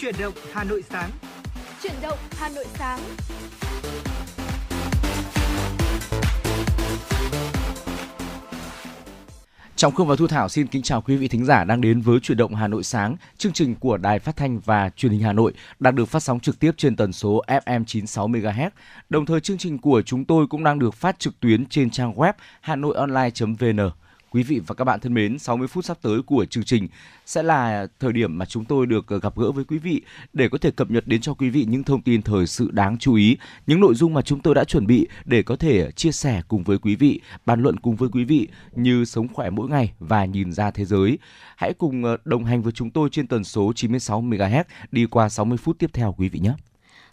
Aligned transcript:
Chuyển 0.00 0.14
động 0.20 0.34
Hà 0.52 0.64
Nội 0.64 0.84
sáng. 0.90 1.10
Chuyển 1.82 1.92
động 2.02 2.18
Hà 2.38 2.48
Nội 2.48 2.64
sáng. 2.74 3.00
Trọng 9.76 9.94
Khương 9.94 10.06
và 10.06 10.16
Thu 10.16 10.26
Thảo 10.26 10.48
xin 10.48 10.66
kính 10.66 10.82
chào 10.82 11.02
quý 11.02 11.16
vị 11.16 11.28
thính 11.28 11.44
giả 11.44 11.64
đang 11.64 11.80
đến 11.80 12.00
với 12.00 12.20
Chuyển 12.20 12.38
động 12.38 12.54
Hà 12.54 12.68
Nội 12.68 12.84
sáng, 12.84 13.16
chương 13.38 13.52
trình 13.52 13.74
của 13.74 13.96
Đài 13.96 14.18
Phát 14.18 14.36
thanh 14.36 14.60
và 14.60 14.90
Truyền 14.96 15.12
hình 15.12 15.22
Hà 15.22 15.32
Nội 15.32 15.52
đang 15.78 15.94
được 15.94 16.04
phát 16.04 16.20
sóng 16.20 16.40
trực 16.40 16.58
tiếp 16.58 16.72
trên 16.76 16.96
tần 16.96 17.12
số 17.12 17.42
FM 17.46 17.84
96 17.84 18.28
MHz. 18.28 18.70
Đồng 19.08 19.26
thời 19.26 19.40
chương 19.40 19.58
trình 19.58 19.78
của 19.78 20.02
chúng 20.02 20.24
tôi 20.24 20.46
cũng 20.46 20.64
đang 20.64 20.78
được 20.78 20.94
phát 20.94 21.18
trực 21.18 21.40
tuyến 21.40 21.66
trên 21.66 21.90
trang 21.90 22.14
web 22.14 22.32
hanoionline.vn. 22.60 23.90
Quý 24.30 24.42
vị 24.42 24.60
và 24.66 24.74
các 24.74 24.84
bạn 24.84 25.00
thân 25.00 25.14
mến, 25.14 25.38
60 25.38 25.68
phút 25.68 25.84
sắp 25.84 25.98
tới 26.02 26.22
của 26.22 26.44
chương 26.44 26.64
trình 26.64 26.88
sẽ 27.26 27.42
là 27.42 27.86
thời 28.00 28.12
điểm 28.12 28.38
mà 28.38 28.44
chúng 28.44 28.64
tôi 28.64 28.86
được 28.86 29.06
ờ, 29.08 29.18
gặp 29.18 29.36
gỡ 29.36 29.52
với 29.52 29.64
quý 29.64 29.78
vị 29.78 30.02
để 30.32 30.48
có 30.48 30.58
thể 30.58 30.70
cập 30.70 30.90
nhật 30.90 31.06
đến 31.06 31.20
cho 31.20 31.34
quý 31.34 31.50
vị 31.50 31.64
những 31.68 31.84
thông 31.84 32.02
tin 32.02 32.22
thời 32.22 32.46
sự 32.46 32.70
đáng 32.70 32.98
chú 32.98 33.14
ý, 33.14 33.36
những 33.66 33.80
nội 33.80 33.94
dung 33.94 34.14
mà 34.14 34.22
chúng 34.22 34.40
tôi 34.40 34.54
đã 34.54 34.64
chuẩn 34.64 34.86
bị 34.86 35.08
để 35.24 35.42
có 35.42 35.56
thể 35.56 35.90
chia 35.90 36.12
sẻ 36.12 36.42
cùng 36.48 36.62
với 36.62 36.78
quý 36.78 36.96
vị, 36.96 37.20
bàn 37.46 37.62
luận 37.62 37.80
cùng 37.80 37.96
với 37.96 38.08
quý 38.12 38.24
vị 38.24 38.48
như 38.74 39.04
sống 39.04 39.28
khỏe 39.32 39.50
mỗi 39.50 39.68
ngày 39.68 39.92
và 39.98 40.24
nhìn 40.24 40.52
ra 40.52 40.70
thế 40.70 40.84
giới. 40.84 41.18
Hãy 41.56 41.72
cùng 41.78 42.04
ờ, 42.04 42.16
đồng 42.24 42.44
hành 42.44 42.62
với 42.62 42.72
chúng 42.72 42.90
tôi 42.90 43.08
trên 43.12 43.26
tần 43.26 43.44
số 43.44 43.72
96 43.72 44.22
MHz 44.22 44.64
đi 44.90 45.06
qua 45.06 45.28
60 45.28 45.58
phút 45.58 45.78
tiếp 45.78 45.90
theo 45.92 46.14
quý 46.18 46.28
vị 46.28 46.38
nhé. 46.38 46.52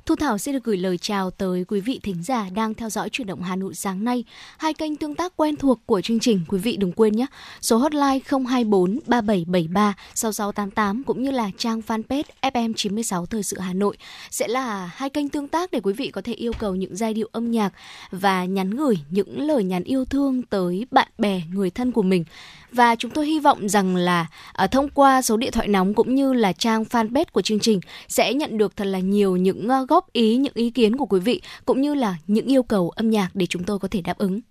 Thu 0.05 0.15
Thảo 0.15 0.37
xin 0.37 0.53
được 0.53 0.63
gửi 0.63 0.77
lời 0.77 0.97
chào 0.97 1.31
tới 1.31 1.65
quý 1.67 1.79
vị 1.79 1.99
thính 2.03 2.23
giả 2.23 2.49
đang 2.53 2.73
theo 2.73 2.89
dõi 2.89 3.09
chuyển 3.09 3.27
động 3.27 3.41
Hà 3.41 3.55
Nội 3.55 3.75
sáng 3.75 4.03
nay. 4.03 4.23
Hai 4.57 4.73
kênh 4.73 4.95
tương 4.95 5.15
tác 5.15 5.33
quen 5.35 5.55
thuộc 5.55 5.79
của 5.85 6.01
chương 6.01 6.19
trình 6.19 6.41
quý 6.47 6.59
vị 6.59 6.77
đừng 6.77 6.91
quên 6.91 7.15
nhé. 7.15 7.25
Số 7.61 7.77
hotline 7.77 8.19
024 8.49 8.99
3773 9.07 9.93
6688 10.15 11.03
cũng 11.03 11.23
như 11.23 11.31
là 11.31 11.49
trang 11.57 11.81
fanpage 11.87 12.23
FM96 12.41 13.25
Thời 13.25 13.43
sự 13.43 13.59
Hà 13.59 13.73
Nội 13.73 13.97
sẽ 14.29 14.47
là 14.47 14.91
hai 14.95 15.09
kênh 15.09 15.29
tương 15.29 15.47
tác 15.47 15.71
để 15.71 15.79
quý 15.83 15.93
vị 15.93 16.11
có 16.11 16.21
thể 16.21 16.33
yêu 16.33 16.53
cầu 16.59 16.75
những 16.75 16.95
giai 16.95 17.13
điệu 17.13 17.29
âm 17.31 17.51
nhạc 17.51 17.73
và 18.11 18.45
nhắn 18.45 18.69
gửi 18.71 18.95
những 19.09 19.41
lời 19.41 19.63
nhắn 19.63 19.83
yêu 19.83 20.05
thương 20.05 20.41
tới 20.41 20.85
bạn 20.91 21.07
bè, 21.17 21.41
người 21.53 21.69
thân 21.69 21.91
của 21.91 22.03
mình 22.03 22.25
và 22.73 22.95
chúng 22.95 23.11
tôi 23.11 23.25
hy 23.27 23.39
vọng 23.39 23.69
rằng 23.69 23.95
là 23.95 24.25
uh, 24.63 24.71
thông 24.71 24.89
qua 24.89 25.21
số 25.21 25.37
điện 25.37 25.51
thoại 25.51 25.67
nóng 25.67 25.93
cũng 25.93 26.15
như 26.15 26.33
là 26.33 26.53
trang 26.53 26.83
fanpage 26.83 27.25
của 27.31 27.41
chương 27.41 27.59
trình 27.59 27.79
sẽ 28.07 28.33
nhận 28.33 28.57
được 28.57 28.75
thật 28.75 28.85
là 28.85 28.99
nhiều 28.99 29.35
những 29.35 29.67
uh, 29.81 29.89
góp 29.89 30.13
ý, 30.13 30.37
những 30.37 30.53
ý 30.55 30.69
kiến 30.69 30.97
của 30.97 31.05
quý 31.05 31.19
vị 31.19 31.41
cũng 31.65 31.81
như 31.81 31.93
là 31.93 32.15
những 32.27 32.45
yêu 32.45 32.63
cầu 32.63 32.89
âm 32.89 33.09
nhạc 33.09 33.29
để 33.33 33.45
chúng 33.45 33.63
tôi 33.63 33.79
có 33.79 33.87
thể 33.91 34.01
đáp 34.01 34.17
ứng. 34.17 34.41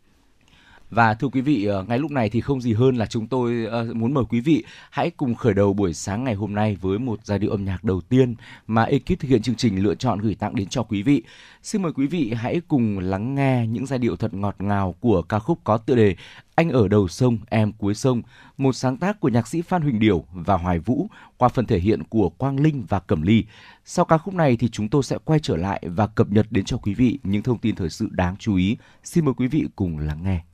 Và 0.92 1.14
thưa 1.14 1.28
quý 1.28 1.40
vị, 1.40 1.64
ờ, 1.64 1.84
ngay 1.84 1.98
lúc 1.98 2.10
này 2.10 2.30
thì 2.30 2.40
không 2.40 2.60
gì 2.60 2.72
hơn 2.72 2.96
là 2.96 3.06
chúng 3.06 3.26
tôi 3.26 3.66
ờ, 3.70 3.86
muốn 3.94 4.14
mời 4.14 4.24
quý 4.28 4.40
vị 4.40 4.64
hãy 4.90 5.10
cùng 5.10 5.34
khởi 5.34 5.54
đầu 5.54 5.72
buổi 5.72 5.94
sáng 5.94 6.24
ngày 6.24 6.34
hôm 6.34 6.54
nay 6.54 6.76
với 6.80 6.98
một 6.98 7.20
giai 7.24 7.38
điệu 7.38 7.50
âm 7.50 7.64
nhạc 7.64 7.84
đầu 7.84 8.00
tiên 8.00 8.34
mà 8.66 8.82
ekip 8.82 9.20
thực 9.20 9.28
hiện 9.28 9.42
chương 9.42 9.54
trình 9.54 9.82
lựa 9.82 9.94
chọn 9.94 10.18
gửi 10.18 10.34
tặng 10.34 10.54
đến 10.54 10.68
cho 10.68 10.82
quý 10.82 11.02
vị. 11.02 11.22
Xin 11.62 11.82
mời 11.82 11.92
quý 11.92 12.06
vị 12.06 12.32
hãy 12.36 12.60
cùng 12.68 12.98
lắng 12.98 13.34
nghe 13.34 13.66
những 13.66 13.86
giai 13.86 13.98
điệu 13.98 14.16
thật 14.16 14.34
ngọt 14.34 14.56
ngào 14.58 14.94
của 15.00 15.22
ca 15.22 15.38
khúc 15.38 15.58
có 15.64 15.78
tựa 15.78 15.94
đề 15.94 16.16
Anh 16.54 16.70
ở 16.70 16.88
đầu 16.88 17.08
sông, 17.08 17.38
em 17.50 17.72
cuối 17.72 17.94
sông, 17.94 18.22
một 18.58 18.72
sáng 18.72 18.96
tác 18.96 19.20
của 19.20 19.28
nhạc 19.28 19.48
sĩ 19.48 19.62
Phan 19.62 19.82
Huỳnh 19.82 19.98
Điểu 19.98 20.24
và 20.32 20.56
Hoài 20.56 20.78
Vũ 20.78 21.08
qua 21.36 21.48
phần 21.48 21.66
thể 21.66 21.78
hiện 21.78 22.04
của 22.04 22.28
Quang 22.28 22.60
Linh 22.60 22.84
và 22.88 23.00
Cẩm 23.00 23.22
Ly. 23.22 23.44
Sau 23.84 24.04
ca 24.04 24.18
khúc 24.18 24.34
này 24.34 24.56
thì 24.56 24.68
chúng 24.68 24.88
tôi 24.88 25.02
sẽ 25.02 25.18
quay 25.24 25.40
trở 25.40 25.56
lại 25.56 25.82
và 25.86 26.06
cập 26.06 26.30
nhật 26.30 26.46
đến 26.50 26.64
cho 26.64 26.76
quý 26.76 26.94
vị 26.94 27.18
những 27.22 27.42
thông 27.42 27.58
tin 27.58 27.74
thời 27.74 27.90
sự 27.90 28.08
đáng 28.10 28.36
chú 28.38 28.56
ý. 28.56 28.76
Xin 29.04 29.24
mời 29.24 29.34
quý 29.34 29.46
vị 29.46 29.66
cùng 29.76 29.98
lắng 29.98 30.18
nghe. 30.24 30.51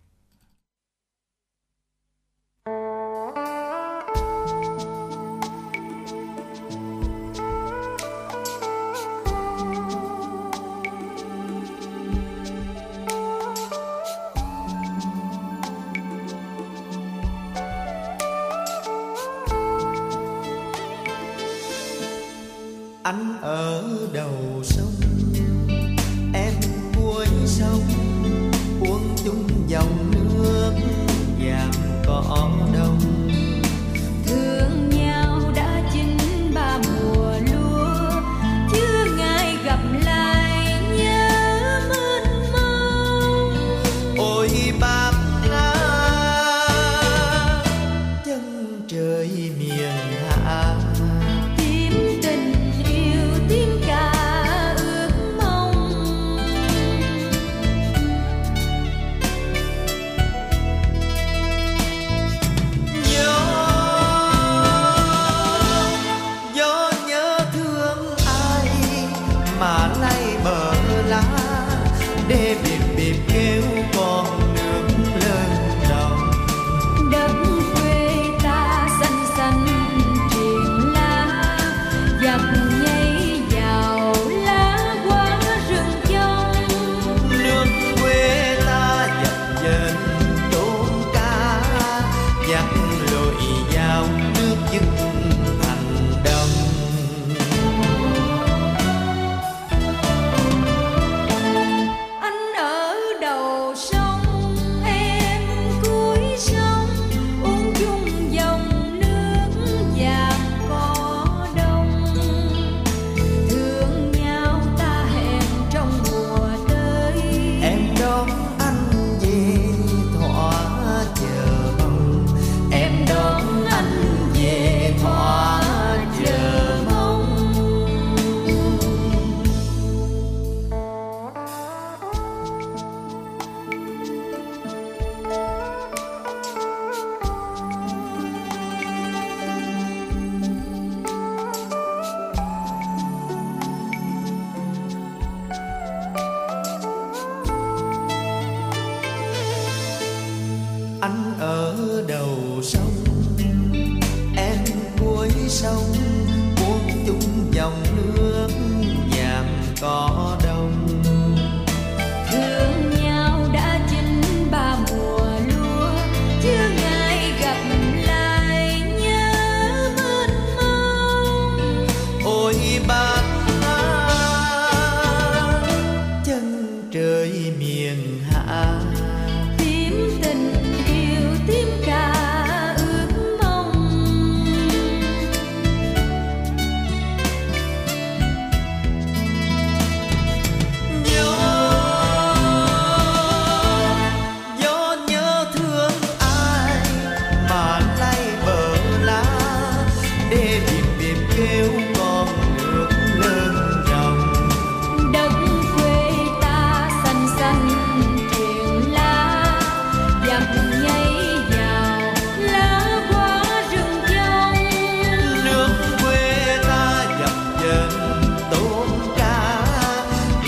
Ở 23.49 23.83
đầu 24.13 24.48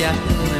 Yeah. 0.01 0.60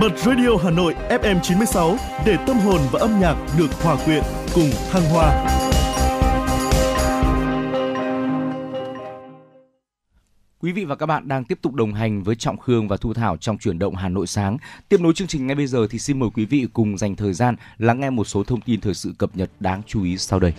Bật 0.00 0.18
Radio 0.18 0.56
Hà 0.62 0.70
Nội 0.70 0.94
FM 1.08 1.40
96 1.42 1.96
để 2.26 2.36
tâm 2.46 2.56
hồn 2.56 2.80
và 2.92 3.00
âm 3.00 3.20
nhạc 3.20 3.36
được 3.58 3.72
hòa 3.82 3.96
quyện 4.04 4.22
cùng 4.54 4.70
thăng 4.90 5.02
hoa. 5.02 5.46
Quý 10.60 10.72
vị 10.72 10.84
và 10.84 10.94
các 10.94 11.06
bạn 11.06 11.28
đang 11.28 11.44
tiếp 11.44 11.58
tục 11.62 11.74
đồng 11.74 11.92
hành 11.92 12.22
với 12.22 12.34
Trọng 12.34 12.58
Khương 12.58 12.88
và 12.88 12.96
Thu 12.96 13.14
Thảo 13.14 13.36
trong 13.36 13.58
chuyển 13.58 13.78
động 13.78 13.94
Hà 13.94 14.08
Nội 14.08 14.26
sáng. 14.26 14.58
Tiếp 14.88 15.00
nối 15.00 15.12
chương 15.12 15.28
trình 15.28 15.46
ngay 15.46 15.56
bây 15.56 15.66
giờ 15.66 15.86
thì 15.90 15.98
xin 15.98 16.18
mời 16.18 16.28
quý 16.34 16.44
vị 16.44 16.66
cùng 16.72 16.98
dành 16.98 17.16
thời 17.16 17.32
gian 17.32 17.56
lắng 17.78 18.00
nghe 18.00 18.10
một 18.10 18.24
số 18.24 18.44
thông 18.44 18.60
tin 18.60 18.80
thời 18.80 18.94
sự 18.94 19.12
cập 19.18 19.36
nhật 19.36 19.50
đáng 19.60 19.82
chú 19.86 20.04
ý 20.04 20.18
sau 20.18 20.40
đây. 20.40 20.52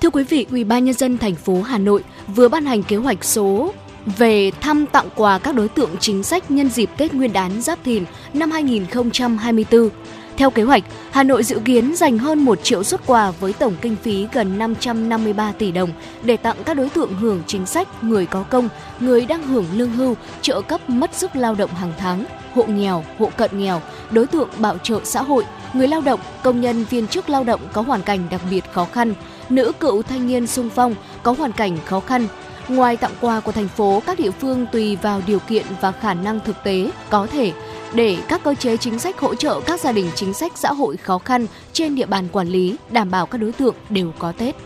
Thưa 0.00 0.10
quý 0.10 0.24
vị, 0.24 0.46
Ủy 0.50 0.64
ban 0.64 0.84
nhân 0.84 0.94
dân 0.94 1.18
thành 1.18 1.34
phố 1.34 1.62
Hà 1.62 1.78
Nội 1.78 2.04
vừa 2.26 2.48
ban 2.48 2.64
hành 2.64 2.82
kế 2.82 2.96
hoạch 2.96 3.24
số 3.24 3.72
về 4.06 4.50
thăm 4.60 4.86
tặng 4.86 5.08
quà 5.14 5.38
các 5.38 5.54
đối 5.54 5.68
tượng 5.68 5.90
chính 6.00 6.22
sách 6.22 6.50
nhân 6.50 6.68
dịp 6.68 6.90
Tết 6.96 7.14
Nguyên 7.14 7.32
đán 7.32 7.62
Giáp 7.62 7.78
Thìn 7.84 8.04
năm 8.34 8.50
2024. 8.50 9.88
Theo 10.36 10.50
kế 10.50 10.62
hoạch, 10.62 10.84
Hà 11.10 11.22
Nội 11.22 11.42
dự 11.42 11.60
kiến 11.64 11.96
dành 11.96 12.18
hơn 12.18 12.38
1 12.38 12.58
triệu 12.62 12.82
xuất 12.82 13.06
quà 13.06 13.30
với 13.30 13.52
tổng 13.52 13.74
kinh 13.80 13.96
phí 14.02 14.26
gần 14.32 14.58
553 14.58 15.52
tỷ 15.52 15.72
đồng 15.72 15.90
để 16.22 16.36
tặng 16.36 16.56
các 16.64 16.74
đối 16.74 16.88
tượng 16.88 17.14
hưởng 17.14 17.42
chính 17.46 17.66
sách, 17.66 18.04
người 18.04 18.26
có 18.26 18.42
công, 18.42 18.68
người 19.00 19.26
đang 19.26 19.42
hưởng 19.42 19.66
lương 19.74 19.92
hưu, 19.92 20.16
trợ 20.42 20.60
cấp 20.60 20.90
mất 20.90 21.14
sức 21.14 21.36
lao 21.36 21.54
động 21.54 21.70
hàng 21.70 21.92
tháng, 21.98 22.24
hộ 22.54 22.64
nghèo, 22.64 23.04
hộ 23.18 23.30
cận 23.36 23.58
nghèo, 23.58 23.82
đối 24.10 24.26
tượng 24.26 24.48
bảo 24.58 24.78
trợ 24.78 25.00
xã 25.04 25.22
hội, 25.22 25.44
người 25.72 25.88
lao 25.88 26.00
động, 26.00 26.20
công 26.42 26.60
nhân 26.60 26.84
viên 26.90 27.06
chức 27.06 27.30
lao 27.30 27.44
động 27.44 27.60
có 27.72 27.82
hoàn 27.82 28.02
cảnh 28.02 28.20
đặc 28.30 28.40
biệt 28.50 28.64
khó 28.72 28.86
khăn, 28.92 29.14
nữ 29.50 29.72
cựu 29.80 30.02
thanh 30.02 30.26
niên 30.26 30.46
sung 30.46 30.70
phong 30.74 30.94
có 31.22 31.32
hoàn 31.32 31.52
cảnh 31.52 31.78
khó 31.84 32.00
khăn, 32.00 32.26
Ngoài 32.70 32.96
tặng 32.96 33.14
quà 33.20 33.40
của 33.40 33.52
thành 33.52 33.68
phố, 33.68 34.02
các 34.06 34.18
địa 34.18 34.30
phương 34.30 34.66
tùy 34.72 34.96
vào 34.96 35.22
điều 35.26 35.38
kiện 35.38 35.66
và 35.80 35.92
khả 35.92 36.14
năng 36.14 36.40
thực 36.40 36.56
tế 36.64 36.90
có 37.10 37.26
thể 37.26 37.52
để 37.94 38.18
các 38.28 38.40
cơ 38.44 38.54
chế 38.54 38.76
chính 38.76 38.98
sách 38.98 39.18
hỗ 39.18 39.34
trợ 39.34 39.60
các 39.66 39.80
gia 39.80 39.92
đình 39.92 40.10
chính 40.14 40.34
sách 40.34 40.52
xã 40.54 40.72
hội 40.72 40.96
khó 40.96 41.18
khăn 41.18 41.46
trên 41.72 41.94
địa 41.94 42.06
bàn 42.06 42.28
quản 42.32 42.48
lý, 42.48 42.76
đảm 42.90 43.10
bảo 43.10 43.26
các 43.26 43.38
đối 43.38 43.52
tượng 43.52 43.74
đều 43.88 44.12
có 44.18 44.32
Tết. 44.32 44.56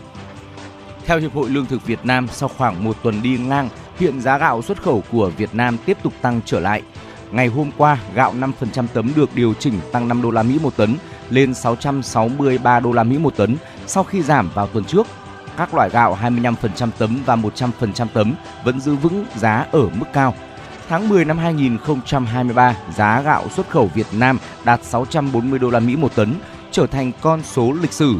Theo 1.05 1.19
Hiệp 1.19 1.33
hội 1.33 1.49
Lương 1.49 1.65
thực 1.65 1.85
Việt 1.85 1.99
Nam, 2.03 2.27
sau 2.31 2.49
khoảng 2.57 2.83
một 2.83 2.95
tuần 3.03 3.21
đi 3.21 3.37
ngang, 3.37 3.69
hiện 3.99 4.21
giá 4.21 4.37
gạo 4.37 4.61
xuất 4.61 4.81
khẩu 4.83 5.03
của 5.11 5.31
Việt 5.37 5.55
Nam 5.55 5.77
tiếp 5.85 5.97
tục 6.03 6.13
tăng 6.21 6.41
trở 6.45 6.59
lại. 6.59 6.81
Ngày 7.31 7.47
hôm 7.47 7.71
qua, 7.77 7.97
gạo 8.15 8.33
5% 8.33 8.85
tấm 8.93 9.11
được 9.15 9.29
điều 9.35 9.53
chỉnh 9.53 9.79
tăng 9.91 10.07
5 10.07 10.21
đô 10.21 10.31
la 10.31 10.43
Mỹ 10.43 10.59
một 10.61 10.77
tấn 10.77 10.95
lên 11.29 11.53
663 11.53 12.79
đô 12.79 12.91
la 12.91 13.03
Mỹ 13.03 13.17
một 13.17 13.35
tấn 13.35 13.57
sau 13.87 14.03
khi 14.03 14.21
giảm 14.21 14.49
vào 14.53 14.67
tuần 14.67 14.85
trước 14.85 15.07
các 15.57 15.73
loại 15.73 15.89
gạo 15.89 16.17
25% 16.21 16.89
tấm 16.97 17.19
và 17.25 17.35
100% 17.35 18.07
tấm 18.13 18.33
vẫn 18.63 18.79
giữ 18.79 18.95
vững 18.95 19.25
giá 19.35 19.65
ở 19.71 19.89
mức 19.93 20.05
cao. 20.13 20.33
Tháng 20.89 21.09
10 21.09 21.25
năm 21.25 21.37
2023, 21.37 22.75
giá 22.95 23.21
gạo 23.21 23.49
xuất 23.49 23.69
khẩu 23.69 23.89
Việt 23.93 24.07
Nam 24.11 24.37
đạt 24.65 24.83
640 24.83 25.59
đô 25.59 25.69
la 25.69 25.79
Mỹ 25.79 25.95
một 25.95 26.15
tấn, 26.15 26.33
trở 26.71 26.87
thành 26.87 27.11
con 27.21 27.43
số 27.43 27.71
lịch 27.81 27.93
sử. 27.93 28.15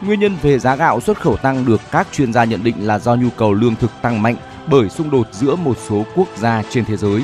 Nguyên 0.00 0.20
nhân 0.20 0.36
về 0.42 0.58
giá 0.58 0.76
gạo 0.76 1.00
xuất 1.00 1.20
khẩu 1.20 1.36
tăng 1.36 1.66
được 1.66 1.80
các 1.90 2.06
chuyên 2.12 2.32
gia 2.32 2.44
nhận 2.44 2.64
định 2.64 2.86
là 2.86 2.98
do 2.98 3.14
nhu 3.14 3.28
cầu 3.36 3.52
lương 3.52 3.74
thực 3.74 3.90
tăng 4.02 4.22
mạnh 4.22 4.36
bởi 4.66 4.88
xung 4.88 5.10
đột 5.10 5.26
giữa 5.32 5.56
một 5.56 5.76
số 5.88 6.04
quốc 6.14 6.28
gia 6.36 6.62
trên 6.70 6.84
thế 6.84 6.96
giới. 6.96 7.22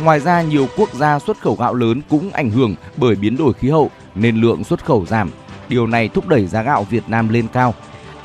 Ngoài 0.00 0.20
ra, 0.20 0.42
nhiều 0.42 0.68
quốc 0.76 0.94
gia 0.94 1.18
xuất 1.18 1.40
khẩu 1.40 1.56
gạo 1.56 1.74
lớn 1.74 2.00
cũng 2.08 2.30
ảnh 2.30 2.50
hưởng 2.50 2.74
bởi 2.96 3.14
biến 3.14 3.36
đổi 3.36 3.52
khí 3.52 3.70
hậu 3.70 3.90
nên 4.14 4.36
lượng 4.36 4.64
xuất 4.64 4.84
khẩu 4.84 5.06
giảm. 5.06 5.30
Điều 5.68 5.86
này 5.86 6.08
thúc 6.08 6.28
đẩy 6.28 6.46
giá 6.46 6.62
gạo 6.62 6.86
Việt 6.90 7.08
Nam 7.08 7.28
lên 7.28 7.46
cao. 7.52 7.74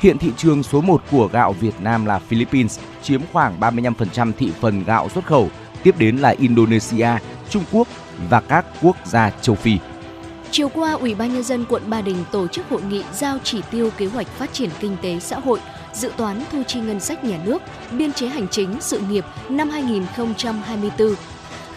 Hiện 0.02 0.18
thị 0.18 0.32
trường 0.36 0.62
số 0.62 0.80
1 0.80 1.02
của 1.10 1.28
gạo 1.32 1.52
Việt 1.52 1.74
Nam 1.80 2.06
là 2.06 2.18
Philippines, 2.18 2.78
chiếm 3.02 3.20
khoảng 3.32 3.60
35% 3.60 4.32
thị 4.38 4.50
phần 4.60 4.84
gạo 4.84 5.08
xuất 5.08 5.24
khẩu, 5.26 5.48
tiếp 5.82 5.94
đến 5.98 6.16
là 6.16 6.28
Indonesia, 6.28 7.08
Trung 7.50 7.64
Quốc 7.72 7.88
và 8.30 8.40
các 8.40 8.66
quốc 8.82 8.96
gia 9.04 9.30
châu 9.30 9.56
Phi. 9.56 9.78
Chiều 10.50 10.68
qua, 10.68 10.92
Ủy 10.92 11.14
ban 11.14 11.34
nhân 11.34 11.42
dân 11.42 11.64
quận 11.68 11.82
Ba 11.90 12.00
Đình 12.00 12.24
tổ 12.32 12.46
chức 12.46 12.68
hội 12.68 12.82
nghị 12.82 13.02
giao 13.12 13.38
chỉ 13.44 13.60
tiêu 13.70 13.90
kế 13.96 14.06
hoạch 14.06 14.26
phát 14.26 14.52
triển 14.52 14.70
kinh 14.80 14.96
tế 15.02 15.20
xã 15.20 15.38
hội, 15.38 15.60
dự 15.94 16.12
toán 16.16 16.44
thu 16.52 16.62
chi 16.66 16.80
ngân 16.80 17.00
sách 17.00 17.24
nhà 17.24 17.38
nước, 17.44 17.62
biên 17.90 18.12
chế 18.12 18.26
hành 18.28 18.48
chính 18.48 18.80
sự 18.80 19.00
nghiệp 19.00 19.24
năm 19.48 19.70
2024 19.70 21.14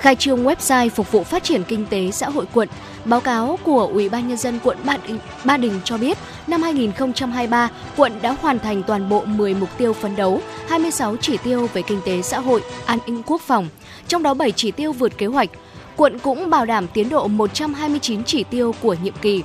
khai 0.05 0.15
trương 0.15 0.45
website 0.45 0.89
phục 0.89 1.11
vụ 1.11 1.23
phát 1.23 1.43
triển 1.43 1.63
kinh 1.63 1.85
tế 1.85 2.11
xã 2.11 2.29
hội 2.29 2.45
quận. 2.53 2.69
Báo 3.05 3.21
cáo 3.21 3.59
của 3.63 3.89
Ủy 3.93 4.09
ban 4.09 4.27
nhân 4.27 4.37
dân 4.37 4.59
quận 4.63 4.77
Ba 4.83 4.97
Đình, 5.07 5.19
Ba 5.43 5.57
Đình 5.57 5.79
cho 5.83 5.97
biết, 5.97 6.17
năm 6.47 6.61
2023, 6.61 7.69
quận 7.97 8.21
đã 8.21 8.35
hoàn 8.41 8.59
thành 8.59 8.83
toàn 8.83 9.09
bộ 9.09 9.25
10 9.25 9.53
mục 9.53 9.69
tiêu 9.77 9.93
phấn 9.93 10.15
đấu, 10.15 10.41
26 10.69 11.15
chỉ 11.21 11.37
tiêu 11.37 11.69
về 11.73 11.81
kinh 11.81 12.01
tế 12.05 12.21
xã 12.21 12.39
hội, 12.39 12.63
an 12.85 12.99
ninh 13.07 13.23
quốc 13.25 13.41
phòng, 13.41 13.67
trong 14.07 14.23
đó 14.23 14.33
7 14.33 14.51
chỉ 14.51 14.71
tiêu 14.71 14.91
vượt 14.91 15.17
kế 15.17 15.25
hoạch. 15.25 15.49
Quận 15.95 16.19
cũng 16.19 16.49
bảo 16.49 16.65
đảm 16.65 16.87
tiến 16.87 17.09
độ 17.09 17.27
129 17.27 18.23
chỉ 18.23 18.43
tiêu 18.43 18.75
của 18.81 18.95
nhiệm 19.03 19.13
kỳ. 19.21 19.43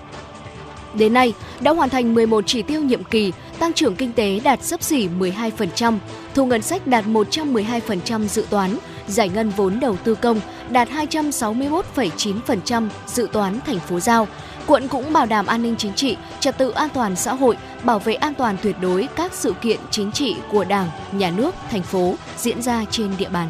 Đến 0.95 1.13
nay, 1.13 1.35
đã 1.61 1.71
hoàn 1.71 1.89
thành 1.89 2.15
11 2.15 2.45
chỉ 2.47 2.63
tiêu 2.63 2.83
nhiệm 2.83 3.05
kỳ, 3.05 3.33
tăng 3.59 3.73
trưởng 3.73 3.97
kinh 3.97 4.13
tế 4.13 4.41
đạt 4.45 4.65
sấp 4.65 4.83
xỉ 4.83 5.09
12%, 5.09 5.99
thu 6.35 6.47
ngân 6.47 6.63
sách 6.63 6.87
đạt 6.87 7.05
112% 7.07 8.29
dự 8.29 8.45
toán, 8.51 8.77
giải 9.11 9.29
ngân 9.29 9.51
vốn 9.51 9.81
đầu 9.81 9.97
tư 10.05 10.15
công 10.15 10.41
đạt 10.71 10.89
261,9% 10.89 12.89
dự 13.07 13.29
toán 13.33 13.61
thành 13.67 13.79
phố 13.79 14.01
giao. 14.01 14.29
Quận 14.67 14.89
cũng 14.89 15.13
bảo 15.13 15.27
đảm 15.27 15.47
an 15.47 15.63
ninh 15.63 15.75
chính 15.79 15.95
trị, 15.95 16.17
trật 16.41 16.59
tự 16.59 16.71
an 16.71 16.89
toàn 16.95 17.17
xã 17.17 17.35
hội, 17.35 17.57
bảo 17.85 17.99
vệ 17.99 18.15
an 18.15 18.35
toàn 18.35 18.57
tuyệt 18.63 18.77
đối 18.81 19.09
các 19.17 19.35
sự 19.35 19.55
kiện 19.61 19.81
chính 19.91 20.13
trị 20.13 20.37
của 20.51 20.65
Đảng, 20.65 20.91
Nhà 21.13 21.31
nước, 21.31 21.55
thành 21.71 21.83
phố 21.83 22.15
diễn 22.37 22.63
ra 22.63 22.85
trên 22.91 23.11
địa 23.19 23.29
bàn. 23.29 23.49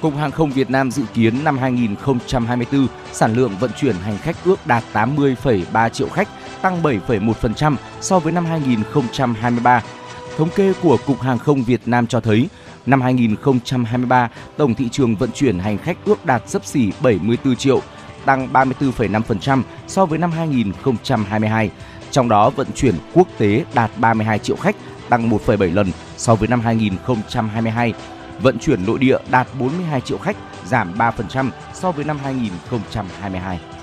Cục 0.00 0.16
Hàng 0.16 0.30
không 0.30 0.50
Việt 0.50 0.70
Nam 0.70 0.90
dự 0.90 1.02
kiến 1.14 1.44
năm 1.44 1.58
2024 1.58 2.86
sản 3.12 3.34
lượng 3.34 3.52
vận 3.60 3.70
chuyển 3.80 3.96
hành 3.96 4.18
khách 4.18 4.36
ước 4.44 4.66
đạt 4.66 4.84
80,3 4.92 5.88
triệu 5.88 6.08
khách, 6.08 6.28
tăng 6.62 6.82
7,1% 6.82 7.76
so 8.00 8.18
với 8.18 8.32
năm 8.32 8.44
2023. 8.44 9.82
Thống 10.36 10.48
kê 10.54 10.72
của 10.82 10.96
Cục 11.06 11.20
Hàng 11.20 11.38
không 11.38 11.64
Việt 11.64 11.80
Nam 11.86 12.06
cho 12.06 12.20
thấy, 12.20 12.48
năm 12.88 13.00
2023, 13.00 14.30
tổng 14.56 14.74
thị 14.74 14.88
trường 14.88 15.16
vận 15.16 15.30
chuyển 15.34 15.58
hành 15.58 15.78
khách 15.78 15.96
ước 16.04 16.26
đạt 16.26 16.48
sấp 16.48 16.64
xỉ 16.64 16.92
74 17.02 17.56
triệu, 17.56 17.80
tăng 18.24 18.48
34,5% 18.52 19.62
so 19.86 20.06
với 20.06 20.18
năm 20.18 20.30
2022. 20.30 21.70
Trong 22.10 22.28
đó 22.28 22.50
vận 22.50 22.66
chuyển 22.74 22.94
quốc 23.14 23.28
tế 23.38 23.64
đạt 23.74 23.90
32 23.96 24.38
triệu 24.38 24.56
khách, 24.56 24.76
tăng 25.08 25.30
1,7 25.30 25.74
lần 25.74 25.90
so 26.16 26.34
với 26.34 26.48
năm 26.48 26.60
2022. 26.60 27.94
Vận 28.42 28.58
chuyển 28.58 28.86
nội 28.86 28.98
địa 28.98 29.18
đạt 29.30 29.46
42 29.58 30.00
triệu 30.00 30.18
khách, 30.18 30.36
giảm 30.66 30.94
3% 30.98 31.50
so 31.74 31.92
với 31.92 32.04
năm 32.04 32.18
2022. 32.24 33.77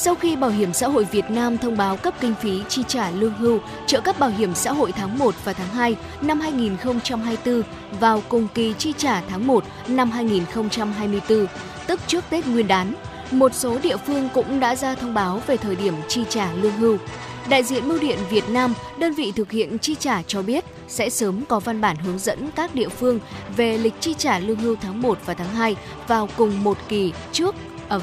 Sau 0.00 0.14
khi 0.14 0.36
Bảo 0.36 0.50
hiểm 0.50 0.72
xã 0.72 0.88
hội 0.88 1.04
Việt 1.04 1.30
Nam 1.30 1.58
thông 1.58 1.76
báo 1.76 1.96
cấp 1.96 2.14
kinh 2.20 2.34
phí 2.40 2.62
chi 2.68 2.82
trả 2.88 3.10
lương 3.10 3.34
hưu, 3.34 3.58
trợ 3.86 4.00
cấp 4.00 4.18
bảo 4.18 4.30
hiểm 4.30 4.54
xã 4.54 4.72
hội 4.72 4.92
tháng 4.92 5.18
1 5.18 5.34
và 5.44 5.52
tháng 5.52 5.68
2 5.68 5.96
năm 6.20 6.40
2024 6.40 7.62
vào 8.00 8.22
cùng 8.28 8.48
kỳ 8.54 8.74
chi 8.78 8.92
trả 8.96 9.20
tháng 9.20 9.46
1 9.46 9.64
năm 9.88 10.10
2024, 10.10 11.46
tức 11.86 12.00
trước 12.06 12.24
Tết 12.30 12.46
Nguyên 12.46 12.68
đán, 12.68 12.94
một 13.30 13.54
số 13.54 13.78
địa 13.82 13.96
phương 13.96 14.28
cũng 14.34 14.60
đã 14.60 14.76
ra 14.76 14.94
thông 14.94 15.14
báo 15.14 15.42
về 15.46 15.56
thời 15.56 15.76
điểm 15.76 15.94
chi 16.08 16.24
trả 16.28 16.52
lương 16.52 16.76
hưu. 16.76 16.96
Đại 17.48 17.62
diện 17.62 17.88
Bưu 17.88 17.98
điện 17.98 18.18
Việt 18.30 18.48
Nam, 18.48 18.74
đơn 18.98 19.14
vị 19.14 19.32
thực 19.36 19.50
hiện 19.50 19.78
chi 19.78 19.94
trả 19.94 20.22
cho 20.22 20.42
biết 20.42 20.64
sẽ 20.88 21.10
sớm 21.10 21.44
có 21.48 21.60
văn 21.60 21.80
bản 21.80 21.96
hướng 21.96 22.18
dẫn 22.18 22.50
các 22.56 22.74
địa 22.74 22.88
phương 22.88 23.20
về 23.56 23.78
lịch 23.78 23.94
chi 24.00 24.14
trả 24.18 24.38
lương 24.38 24.58
hưu 24.58 24.76
tháng 24.76 25.02
1 25.02 25.18
và 25.26 25.34
tháng 25.34 25.54
2 25.54 25.76
vào 26.08 26.28
cùng 26.36 26.64
một 26.64 26.78
kỳ 26.88 27.12
trước 27.32 27.54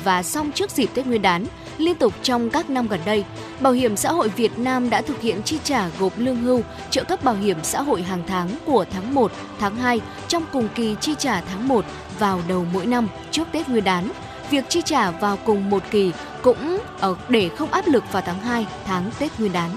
và 0.04 0.24
xong 0.24 0.52
trước 0.52 0.72
dịp 0.72 0.90
Tết 0.94 1.08
Nguyên 1.08 1.22
đán. 1.22 1.46
Liên 1.78 1.96
tục 1.96 2.14
trong 2.24 2.50
các 2.50 2.70
năm 2.70 2.88
gần 2.88 3.00
đây, 3.06 3.24
Bảo 3.60 3.74
hiểm 3.74 3.96
xã 3.96 4.12
hội 4.12 4.30
Việt 4.30 4.60
Nam 4.60 4.90
đã 4.90 5.02
thực 5.02 5.22
hiện 5.22 5.42
chi 5.44 5.60
trả 5.64 5.90
gộp 6.00 6.14
lương 6.18 6.38
hưu, 6.38 6.62
trợ 6.90 7.04
cấp 7.04 7.24
bảo 7.24 7.36
hiểm 7.36 7.58
xã 7.64 7.82
hội 7.82 8.02
hàng 8.02 8.24
tháng 8.28 8.50
của 8.66 8.86
tháng 8.92 9.16
1, 9.16 9.32
tháng 9.60 9.76
2 9.76 10.02
trong 10.28 10.44
cùng 10.52 10.68
kỳ 10.76 10.96
chi 11.02 11.16
trả 11.18 11.42
tháng 11.42 11.68
1 11.68 11.86
vào 12.20 12.42
đầu 12.48 12.66
mỗi 12.74 12.86
năm 12.86 13.08
trước 13.32 13.48
Tết 13.52 13.70
Nguyên 13.70 13.84
đán. 13.84 14.10
Việc 14.50 14.66
chi 14.70 14.82
trả 14.86 15.12
vào 15.12 15.38
cùng 15.46 15.70
một 15.70 15.84
kỳ 15.92 16.12
cũng 16.44 16.78
ở 17.00 17.16
để 17.30 17.50
không 17.50 17.72
áp 17.72 17.88
lực 17.88 18.04
vào 18.12 18.24
tháng 18.26 18.40
2, 18.40 18.68
tháng 18.86 19.12
Tết 19.20 19.40
Nguyên 19.40 19.54
đán. 19.54 19.70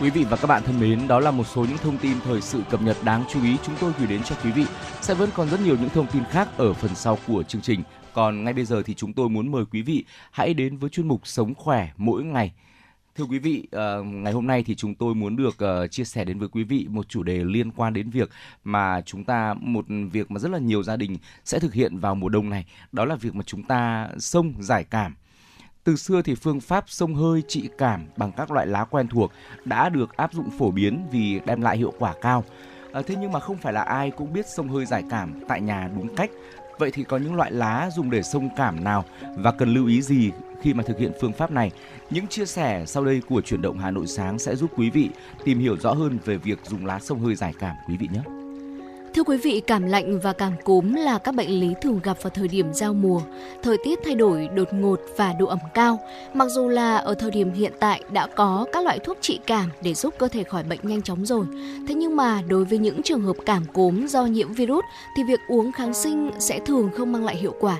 Quý 0.00 0.10
vị 0.10 0.24
và 0.30 0.36
các 0.36 0.46
bạn 0.46 0.62
thân 0.62 0.80
mến, 0.80 1.08
đó 1.08 1.20
là 1.20 1.30
một 1.30 1.46
số 1.54 1.60
những 1.60 1.78
thông 1.78 1.98
tin 1.98 2.12
thời 2.24 2.40
sự 2.40 2.60
cập 2.70 2.82
nhật 2.82 2.96
đáng 3.04 3.24
chú 3.32 3.42
ý 3.42 3.56
chúng 3.66 3.74
tôi 3.80 3.92
gửi 3.98 4.06
đến 4.06 4.22
cho 4.22 4.36
quý 4.44 4.50
vị. 4.50 4.64
Sẽ 5.00 5.14
vẫn 5.14 5.30
còn 5.34 5.48
rất 5.48 5.60
nhiều 5.60 5.76
những 5.80 5.90
thông 5.90 6.06
tin 6.06 6.22
khác 6.30 6.48
ở 6.56 6.72
phần 6.72 6.94
sau 6.94 7.18
của 7.26 7.42
chương 7.42 7.62
trình. 7.62 7.82
Còn 8.16 8.44
ngay 8.44 8.54
bây 8.54 8.64
giờ 8.64 8.82
thì 8.82 8.94
chúng 8.94 9.12
tôi 9.12 9.28
muốn 9.28 9.52
mời 9.52 9.64
quý 9.64 9.82
vị 9.82 10.04
hãy 10.30 10.54
đến 10.54 10.76
với 10.76 10.90
chuyên 10.90 11.08
mục 11.08 11.26
Sống 11.26 11.54
khỏe 11.54 11.88
mỗi 11.96 12.24
ngày. 12.24 12.52
Thưa 13.16 13.24
quý 13.24 13.38
vị, 13.38 13.68
uh, 13.76 14.06
ngày 14.06 14.32
hôm 14.32 14.46
nay 14.46 14.64
thì 14.66 14.74
chúng 14.74 14.94
tôi 14.94 15.14
muốn 15.14 15.36
được 15.36 15.56
uh, 15.84 15.90
chia 15.90 16.04
sẻ 16.04 16.24
đến 16.24 16.38
với 16.38 16.48
quý 16.48 16.64
vị 16.64 16.86
một 16.90 17.08
chủ 17.08 17.22
đề 17.22 17.44
liên 17.44 17.70
quan 17.70 17.92
đến 17.92 18.10
việc 18.10 18.30
mà 18.64 19.00
chúng 19.00 19.24
ta 19.24 19.54
một 19.60 19.84
việc 20.12 20.30
mà 20.30 20.38
rất 20.38 20.50
là 20.50 20.58
nhiều 20.58 20.82
gia 20.82 20.96
đình 20.96 21.16
sẽ 21.44 21.58
thực 21.58 21.74
hiện 21.74 21.98
vào 21.98 22.14
mùa 22.14 22.28
đông 22.28 22.50
này, 22.50 22.66
đó 22.92 23.04
là 23.04 23.14
việc 23.14 23.34
mà 23.34 23.42
chúng 23.46 23.62
ta 23.62 24.08
sông 24.18 24.52
giải 24.58 24.84
cảm. 24.84 25.14
Từ 25.84 25.96
xưa 25.96 26.22
thì 26.22 26.34
phương 26.34 26.60
pháp 26.60 26.84
sông 26.86 27.14
hơi 27.14 27.42
trị 27.48 27.68
cảm 27.78 28.06
bằng 28.16 28.32
các 28.32 28.50
loại 28.50 28.66
lá 28.66 28.84
quen 28.84 29.08
thuộc 29.08 29.32
đã 29.64 29.88
được 29.88 30.16
áp 30.16 30.32
dụng 30.32 30.50
phổ 30.58 30.70
biến 30.70 31.06
vì 31.12 31.40
đem 31.46 31.60
lại 31.60 31.76
hiệu 31.76 31.92
quả 31.98 32.14
cao. 32.20 32.44
À, 32.92 33.02
thế 33.06 33.14
nhưng 33.20 33.32
mà 33.32 33.40
không 33.40 33.56
phải 33.56 33.72
là 33.72 33.82
ai 33.82 34.10
cũng 34.10 34.32
biết 34.32 34.46
sông 34.56 34.68
hơi 34.68 34.86
giải 34.86 35.02
cảm 35.10 35.40
tại 35.48 35.60
nhà 35.60 35.90
đúng 35.96 36.16
cách. 36.16 36.30
Vậy 36.78 36.90
thì 36.90 37.04
có 37.04 37.16
những 37.16 37.34
loại 37.34 37.52
lá 37.52 37.90
dùng 37.96 38.10
để 38.10 38.22
sông 38.22 38.48
cảm 38.56 38.84
nào 38.84 39.04
và 39.36 39.52
cần 39.52 39.74
lưu 39.74 39.86
ý 39.86 40.02
gì 40.02 40.30
khi 40.62 40.74
mà 40.74 40.82
thực 40.82 40.98
hiện 40.98 41.12
phương 41.20 41.32
pháp 41.32 41.50
này? 41.50 41.70
Những 42.10 42.26
chia 42.26 42.46
sẻ 42.46 42.84
sau 42.86 43.04
đây 43.04 43.22
của 43.28 43.40
chuyển 43.40 43.62
động 43.62 43.78
Hà 43.78 43.90
Nội 43.90 44.06
sáng 44.06 44.38
sẽ 44.38 44.56
giúp 44.56 44.70
quý 44.76 44.90
vị 44.90 45.10
tìm 45.44 45.58
hiểu 45.58 45.76
rõ 45.76 45.92
hơn 45.92 46.18
về 46.24 46.36
việc 46.36 46.58
dùng 46.64 46.86
lá 46.86 46.98
sông 46.98 47.20
hơi 47.20 47.34
giải 47.34 47.54
cảm, 47.58 47.76
quý 47.88 47.96
vị 47.96 48.08
nhé. 48.12 48.35
Thưa 49.16 49.22
quý 49.22 49.36
vị, 49.36 49.62
cảm 49.66 49.82
lạnh 49.82 50.20
và 50.20 50.32
cảm 50.32 50.52
cúm 50.64 50.92
là 50.92 51.18
các 51.18 51.34
bệnh 51.34 51.60
lý 51.60 51.74
thường 51.80 52.00
gặp 52.02 52.16
vào 52.22 52.30
thời 52.30 52.48
điểm 52.48 52.72
giao 52.72 52.94
mùa. 52.94 53.20
Thời 53.62 53.76
tiết 53.84 53.98
thay 54.04 54.14
đổi 54.14 54.48
đột 54.54 54.68
ngột 54.72 55.00
và 55.16 55.32
độ 55.32 55.46
ẩm 55.46 55.58
cao. 55.74 56.00
Mặc 56.34 56.48
dù 56.48 56.68
là 56.68 56.96
ở 56.96 57.14
thời 57.14 57.30
điểm 57.30 57.52
hiện 57.52 57.72
tại 57.80 58.02
đã 58.12 58.26
có 58.26 58.66
các 58.72 58.84
loại 58.84 58.98
thuốc 58.98 59.18
trị 59.20 59.38
cảm 59.46 59.70
để 59.82 59.94
giúp 59.94 60.14
cơ 60.18 60.28
thể 60.28 60.44
khỏi 60.44 60.62
bệnh 60.62 60.78
nhanh 60.82 61.02
chóng 61.02 61.26
rồi. 61.26 61.46
Thế 61.88 61.94
nhưng 61.94 62.16
mà 62.16 62.42
đối 62.48 62.64
với 62.64 62.78
những 62.78 63.02
trường 63.02 63.22
hợp 63.22 63.36
cảm 63.46 63.64
cúm 63.72 64.06
do 64.06 64.26
nhiễm 64.26 64.52
virus 64.52 64.84
thì 65.16 65.22
việc 65.22 65.40
uống 65.48 65.72
kháng 65.72 65.94
sinh 65.94 66.30
sẽ 66.38 66.60
thường 66.66 66.90
không 66.96 67.12
mang 67.12 67.24
lại 67.24 67.36
hiệu 67.36 67.54
quả. 67.60 67.76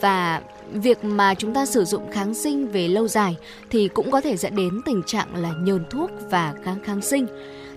Và 0.00 0.40
việc 0.72 1.04
mà 1.04 1.34
chúng 1.34 1.54
ta 1.54 1.66
sử 1.66 1.84
dụng 1.84 2.10
kháng 2.12 2.34
sinh 2.34 2.68
về 2.68 2.88
lâu 2.88 3.08
dài 3.08 3.36
thì 3.70 3.88
cũng 3.88 4.10
có 4.10 4.20
thể 4.20 4.36
dẫn 4.36 4.56
đến 4.56 4.80
tình 4.84 5.02
trạng 5.06 5.36
là 5.36 5.52
nhờn 5.60 5.84
thuốc 5.90 6.10
và 6.30 6.54
kháng 6.62 6.78
kháng 6.84 7.00
sinh. 7.00 7.26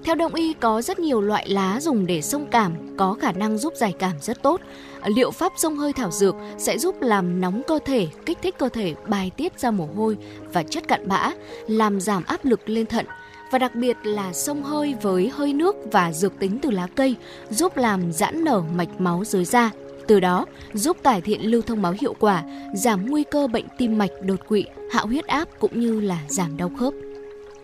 Theo 0.08 0.16
đông 0.16 0.34
y 0.34 0.54
có 0.54 0.82
rất 0.82 1.00
nhiều 1.00 1.22
loại 1.22 1.50
lá 1.50 1.80
dùng 1.82 2.06
để 2.06 2.22
xông 2.22 2.46
cảm 2.52 2.98
có 2.98 3.14
khả 3.14 3.32
năng 3.32 3.58
giúp 3.58 3.74
giải 3.76 3.94
cảm 4.00 4.12
rất 4.22 4.44
tốt. 4.44 4.62
Liệu 5.06 5.32
pháp 5.32 5.54
xông 5.58 5.78
hơi 5.78 5.94
thảo 5.94 6.12
dược 6.12 6.36
sẽ 6.58 6.78
giúp 6.78 7.02
làm 7.02 7.42
nóng 7.42 7.62
cơ 7.68 7.80
thể, 7.86 8.08
kích 8.26 8.38
thích 8.42 8.56
cơ 8.58 8.70
thể 8.70 8.94
bài 9.08 9.32
tiết 9.38 9.60
ra 9.60 9.72
mồ 9.72 9.88
hôi 9.96 10.18
và 10.54 10.64
chất 10.64 10.88
cặn 10.88 11.08
bã, 11.08 11.32
làm 11.68 12.02
giảm 12.02 12.24
áp 12.24 12.46
lực 12.46 12.70
lên 12.70 12.86
thận 12.86 13.06
và 13.52 13.60
đặc 13.60 13.76
biệt 13.76 13.98
là 14.04 14.34
sông 14.34 14.64
hơi 14.64 14.96
với 15.02 15.30
hơi 15.30 15.54
nước 15.54 15.76
và 15.92 16.14
dược 16.14 16.40
tính 16.40 16.60
từ 16.62 16.72
lá 16.72 16.88
cây 16.96 17.16
giúp 17.50 17.78
làm 17.78 18.12
giãn 18.12 18.44
nở 18.44 18.64
mạch 18.76 19.02
máu 19.02 19.24
dưới 19.26 19.46
da. 19.46 19.72
Từ 20.08 20.20
đó 20.20 20.46
giúp 20.74 20.98
cải 21.04 21.22
thiện 21.22 21.42
lưu 21.42 21.62
thông 21.62 21.82
máu 21.82 21.94
hiệu 22.02 22.16
quả, 22.20 22.44
giảm 22.76 23.06
nguy 23.06 23.24
cơ 23.24 23.48
bệnh 23.48 23.66
tim 23.78 23.98
mạch 23.98 24.12
đột 24.26 24.48
quỵ, 24.48 24.66
hạ 24.92 25.02
huyết 25.02 25.26
áp 25.26 25.48
cũng 25.60 25.80
như 25.80 26.00
là 26.00 26.20
giảm 26.28 26.58
đau 26.58 26.72
khớp. 26.80 26.94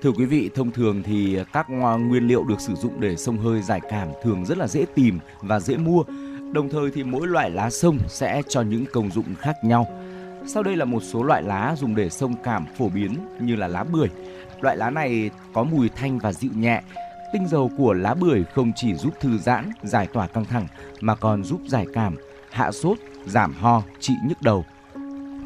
Thưa 0.03 0.11
quý 0.11 0.25
vị, 0.25 0.49
thông 0.55 0.71
thường 0.71 1.03
thì 1.03 1.37
các 1.53 1.67
ờ, 1.83 1.97
nguyên 1.97 2.27
liệu 2.27 2.43
được 2.43 2.61
sử 2.61 2.75
dụng 2.75 2.99
để 2.99 3.15
sông 3.15 3.37
hơi 3.37 3.61
giải 3.61 3.81
cảm 3.89 4.07
thường 4.23 4.45
rất 4.45 4.57
là 4.57 4.67
dễ 4.67 4.85
tìm 4.95 5.19
và 5.41 5.59
dễ 5.59 5.77
mua. 5.77 6.03
Đồng 6.51 6.69
thời 6.69 6.91
thì 6.91 7.03
mỗi 7.03 7.27
loại 7.27 7.49
lá 7.49 7.69
sông 7.69 7.97
sẽ 8.07 8.41
cho 8.49 8.61
những 8.61 8.85
công 8.93 9.11
dụng 9.11 9.35
khác 9.39 9.55
nhau. 9.63 9.87
Sau 10.47 10.63
đây 10.63 10.75
là 10.75 10.85
một 10.85 10.99
số 11.03 11.23
loại 11.23 11.43
lá 11.43 11.75
dùng 11.77 11.95
để 11.95 12.09
sông 12.09 12.35
cảm 12.43 12.65
phổ 12.77 12.89
biến 12.89 13.17
như 13.39 13.55
là 13.55 13.67
lá 13.67 13.83
bưởi. 13.83 14.07
Loại 14.61 14.77
lá 14.77 14.89
này 14.89 15.29
có 15.53 15.63
mùi 15.63 15.89
thanh 15.89 16.19
và 16.19 16.33
dịu 16.33 16.51
nhẹ. 16.55 16.81
Tinh 17.33 17.47
dầu 17.47 17.71
của 17.77 17.93
lá 17.93 18.13
bưởi 18.13 18.43
không 18.53 18.71
chỉ 18.75 18.95
giúp 18.95 19.13
thư 19.19 19.37
giãn, 19.37 19.69
giải 19.83 20.07
tỏa 20.13 20.27
căng 20.27 20.45
thẳng 20.45 20.67
mà 21.01 21.15
còn 21.15 21.43
giúp 21.43 21.61
giải 21.67 21.85
cảm, 21.93 22.15
hạ 22.51 22.71
sốt, 22.71 22.97
giảm 23.25 23.53
ho, 23.53 23.83
trị 23.99 24.13
nhức 24.27 24.41
đầu. 24.41 24.65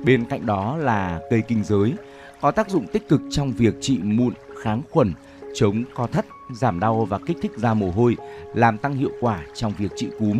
Bên 0.03 0.25
cạnh 0.25 0.45
đó 0.45 0.77
là 0.77 1.19
cây 1.29 1.41
kinh 1.47 1.63
giới, 1.63 1.93
có 2.41 2.51
tác 2.51 2.69
dụng 2.69 2.87
tích 2.87 3.09
cực 3.09 3.21
trong 3.29 3.51
việc 3.51 3.73
trị 3.81 3.99
mụn, 4.03 4.33
kháng 4.61 4.81
khuẩn, 4.91 5.13
chống 5.55 5.83
co 5.95 6.07
thắt, 6.07 6.25
giảm 6.53 6.79
đau 6.79 7.05
và 7.05 7.19
kích 7.25 7.37
thích 7.41 7.51
ra 7.57 7.73
mồ 7.73 7.91
hôi, 7.91 8.17
làm 8.55 8.77
tăng 8.77 8.95
hiệu 8.95 9.11
quả 9.21 9.43
trong 9.53 9.73
việc 9.77 9.91
trị 9.95 10.07
cúm. 10.19 10.39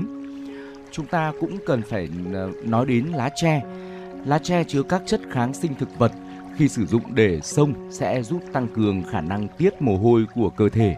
Chúng 0.92 1.06
ta 1.06 1.34
cũng 1.40 1.58
cần 1.66 1.82
phải 1.82 2.10
ờ, 2.34 2.52
nói 2.64 2.86
đến 2.86 3.06
lá 3.06 3.30
tre. 3.36 3.64
Lá 4.26 4.40
tre 4.40 4.64
chứa 4.64 4.84
các 4.84 5.02
chất 5.06 5.22
kháng 5.32 5.54
sinh 5.54 5.76
thực 5.80 6.00
vật 6.00 6.12
khi 6.58 6.68
sử 6.68 6.86
dụng 6.86 7.02
để 7.16 7.40
xông 7.42 7.74
sẽ 7.92 8.24
giúp 8.24 8.42
tăng 8.54 8.68
cường 8.68 9.04
khả 9.12 9.22
năng 9.22 9.48
tiết 9.58 9.82
mồ 9.82 9.98
hôi 9.98 10.26
của 10.36 10.50
cơ 10.50 10.70
thể, 10.70 10.96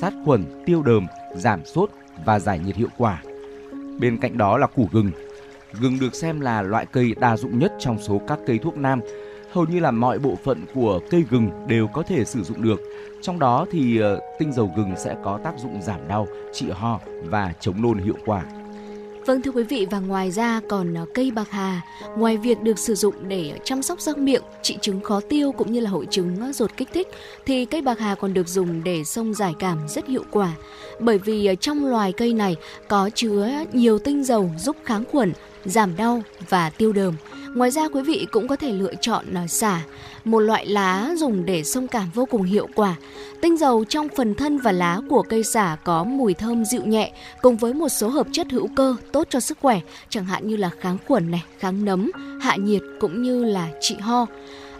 sát 0.00 0.12
khuẩn, 0.24 0.44
tiêu 0.66 0.82
đờm, 0.82 1.06
giảm 1.36 1.64
sốt 1.64 1.90
và 2.24 2.38
giải 2.38 2.58
nhiệt 2.58 2.76
hiệu 2.76 2.88
quả. 2.96 3.22
Bên 4.00 4.18
cạnh 4.18 4.38
đó 4.38 4.58
là 4.58 4.66
củ 4.66 4.88
gừng. 4.92 5.10
Gừng 5.80 5.98
được 6.00 6.14
xem 6.14 6.40
là 6.40 6.62
loại 6.62 6.86
cây 6.86 7.14
đa 7.20 7.36
dụng 7.36 7.58
nhất 7.58 7.72
trong 7.78 7.98
số 7.98 8.20
các 8.28 8.38
cây 8.46 8.58
thuốc 8.58 8.76
nam 8.76 9.00
hầu 9.52 9.66
như 9.66 9.80
là 9.80 9.90
mọi 9.90 10.18
bộ 10.18 10.38
phận 10.44 10.64
của 10.74 11.00
cây 11.10 11.24
gừng 11.30 11.50
đều 11.66 11.86
có 11.86 12.02
thể 12.02 12.24
sử 12.24 12.42
dụng 12.42 12.62
được. 12.62 12.80
Trong 13.22 13.38
đó 13.38 13.66
thì 13.70 13.98
ờ, 13.98 14.20
tinh 14.38 14.52
dầu 14.52 14.72
gừng 14.76 14.94
sẽ 14.96 15.16
có 15.24 15.38
tác 15.44 15.52
dụng 15.58 15.82
giảm 15.82 16.08
đau, 16.08 16.26
trị 16.52 16.66
ho 16.70 17.00
và 17.24 17.52
chống 17.60 17.82
nôn 17.82 17.98
hiệu 17.98 18.16
quả. 18.26 18.44
Vâng 19.26 19.42
thưa 19.42 19.50
quý 19.50 19.62
vị 19.62 19.86
và 19.90 19.98
ngoài 19.98 20.30
ra 20.30 20.60
còn 20.68 20.94
ờ, 20.94 21.06
cây 21.14 21.30
bạc 21.30 21.50
hà, 21.50 21.80
ngoài 22.16 22.36
việc 22.36 22.62
được 22.62 22.78
sử 22.78 22.94
dụng 22.94 23.14
để 23.28 23.58
chăm 23.64 23.82
sóc 23.82 24.00
răng 24.00 24.24
miệng, 24.24 24.42
trị 24.62 24.78
chứng 24.80 25.00
khó 25.00 25.20
tiêu 25.28 25.52
cũng 25.52 25.72
như 25.72 25.80
là 25.80 25.90
hội 25.90 26.06
chứng 26.10 26.36
ờ, 26.40 26.52
ruột 26.52 26.70
kích 26.76 26.88
thích 26.92 27.08
thì 27.46 27.64
cây 27.64 27.82
bạc 27.82 27.98
hà 27.98 28.14
còn 28.14 28.34
được 28.34 28.48
dùng 28.48 28.84
để 28.84 29.04
xông 29.04 29.34
giải 29.34 29.54
cảm 29.58 29.88
rất 29.88 30.06
hiệu 30.06 30.24
quả. 30.30 30.52
Bởi 31.00 31.18
vì 31.18 31.56
trong 31.60 31.86
loài 31.86 32.12
cây 32.12 32.32
này 32.32 32.56
có 32.88 33.10
chứa 33.14 33.48
nhiều 33.72 33.98
tinh 33.98 34.24
dầu 34.24 34.50
giúp 34.58 34.76
kháng 34.84 35.04
khuẩn, 35.12 35.32
giảm 35.64 35.96
đau 35.96 36.22
và 36.48 36.70
tiêu 36.70 36.92
đờm. 36.92 37.14
Ngoài 37.54 37.70
ra 37.70 37.88
quý 37.88 38.02
vị 38.02 38.26
cũng 38.30 38.48
có 38.48 38.56
thể 38.56 38.72
lựa 38.72 38.94
chọn 39.00 39.24
à, 39.34 39.46
xả, 39.46 39.80
một 40.24 40.38
loại 40.40 40.66
lá 40.66 41.10
dùng 41.16 41.44
để 41.44 41.64
xông 41.64 41.88
cảm 41.88 42.10
vô 42.14 42.26
cùng 42.26 42.42
hiệu 42.42 42.68
quả. 42.74 42.94
Tinh 43.40 43.58
dầu 43.58 43.84
trong 43.84 44.08
phần 44.16 44.34
thân 44.34 44.58
và 44.58 44.72
lá 44.72 45.00
của 45.08 45.22
cây 45.22 45.44
xả 45.44 45.76
có 45.84 46.04
mùi 46.04 46.34
thơm 46.34 46.64
dịu 46.64 46.82
nhẹ 46.84 47.12
cùng 47.42 47.56
với 47.56 47.74
một 47.74 47.88
số 47.88 48.08
hợp 48.08 48.26
chất 48.32 48.46
hữu 48.50 48.68
cơ 48.76 48.96
tốt 49.12 49.26
cho 49.30 49.40
sức 49.40 49.58
khỏe, 49.60 49.80
chẳng 50.08 50.24
hạn 50.24 50.48
như 50.48 50.56
là 50.56 50.70
kháng 50.80 50.98
khuẩn 51.06 51.30
này, 51.30 51.44
kháng 51.58 51.84
nấm, 51.84 52.10
hạ 52.40 52.56
nhiệt 52.56 52.82
cũng 53.00 53.22
như 53.22 53.44
là 53.44 53.68
trị 53.80 53.96
ho. 54.00 54.26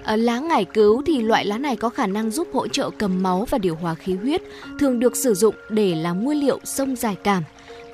Ở 0.05 0.17
lá 0.17 0.39
ngải 0.39 0.65
cứu 0.65 1.03
thì 1.07 1.23
loại 1.23 1.45
lá 1.45 1.59
này 1.59 1.77
có 1.77 1.89
khả 1.89 2.07
năng 2.07 2.31
giúp 2.31 2.49
hỗ 2.53 2.69
trợ 2.69 2.91
cầm 2.99 3.23
máu 3.23 3.47
và 3.51 3.59
điều 3.59 3.75
hòa 3.75 3.95
khí 3.95 4.15
huyết, 4.15 4.43
thường 4.79 4.99
được 4.99 5.17
sử 5.17 5.35
dụng 5.35 5.55
để 5.71 5.95
làm 5.95 6.25
nguyên 6.25 6.41
liệu 6.41 6.61
xông 6.65 6.97
giải 6.97 7.17
cảm. 7.25 7.43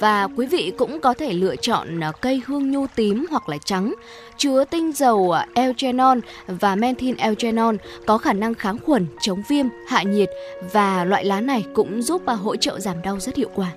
Và 0.00 0.28
quý 0.36 0.46
vị 0.46 0.72
cũng 0.78 1.00
có 1.00 1.14
thể 1.14 1.32
lựa 1.32 1.56
chọn 1.56 2.04
à, 2.04 2.12
cây 2.20 2.42
hương 2.46 2.70
nhu 2.70 2.86
tím 2.86 3.26
hoặc 3.30 3.48
là 3.48 3.58
trắng, 3.64 3.94
chứa 4.36 4.64
tinh 4.64 4.92
dầu 4.92 5.30
à, 5.30 5.46
eugenol 5.54 6.18
và 6.46 6.74
menthin 6.74 7.16
eugenol 7.16 7.74
có 8.06 8.18
khả 8.18 8.32
năng 8.32 8.54
kháng 8.54 8.78
khuẩn, 8.78 9.06
chống 9.20 9.42
viêm, 9.48 9.66
hạ 9.86 10.02
nhiệt 10.02 10.30
và 10.72 11.04
loại 11.04 11.24
lá 11.24 11.40
này 11.40 11.64
cũng 11.74 12.02
giúp 12.02 12.26
à, 12.26 12.34
hỗ 12.34 12.56
trợ 12.56 12.80
giảm 12.80 13.02
đau 13.02 13.20
rất 13.20 13.36
hiệu 13.36 13.50
quả. 13.54 13.72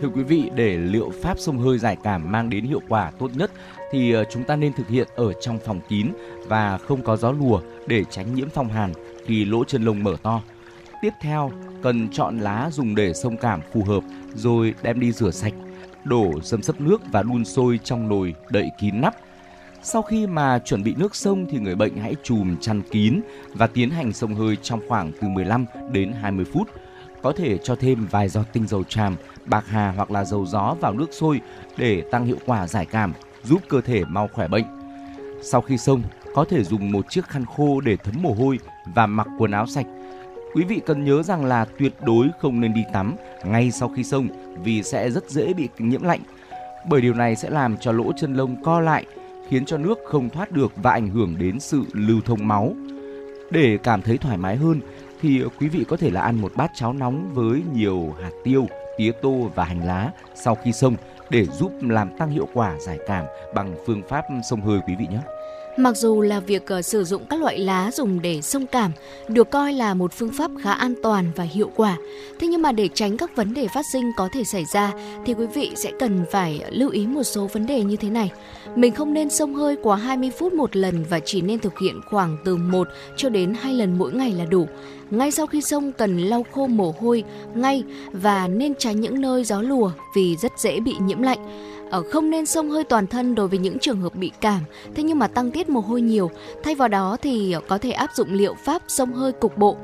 Thưa 0.00 0.08
quý 0.14 0.22
vị, 0.22 0.50
để 0.54 0.76
liệu 0.76 1.12
pháp 1.22 1.38
sông 1.38 1.58
hơi 1.58 1.78
giải 1.78 1.96
cảm 2.02 2.32
mang 2.32 2.50
đến 2.50 2.64
hiệu 2.64 2.80
quả 2.88 3.10
tốt 3.18 3.30
nhất 3.34 3.50
thì 3.92 4.12
ờ, 4.12 4.24
chúng 4.24 4.44
ta 4.44 4.56
nên 4.56 4.72
thực 4.72 4.88
hiện 4.88 5.08
ở 5.14 5.32
trong 5.32 5.58
phòng 5.66 5.80
kín 5.88 6.08
và 6.46 6.78
không 6.78 7.02
có 7.02 7.16
gió 7.16 7.32
lùa 7.32 7.60
để 7.86 8.04
tránh 8.10 8.34
nhiễm 8.34 8.48
phong 8.50 8.68
hàn 8.68 8.92
khi 9.26 9.44
lỗ 9.44 9.64
chân 9.64 9.84
lông 9.84 10.04
mở 10.04 10.16
to. 10.22 10.42
Tiếp 11.02 11.10
theo, 11.20 11.52
cần 11.82 12.08
chọn 12.12 12.38
lá 12.38 12.68
dùng 12.72 12.94
để 12.94 13.14
sông 13.14 13.36
cảm 13.36 13.60
phù 13.72 13.82
hợp 13.84 14.02
rồi 14.34 14.74
đem 14.82 15.00
đi 15.00 15.12
rửa 15.12 15.30
sạch, 15.30 15.52
đổ 16.04 16.32
dầm 16.42 16.62
sấp 16.62 16.80
nước 16.80 17.02
và 17.12 17.22
đun 17.22 17.44
sôi 17.44 17.80
trong 17.84 18.08
nồi 18.08 18.34
đậy 18.50 18.70
kín 18.78 19.00
nắp. 19.00 19.14
Sau 19.82 20.02
khi 20.02 20.26
mà 20.26 20.58
chuẩn 20.58 20.82
bị 20.82 20.94
nước 20.98 21.16
sông 21.16 21.46
thì 21.50 21.58
người 21.58 21.74
bệnh 21.74 21.96
hãy 21.96 22.14
chùm 22.22 22.56
chăn 22.60 22.82
kín 22.90 23.20
và 23.54 23.66
tiến 23.66 23.90
hành 23.90 24.12
sông 24.12 24.34
hơi 24.34 24.56
trong 24.62 24.80
khoảng 24.88 25.12
từ 25.20 25.28
15 25.28 25.66
đến 25.92 26.12
20 26.12 26.44
phút. 26.52 26.68
Có 27.22 27.32
thể 27.32 27.58
cho 27.58 27.76
thêm 27.76 28.06
vài 28.10 28.28
giọt 28.28 28.44
tinh 28.52 28.66
dầu 28.66 28.84
tràm, 28.84 29.16
bạc 29.46 29.64
hà 29.68 29.90
hoặc 29.90 30.10
là 30.10 30.24
dầu 30.24 30.46
gió 30.46 30.74
vào 30.80 30.92
nước 30.92 31.08
sôi 31.12 31.40
để 31.76 32.02
tăng 32.10 32.26
hiệu 32.26 32.38
quả 32.46 32.66
giải 32.66 32.86
cảm, 32.86 33.12
giúp 33.44 33.62
cơ 33.68 33.80
thể 33.80 34.04
mau 34.04 34.28
khỏe 34.32 34.48
bệnh. 34.48 34.64
Sau 35.42 35.60
khi 35.60 35.78
sông, 35.78 36.02
có 36.34 36.44
thể 36.44 36.64
dùng 36.64 36.92
một 36.92 37.10
chiếc 37.10 37.24
khăn 37.24 37.44
khô 37.56 37.80
để 37.80 37.96
thấm 37.96 38.14
mồ 38.22 38.34
hôi 38.34 38.58
và 38.94 39.06
mặc 39.06 39.26
quần 39.38 39.50
áo 39.50 39.66
sạch 39.66 39.86
Quý 40.54 40.64
vị 40.64 40.80
cần 40.86 41.04
nhớ 41.04 41.22
rằng 41.22 41.44
là 41.44 41.66
tuyệt 41.78 41.92
đối 42.00 42.28
không 42.40 42.60
nên 42.60 42.74
đi 42.74 42.84
tắm 42.92 43.16
ngay 43.44 43.70
sau 43.70 43.88
khi 43.88 44.04
xông 44.04 44.28
vì 44.62 44.82
sẽ 44.82 45.10
rất 45.10 45.30
dễ 45.30 45.52
bị 45.52 45.68
nhiễm 45.78 46.02
lạnh. 46.02 46.20
Bởi 46.88 47.00
điều 47.00 47.14
này 47.14 47.36
sẽ 47.36 47.50
làm 47.50 47.76
cho 47.76 47.92
lỗ 47.92 48.12
chân 48.12 48.34
lông 48.34 48.62
co 48.62 48.80
lại, 48.80 49.04
khiến 49.48 49.64
cho 49.64 49.78
nước 49.78 49.98
không 50.06 50.30
thoát 50.30 50.52
được 50.52 50.72
và 50.76 50.90
ảnh 50.90 51.08
hưởng 51.08 51.34
đến 51.38 51.60
sự 51.60 51.82
lưu 51.92 52.20
thông 52.24 52.48
máu. 52.48 52.72
Để 53.50 53.78
cảm 53.82 54.02
thấy 54.02 54.18
thoải 54.18 54.36
mái 54.36 54.56
hơn 54.56 54.80
thì 55.20 55.42
quý 55.60 55.68
vị 55.68 55.84
có 55.88 55.96
thể 55.96 56.10
là 56.10 56.20
ăn 56.20 56.40
một 56.40 56.52
bát 56.56 56.70
cháo 56.74 56.92
nóng 56.92 57.30
với 57.34 57.62
nhiều 57.74 58.14
hạt 58.22 58.30
tiêu, 58.44 58.66
tía 58.98 59.12
tô 59.22 59.50
và 59.54 59.64
hành 59.64 59.86
lá 59.86 60.12
sau 60.34 60.54
khi 60.54 60.72
xông 60.72 60.96
để 61.30 61.46
giúp 61.46 61.72
làm 61.80 62.16
tăng 62.18 62.30
hiệu 62.30 62.48
quả 62.54 62.78
giải 62.78 62.98
cảm 63.06 63.24
bằng 63.54 63.74
phương 63.86 64.02
pháp 64.08 64.24
xông 64.50 64.60
hơi 64.60 64.80
quý 64.86 64.94
vị 64.98 65.06
nhé. 65.10 65.20
Mặc 65.76 65.96
dù 65.96 66.20
là 66.20 66.40
việc 66.40 66.66
ờ, 66.66 66.82
sử 66.82 67.04
dụng 67.04 67.22
các 67.30 67.40
loại 67.40 67.58
lá 67.58 67.90
dùng 67.92 68.22
để 68.22 68.42
sông 68.42 68.66
cảm 68.66 68.92
được 69.28 69.50
coi 69.50 69.72
là 69.72 69.94
một 69.94 70.12
phương 70.12 70.32
pháp 70.32 70.50
khá 70.62 70.72
an 70.72 70.94
toàn 71.02 71.30
và 71.36 71.44
hiệu 71.44 71.70
quả, 71.76 71.96
thế 72.40 72.46
nhưng 72.46 72.62
mà 72.62 72.72
để 72.72 72.88
tránh 72.94 73.16
các 73.16 73.36
vấn 73.36 73.54
đề 73.54 73.68
phát 73.68 73.84
sinh 73.92 74.10
có 74.16 74.28
thể 74.32 74.44
xảy 74.44 74.64
ra 74.72 74.92
thì 75.26 75.34
quý 75.34 75.46
vị 75.46 75.70
sẽ 75.76 75.92
cần 75.98 76.24
phải 76.30 76.64
lưu 76.70 76.90
ý 76.90 77.06
một 77.06 77.22
số 77.22 77.46
vấn 77.46 77.66
đề 77.66 77.82
như 77.82 77.96
thế 77.96 78.10
này. 78.10 78.30
Mình 78.76 78.92
không 78.92 79.14
nên 79.14 79.30
sông 79.30 79.54
hơi 79.54 79.76
quá 79.82 79.96
20 79.96 80.30
phút 80.38 80.52
một 80.52 80.76
lần 80.76 81.04
và 81.10 81.20
chỉ 81.20 81.40
nên 81.40 81.58
thực 81.58 81.78
hiện 81.78 82.00
khoảng 82.10 82.36
từ 82.44 82.56
1 82.56 82.88
cho 83.16 83.28
đến 83.28 83.54
2 83.60 83.74
lần 83.74 83.98
mỗi 83.98 84.12
ngày 84.12 84.32
là 84.32 84.44
đủ. 84.44 84.66
Ngay 85.10 85.30
sau 85.30 85.46
khi 85.46 85.60
sông 85.60 85.92
cần 85.92 86.18
lau 86.18 86.46
khô 86.52 86.66
mồ 86.66 86.94
hôi 87.00 87.24
ngay 87.54 87.82
và 88.12 88.48
nên 88.48 88.74
tránh 88.78 89.00
những 89.00 89.20
nơi 89.20 89.44
gió 89.44 89.60
lùa 89.62 89.90
vì 90.16 90.36
rất 90.36 90.52
dễ 90.58 90.80
bị 90.80 90.94
nhiễm 91.00 91.22
lạnh. 91.22 91.70
Ở 91.94 92.02
không 92.02 92.30
nên 92.30 92.46
xông 92.46 92.70
hơi 92.70 92.84
toàn 92.84 93.06
thân 93.06 93.34
đối 93.34 93.48
với 93.48 93.58
những 93.58 93.78
trường 93.78 94.00
hợp 94.00 94.14
bị 94.14 94.30
cảm, 94.40 94.60
thế 94.94 95.02
nhưng 95.02 95.18
mà 95.18 95.26
tăng 95.26 95.50
tiết 95.50 95.68
mồ 95.68 95.80
hôi 95.80 96.00
nhiều. 96.00 96.30
Thay 96.62 96.74
vào 96.74 96.88
đó 96.88 97.16
thì 97.22 97.54
có 97.68 97.78
thể 97.78 97.90
áp 97.90 98.10
dụng 98.14 98.32
liệu 98.32 98.54
pháp 98.64 98.82
xông 98.88 99.12
hơi 99.12 99.32
cục 99.32 99.58
bộ. 99.58 99.76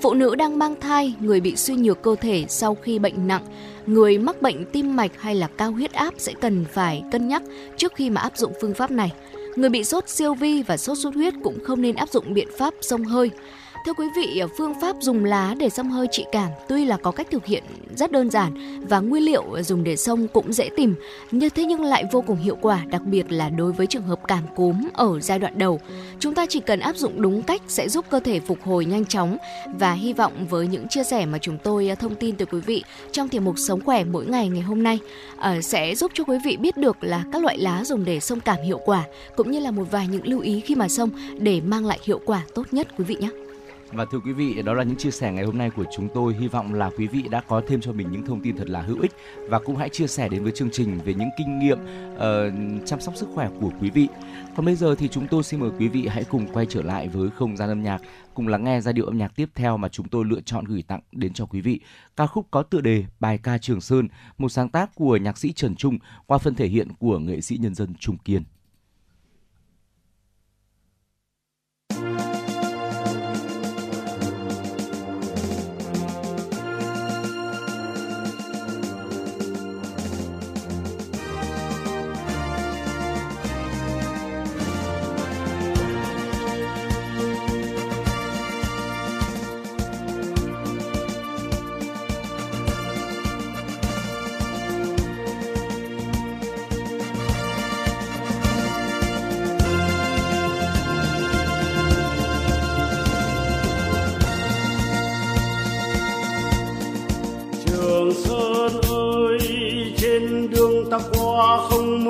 Phụ 0.00 0.14
nữ 0.14 0.34
đang 0.34 0.58
mang 0.58 0.80
thai, 0.80 1.14
người 1.20 1.40
bị 1.40 1.56
suy 1.56 1.74
nhược 1.74 2.02
cơ 2.02 2.16
thể 2.20 2.44
sau 2.48 2.74
khi 2.74 2.98
bệnh 2.98 3.28
nặng, 3.28 3.42
người 3.86 4.18
mắc 4.18 4.42
bệnh 4.42 4.64
tim 4.64 4.96
mạch 4.96 5.10
hay 5.20 5.34
là 5.34 5.48
cao 5.56 5.72
huyết 5.72 5.92
áp 5.92 6.14
sẽ 6.18 6.32
cần 6.40 6.64
phải 6.72 7.02
cân 7.12 7.28
nhắc 7.28 7.42
trước 7.76 7.92
khi 7.94 8.10
mà 8.10 8.20
áp 8.20 8.36
dụng 8.36 8.52
phương 8.60 8.74
pháp 8.74 8.90
này. 8.90 9.12
Người 9.56 9.70
bị 9.70 9.84
sốt 9.84 10.08
siêu 10.08 10.34
vi 10.34 10.62
và 10.62 10.76
sốt 10.76 10.98
xuất 10.98 11.14
huyết 11.14 11.34
cũng 11.42 11.58
không 11.64 11.82
nên 11.82 11.96
áp 11.96 12.08
dụng 12.08 12.34
biện 12.34 12.48
pháp 12.58 12.74
xông 12.80 13.04
hơi. 13.04 13.30
Thưa 13.84 13.92
quý 13.92 14.06
vị, 14.16 14.38
ờ, 14.38 14.48
phương 14.58 14.74
pháp 14.80 14.96
dùng 15.00 15.24
lá 15.24 15.54
để 15.58 15.70
xông 15.70 15.90
hơi 15.90 16.06
trị 16.10 16.24
cảm 16.32 16.50
tuy 16.68 16.84
là 16.84 16.96
có 16.96 17.10
cách 17.10 17.26
thực 17.30 17.46
hiện 17.46 17.62
rất 17.96 18.12
đơn 18.12 18.30
giản 18.30 18.80
và 18.88 19.00
nguyên 19.00 19.24
liệu 19.24 19.44
dùng 19.62 19.84
để 19.84 19.96
xông 19.96 20.28
cũng 20.28 20.52
dễ 20.52 20.68
tìm, 20.76 20.94
như 21.30 21.48
thế 21.48 21.64
nhưng 21.64 21.84
lại 21.84 22.04
vô 22.12 22.20
cùng 22.20 22.36
hiệu 22.36 22.56
quả, 22.60 22.84
đặc 22.90 23.02
biệt 23.04 23.32
là 23.32 23.48
đối 23.48 23.72
với 23.72 23.86
trường 23.86 24.02
hợp 24.02 24.20
cảm 24.28 24.42
cúm 24.56 24.88
ở 24.92 25.20
giai 25.20 25.38
đoạn 25.38 25.58
đầu. 25.58 25.80
Chúng 26.18 26.34
ta 26.34 26.46
chỉ 26.46 26.60
cần 26.60 26.80
áp 26.80 26.96
dụng 26.96 27.22
đúng 27.22 27.42
cách 27.42 27.62
sẽ 27.68 27.88
giúp 27.88 28.04
cơ 28.10 28.20
thể 28.20 28.40
phục 28.40 28.58
hồi 28.62 28.84
nhanh 28.84 29.04
chóng 29.04 29.36
và 29.78 29.92
hy 29.92 30.12
vọng 30.12 30.32
với 30.50 30.66
những 30.66 30.88
chia 30.88 31.04
sẻ 31.04 31.26
mà 31.26 31.38
chúng 31.38 31.58
tôi 31.58 31.88
ờ, 31.88 31.94
thông 31.94 32.14
tin 32.14 32.36
từ 32.36 32.46
quý 32.46 32.60
vị 32.60 32.84
trong 33.12 33.28
tiềm 33.28 33.44
mục 33.44 33.58
Sống 33.58 33.80
khỏe 33.84 34.04
mỗi 34.04 34.26
ngày 34.26 34.48
ngày 34.48 34.62
hôm 34.62 34.82
nay 34.82 34.98
ờ, 35.36 35.60
sẽ 35.60 35.94
giúp 35.94 36.10
cho 36.14 36.24
quý 36.24 36.38
vị 36.44 36.56
biết 36.56 36.76
được 36.76 36.96
là 37.00 37.24
các 37.32 37.42
loại 37.42 37.58
lá 37.58 37.84
dùng 37.84 38.04
để 38.04 38.20
xông 38.20 38.40
cảm 38.40 38.62
hiệu 38.64 38.80
quả 38.84 39.04
cũng 39.36 39.50
như 39.50 39.58
là 39.58 39.70
một 39.70 39.84
vài 39.90 40.08
những 40.08 40.26
lưu 40.28 40.40
ý 40.40 40.60
khi 40.60 40.74
mà 40.74 40.88
xông 40.88 41.10
để 41.38 41.60
mang 41.60 41.86
lại 41.86 41.98
hiệu 42.02 42.20
quả 42.24 42.42
tốt 42.54 42.66
nhất 42.72 42.88
quý 42.98 43.04
vị 43.04 43.16
nhé. 43.20 43.43
Và 43.94 44.04
thưa 44.04 44.20
quý 44.20 44.32
vị, 44.32 44.62
đó 44.62 44.74
là 44.74 44.82
những 44.82 44.96
chia 44.96 45.10
sẻ 45.10 45.32
ngày 45.32 45.44
hôm 45.44 45.58
nay 45.58 45.70
của 45.70 45.84
chúng 45.96 46.08
tôi. 46.14 46.34
Hy 46.34 46.48
vọng 46.48 46.74
là 46.74 46.90
quý 46.98 47.06
vị 47.06 47.22
đã 47.30 47.40
có 47.40 47.62
thêm 47.68 47.80
cho 47.80 47.92
mình 47.92 48.12
những 48.12 48.26
thông 48.26 48.40
tin 48.40 48.56
thật 48.56 48.70
là 48.70 48.82
hữu 48.82 49.00
ích 49.00 49.12
và 49.48 49.58
cũng 49.58 49.76
hãy 49.76 49.88
chia 49.88 50.06
sẻ 50.06 50.28
đến 50.28 50.42
với 50.42 50.52
chương 50.52 50.70
trình 50.72 50.98
về 51.04 51.14
những 51.14 51.28
kinh 51.38 51.58
nghiệm 51.58 51.78
uh, 52.14 52.86
chăm 52.86 53.00
sóc 53.00 53.16
sức 53.16 53.28
khỏe 53.34 53.48
của 53.60 53.70
quý 53.80 53.90
vị. 53.90 54.08
Còn 54.56 54.66
bây 54.66 54.74
giờ 54.74 54.94
thì 54.94 55.08
chúng 55.08 55.26
tôi 55.26 55.42
xin 55.42 55.60
mời 55.60 55.70
quý 55.78 55.88
vị 55.88 56.06
hãy 56.06 56.24
cùng 56.24 56.46
quay 56.52 56.66
trở 56.66 56.82
lại 56.82 57.08
với 57.08 57.30
không 57.30 57.56
gian 57.56 57.68
âm 57.68 57.82
nhạc, 57.82 58.02
cùng 58.34 58.48
lắng 58.48 58.64
nghe 58.64 58.80
giai 58.80 58.92
điệu 58.92 59.06
âm 59.06 59.18
nhạc 59.18 59.36
tiếp 59.36 59.48
theo 59.54 59.76
mà 59.76 59.88
chúng 59.88 60.08
tôi 60.08 60.24
lựa 60.24 60.40
chọn 60.40 60.64
gửi 60.64 60.82
tặng 60.82 61.00
đến 61.12 61.32
cho 61.32 61.46
quý 61.46 61.60
vị. 61.60 61.80
Ca 62.16 62.26
khúc 62.26 62.46
có 62.50 62.62
tựa 62.62 62.80
đề 62.80 63.04
Bài 63.20 63.38
ca 63.38 63.58
Trường 63.58 63.80
Sơn, 63.80 64.08
một 64.38 64.48
sáng 64.48 64.68
tác 64.68 64.94
của 64.94 65.16
nhạc 65.16 65.38
sĩ 65.38 65.52
Trần 65.52 65.76
Trung 65.76 65.98
qua 66.26 66.38
phần 66.38 66.54
thể 66.54 66.66
hiện 66.66 66.88
của 66.98 67.18
nghệ 67.18 67.40
sĩ 67.40 67.56
nhân 67.56 67.74
dân 67.74 67.94
Trung 67.98 68.16
Kiên. 68.18 68.42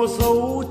Không 0.07 0.64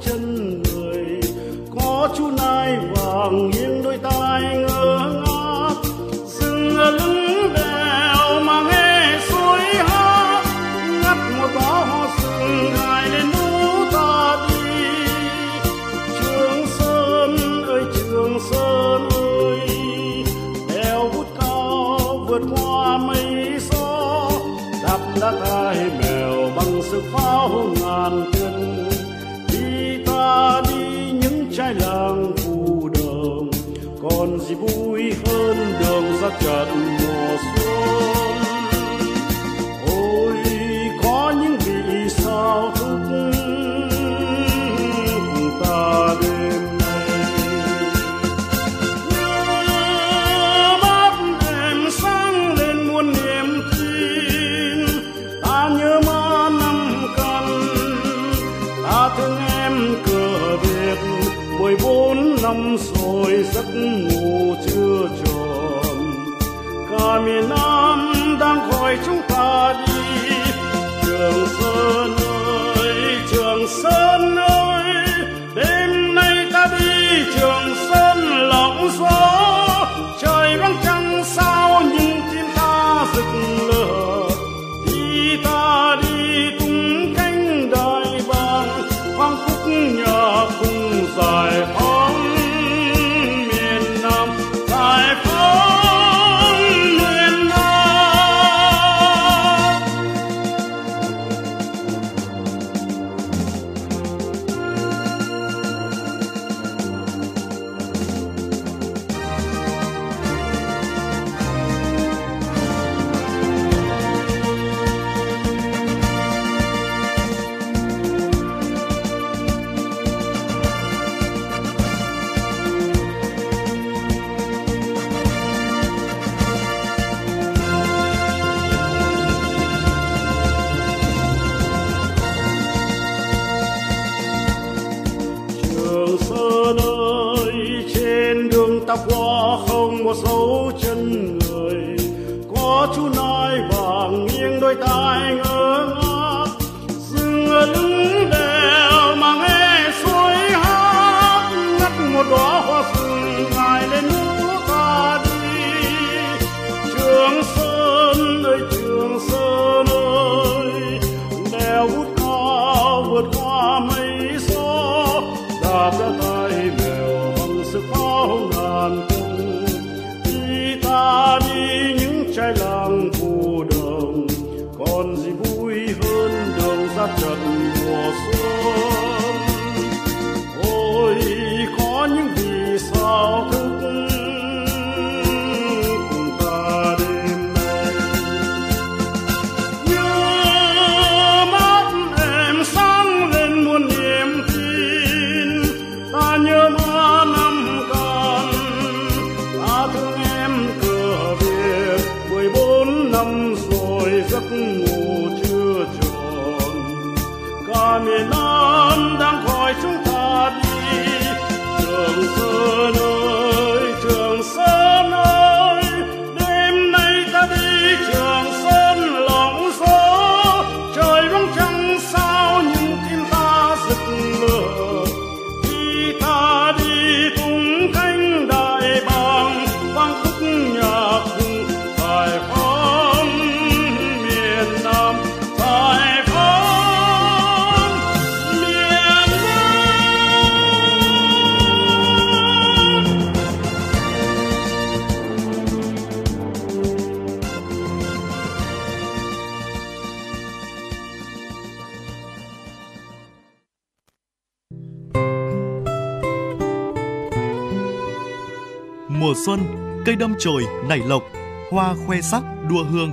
cây 260.15 260.19
đâm 260.21 260.35
chồi 260.39 260.67
nảy 260.89 260.99
lộc, 260.99 261.23
hoa 261.71 261.95
khoe 262.07 262.21
sắc 262.21 262.43
đua 262.69 262.85
hương. 262.85 263.13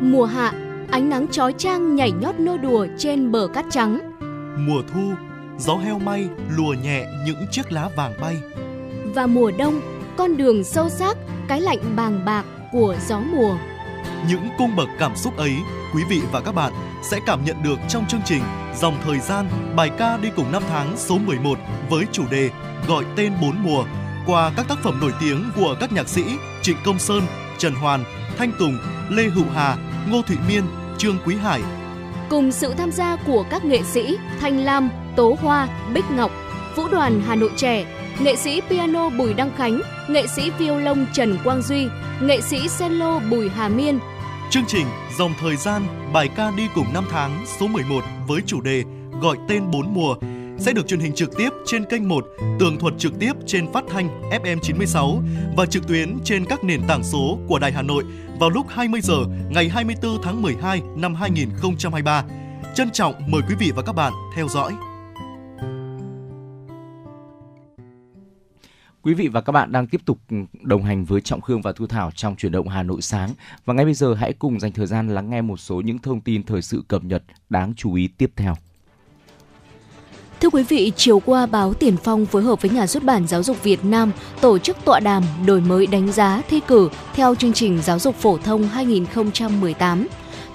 Mùa 0.00 0.24
hạ, 0.24 0.52
ánh 0.90 1.08
nắng 1.08 1.28
chói 1.28 1.52
chang 1.58 1.96
nhảy 1.96 2.12
nhót 2.12 2.34
nô 2.38 2.56
đùa 2.56 2.86
trên 2.98 3.32
bờ 3.32 3.48
cát 3.54 3.64
trắng. 3.70 3.98
Mùa 4.58 4.82
thu, 4.94 5.12
gió 5.58 5.76
heo 5.76 5.98
may 5.98 6.28
lùa 6.56 6.74
nhẹ 6.82 7.06
những 7.26 7.46
chiếc 7.50 7.72
lá 7.72 7.88
vàng 7.96 8.12
bay. 8.20 8.36
Và 9.14 9.26
mùa 9.26 9.50
đông, 9.58 9.80
con 10.16 10.36
đường 10.36 10.64
sâu 10.64 10.88
xác, 10.88 11.16
cái 11.48 11.60
lạnh 11.60 11.96
bàng 11.96 12.24
bạc 12.24 12.44
của 12.72 12.96
gió 13.08 13.20
mùa. 13.20 13.56
Những 14.28 14.48
cung 14.58 14.76
bậc 14.76 14.88
cảm 14.98 15.16
xúc 15.16 15.36
ấy, 15.36 15.52
quý 15.94 16.02
vị 16.08 16.20
và 16.32 16.40
các 16.40 16.54
bạn 16.54 16.72
sẽ 17.02 17.20
cảm 17.26 17.44
nhận 17.44 17.56
được 17.62 17.78
trong 17.88 18.06
chương 18.06 18.22
trình 18.24 18.42
Dòng 18.80 18.94
thời 19.04 19.18
gian 19.18 19.48
bài 19.76 19.90
ca 19.98 20.16
đi 20.16 20.28
cùng 20.36 20.52
năm 20.52 20.62
tháng 20.68 20.96
số 20.96 21.18
11 21.18 21.58
với 21.90 22.04
chủ 22.12 22.22
đề 22.30 22.50
Gọi 22.88 23.04
tên 23.16 23.32
bốn 23.42 23.62
mùa 23.62 23.84
qua 24.26 24.52
các 24.56 24.68
tác 24.68 24.78
phẩm 24.82 24.98
nổi 25.00 25.12
tiếng 25.20 25.50
của 25.56 25.76
các 25.80 25.92
nhạc 25.92 26.08
sĩ 26.08 26.24
Trịnh 26.62 26.76
Công 26.84 26.98
Sơn, 26.98 27.22
Trần 27.58 27.74
Hoàn, 27.74 28.04
Thanh 28.36 28.52
Tùng, 28.58 28.78
Lê 29.10 29.22
Hữu 29.22 29.44
Hà, 29.54 29.76
Ngô 30.10 30.22
Thụy 30.22 30.36
Miên, 30.48 30.62
Trương 30.98 31.18
Quý 31.24 31.36
Hải. 31.36 31.60
Cùng 32.30 32.52
sự 32.52 32.74
tham 32.78 32.92
gia 32.92 33.16
của 33.26 33.44
các 33.50 33.64
nghệ 33.64 33.82
sĩ 33.82 34.16
Thanh 34.40 34.58
Lam, 34.58 34.90
Tố 35.16 35.36
Hoa, 35.42 35.68
Bích 35.94 36.10
Ngọc, 36.10 36.30
Vũ 36.76 36.88
đoàn 36.88 37.22
Hà 37.26 37.34
Nội 37.34 37.50
Trẻ, 37.56 37.84
nghệ 38.20 38.36
sĩ 38.36 38.60
piano 38.70 39.10
Bùi 39.10 39.34
Đăng 39.34 39.56
Khánh, 39.56 39.80
nghệ 40.08 40.26
sĩ 40.26 40.50
violon 40.50 41.06
Trần 41.12 41.38
Quang 41.44 41.62
Duy, 41.62 41.86
nghệ 42.22 42.40
sĩ 42.40 42.68
cello 42.78 43.20
Bùi 43.30 43.48
Hà 43.48 43.68
Miên, 43.68 43.98
Chương 44.50 44.66
trình 44.66 44.86
Dòng 45.18 45.32
thời 45.40 45.56
gian 45.56 45.82
bài 46.12 46.28
ca 46.36 46.50
đi 46.56 46.68
cùng 46.74 46.92
năm 46.94 47.04
tháng 47.10 47.44
số 47.58 47.66
11 47.66 48.00
với 48.26 48.40
chủ 48.46 48.60
đề 48.60 48.84
Gọi 49.20 49.36
tên 49.48 49.70
bốn 49.70 49.94
mùa 49.94 50.14
sẽ 50.60 50.72
được 50.72 50.86
truyền 50.86 51.00
hình 51.00 51.14
trực 51.14 51.36
tiếp 51.36 51.50
trên 51.66 51.84
kênh 51.84 52.08
1, 52.08 52.26
tường 52.58 52.78
thuật 52.78 52.94
trực 52.98 53.12
tiếp 53.18 53.32
trên 53.46 53.72
phát 53.72 53.84
thanh 53.88 54.30
FM 54.30 54.58
96 54.62 55.22
và 55.56 55.66
trực 55.66 55.86
tuyến 55.88 56.18
trên 56.24 56.44
các 56.44 56.64
nền 56.64 56.80
tảng 56.88 57.04
số 57.04 57.38
của 57.48 57.58
Đài 57.58 57.72
Hà 57.72 57.82
Nội 57.82 58.04
vào 58.40 58.50
lúc 58.50 58.66
20 58.68 59.00
giờ 59.00 59.16
ngày 59.50 59.68
24 59.68 60.22
tháng 60.22 60.42
12 60.42 60.82
năm 60.96 61.14
2023. 61.14 62.24
Trân 62.74 62.90
trọng 62.90 63.14
mời 63.26 63.42
quý 63.48 63.54
vị 63.58 63.72
và 63.76 63.82
các 63.82 63.92
bạn 63.92 64.12
theo 64.36 64.48
dõi. 64.48 64.72
Quý 69.02 69.14
vị 69.14 69.28
và 69.28 69.40
các 69.40 69.52
bạn 69.52 69.72
đang 69.72 69.86
tiếp 69.86 70.00
tục 70.04 70.18
đồng 70.62 70.82
hành 70.82 71.04
với 71.04 71.20
Trọng 71.20 71.40
Khương 71.40 71.62
và 71.62 71.72
Thu 71.72 71.86
Thảo 71.86 72.10
trong 72.14 72.36
chuyển 72.36 72.52
động 72.52 72.68
Hà 72.68 72.82
Nội 72.82 73.02
sáng. 73.02 73.30
Và 73.64 73.74
ngay 73.74 73.84
bây 73.84 73.94
giờ 73.94 74.14
hãy 74.14 74.32
cùng 74.32 74.60
dành 74.60 74.72
thời 74.72 74.86
gian 74.86 75.08
lắng 75.08 75.30
nghe 75.30 75.42
một 75.42 75.56
số 75.56 75.80
những 75.80 75.98
thông 75.98 76.20
tin 76.20 76.42
thời 76.42 76.62
sự 76.62 76.82
cập 76.88 77.04
nhật 77.04 77.22
đáng 77.48 77.72
chú 77.76 77.94
ý 77.94 78.08
tiếp 78.18 78.32
theo. 78.36 78.56
Thưa 80.40 80.50
quý 80.50 80.62
vị, 80.62 80.92
chiều 80.96 81.20
qua 81.20 81.46
báo 81.46 81.74
Tiền 81.74 81.96
Phong 81.96 82.26
phối 82.26 82.42
hợp 82.42 82.62
với 82.62 82.70
Nhà 82.70 82.86
xuất 82.86 83.02
bản 83.02 83.26
Giáo 83.26 83.42
dục 83.42 83.62
Việt 83.62 83.84
Nam 83.84 84.12
tổ 84.40 84.58
chức 84.58 84.76
tọa 84.84 85.00
đàm 85.00 85.22
đổi 85.46 85.60
mới 85.60 85.86
đánh 85.86 86.12
giá 86.12 86.42
thi 86.50 86.60
cử 86.66 86.88
theo 87.14 87.34
chương 87.34 87.52
trình 87.52 87.82
giáo 87.82 87.98
dục 87.98 88.16
phổ 88.16 88.38
thông 88.38 88.68
2018. 88.68 90.06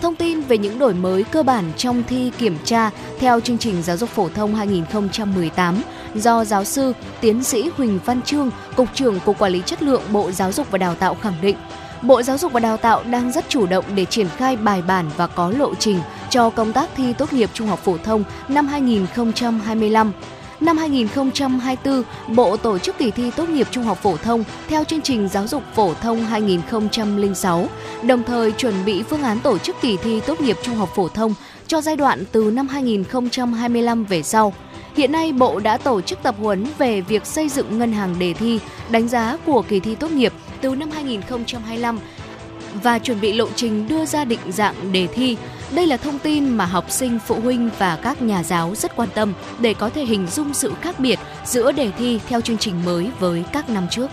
Thông 0.01 0.15
tin 0.15 0.41
về 0.41 0.57
những 0.57 0.79
đổi 0.79 0.93
mới 0.93 1.23
cơ 1.23 1.43
bản 1.43 1.71
trong 1.77 2.03
thi 2.07 2.31
kiểm 2.37 2.57
tra 2.63 2.89
theo 3.19 3.39
chương 3.39 3.57
trình 3.57 3.81
giáo 3.83 3.97
dục 3.97 4.09
phổ 4.09 4.29
thông 4.29 4.55
2018 4.55 5.81
do 6.15 6.45
giáo 6.45 6.63
sư, 6.63 6.93
tiến 7.21 7.43
sĩ 7.43 7.69
Huỳnh 7.77 7.99
Văn 8.05 8.21
Trương, 8.21 8.49
Cục 8.75 8.87
trưởng 8.93 9.19
Cục 9.19 9.39
Quản 9.39 9.51
lý 9.51 9.61
Chất 9.65 9.83
lượng 9.83 10.01
Bộ 10.11 10.31
Giáo 10.31 10.51
dục 10.51 10.67
và 10.71 10.77
Đào 10.77 10.95
tạo 10.95 11.15
khẳng 11.21 11.41
định, 11.41 11.55
Bộ 12.07 12.21
Giáo 12.21 12.37
dục 12.37 12.53
và 12.53 12.59
Đào 12.59 12.77
tạo 12.77 13.03
đang 13.09 13.31
rất 13.31 13.45
chủ 13.49 13.65
động 13.65 13.85
để 13.95 14.05
triển 14.05 14.27
khai 14.37 14.57
bài 14.57 14.81
bản 14.81 15.09
và 15.17 15.27
có 15.27 15.49
lộ 15.49 15.75
trình 15.75 15.99
cho 16.29 16.49
công 16.49 16.73
tác 16.73 16.89
thi 16.95 17.13
tốt 17.13 17.33
nghiệp 17.33 17.49
trung 17.53 17.67
học 17.67 17.79
phổ 17.79 17.97
thông 17.97 18.23
năm 18.47 18.67
2025. 18.67 20.11
Năm 20.59 20.77
2024, 20.77 22.03
Bộ 22.35 22.57
tổ 22.57 22.77
chức 22.77 22.97
kỳ 22.97 23.11
thi 23.11 23.31
tốt 23.31 23.49
nghiệp 23.49 23.67
trung 23.71 23.83
học 23.83 23.97
phổ 24.03 24.17
thông 24.17 24.43
theo 24.67 24.83
chương 24.83 25.01
trình 25.01 25.27
giáo 25.27 25.47
dục 25.47 25.63
phổ 25.73 25.93
thông 25.93 26.19
2006, 26.19 27.67
đồng 28.03 28.23
thời 28.23 28.51
chuẩn 28.51 28.85
bị 28.85 29.03
phương 29.03 29.23
án 29.23 29.39
tổ 29.39 29.57
chức 29.57 29.75
kỳ 29.81 29.97
thi 29.97 30.21
tốt 30.27 30.41
nghiệp 30.41 30.57
trung 30.61 30.75
học 30.75 30.89
phổ 30.95 31.07
thông 31.07 31.33
cho 31.67 31.81
giai 31.81 31.95
đoạn 31.95 32.23
từ 32.31 32.51
năm 32.51 32.67
2025 32.67 34.05
về 34.05 34.23
sau. 34.23 34.53
Hiện 34.95 35.11
nay, 35.11 35.33
Bộ 35.33 35.59
đã 35.59 35.77
tổ 35.77 36.01
chức 36.01 36.23
tập 36.23 36.35
huấn 36.39 36.67
về 36.77 37.01
việc 37.01 37.25
xây 37.25 37.49
dựng 37.49 37.79
ngân 37.79 37.93
hàng 37.93 38.19
đề 38.19 38.33
thi, 38.33 38.59
đánh 38.89 39.07
giá 39.07 39.37
của 39.45 39.61
kỳ 39.61 39.79
thi 39.79 39.95
tốt 39.95 40.11
nghiệp 40.11 40.33
từ 40.65 40.75
năm 40.75 40.91
2025 40.91 41.99
và 42.83 42.99
chuẩn 42.99 43.21
bị 43.21 43.33
lộ 43.33 43.47
trình 43.55 43.87
đưa 43.87 44.05
ra 44.05 44.25
định 44.25 44.39
dạng 44.51 44.91
đề 44.91 45.07
thi. 45.07 45.37
Đây 45.71 45.87
là 45.87 45.97
thông 45.97 46.19
tin 46.19 46.49
mà 46.49 46.65
học 46.65 46.91
sinh, 46.91 47.19
phụ 47.27 47.39
huynh 47.39 47.69
và 47.77 47.95
các 47.95 48.21
nhà 48.21 48.43
giáo 48.43 48.75
rất 48.75 48.95
quan 48.95 49.09
tâm 49.15 49.33
để 49.59 49.73
có 49.73 49.89
thể 49.89 50.05
hình 50.05 50.27
dung 50.27 50.53
sự 50.53 50.73
khác 50.81 50.99
biệt 50.99 51.19
giữa 51.45 51.71
đề 51.71 51.91
thi 51.91 52.19
theo 52.27 52.41
chương 52.41 52.57
trình 52.57 52.85
mới 52.85 53.09
với 53.19 53.43
các 53.53 53.69
năm 53.69 53.87
trước. 53.89 54.07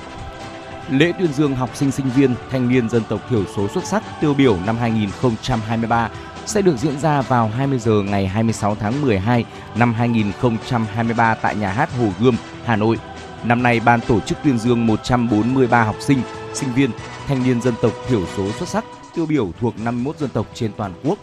Lễ 0.90 1.12
tuyên 1.18 1.32
dương 1.32 1.54
học 1.54 1.70
sinh 1.74 1.90
sinh 1.90 2.10
viên, 2.16 2.34
thanh 2.50 2.68
niên 2.68 2.88
dân 2.88 3.02
tộc 3.08 3.20
thiểu 3.30 3.44
số 3.56 3.68
xuất 3.68 3.84
sắc 3.84 4.02
tiêu 4.20 4.34
biểu 4.34 4.58
năm 4.66 4.76
2023 4.76 6.10
sẽ 6.46 6.62
được 6.62 6.76
diễn 6.76 7.00
ra 7.00 7.22
vào 7.22 7.48
20 7.48 7.78
giờ 7.78 8.02
ngày 8.02 8.26
26 8.26 8.74
tháng 8.74 9.02
12 9.02 9.44
năm 9.74 9.94
2023 9.94 11.34
tại 11.34 11.56
nhà 11.56 11.68
hát 11.72 11.90
Hồ 11.98 12.08
Gươm, 12.20 12.36
Hà 12.64 12.76
Nội. 12.76 12.98
Năm 13.44 13.62
nay 13.62 13.80
ban 13.84 14.00
tổ 14.00 14.20
chức 14.20 14.38
tuyên 14.44 14.58
dương 14.58 14.86
143 14.86 15.84
học 15.84 15.96
sinh, 16.00 16.18
sinh 16.54 16.72
viên, 16.74 16.90
thanh 17.26 17.42
niên 17.44 17.62
dân 17.62 17.74
tộc 17.82 17.92
thiểu 18.08 18.26
số 18.36 18.52
xuất 18.52 18.68
sắc 18.68 18.84
tiêu 19.14 19.26
biểu 19.26 19.50
thuộc 19.60 19.74
51 19.78 20.18
dân 20.18 20.30
tộc 20.30 20.46
trên 20.54 20.72
toàn 20.76 20.92
quốc. 21.04 21.18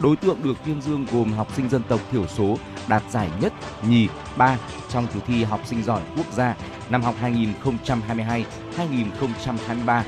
Đối 0.00 0.16
tượng 0.16 0.42
được 0.42 0.56
tuyên 0.66 0.82
dương 0.82 1.06
gồm 1.12 1.32
học 1.32 1.48
sinh 1.56 1.68
dân 1.68 1.82
tộc 1.88 2.00
thiểu 2.12 2.26
số 2.26 2.56
đạt 2.88 3.02
giải 3.10 3.30
nhất, 3.40 3.52
nhì, 3.88 4.08
ba 4.36 4.58
trong 4.88 5.06
kỳ 5.14 5.20
thi 5.26 5.44
học 5.44 5.60
sinh 5.64 5.82
giỏi 5.82 6.00
quốc 6.16 6.32
gia 6.32 6.54
năm 6.90 7.02
học 7.02 7.14
2022-2023. 8.76 10.02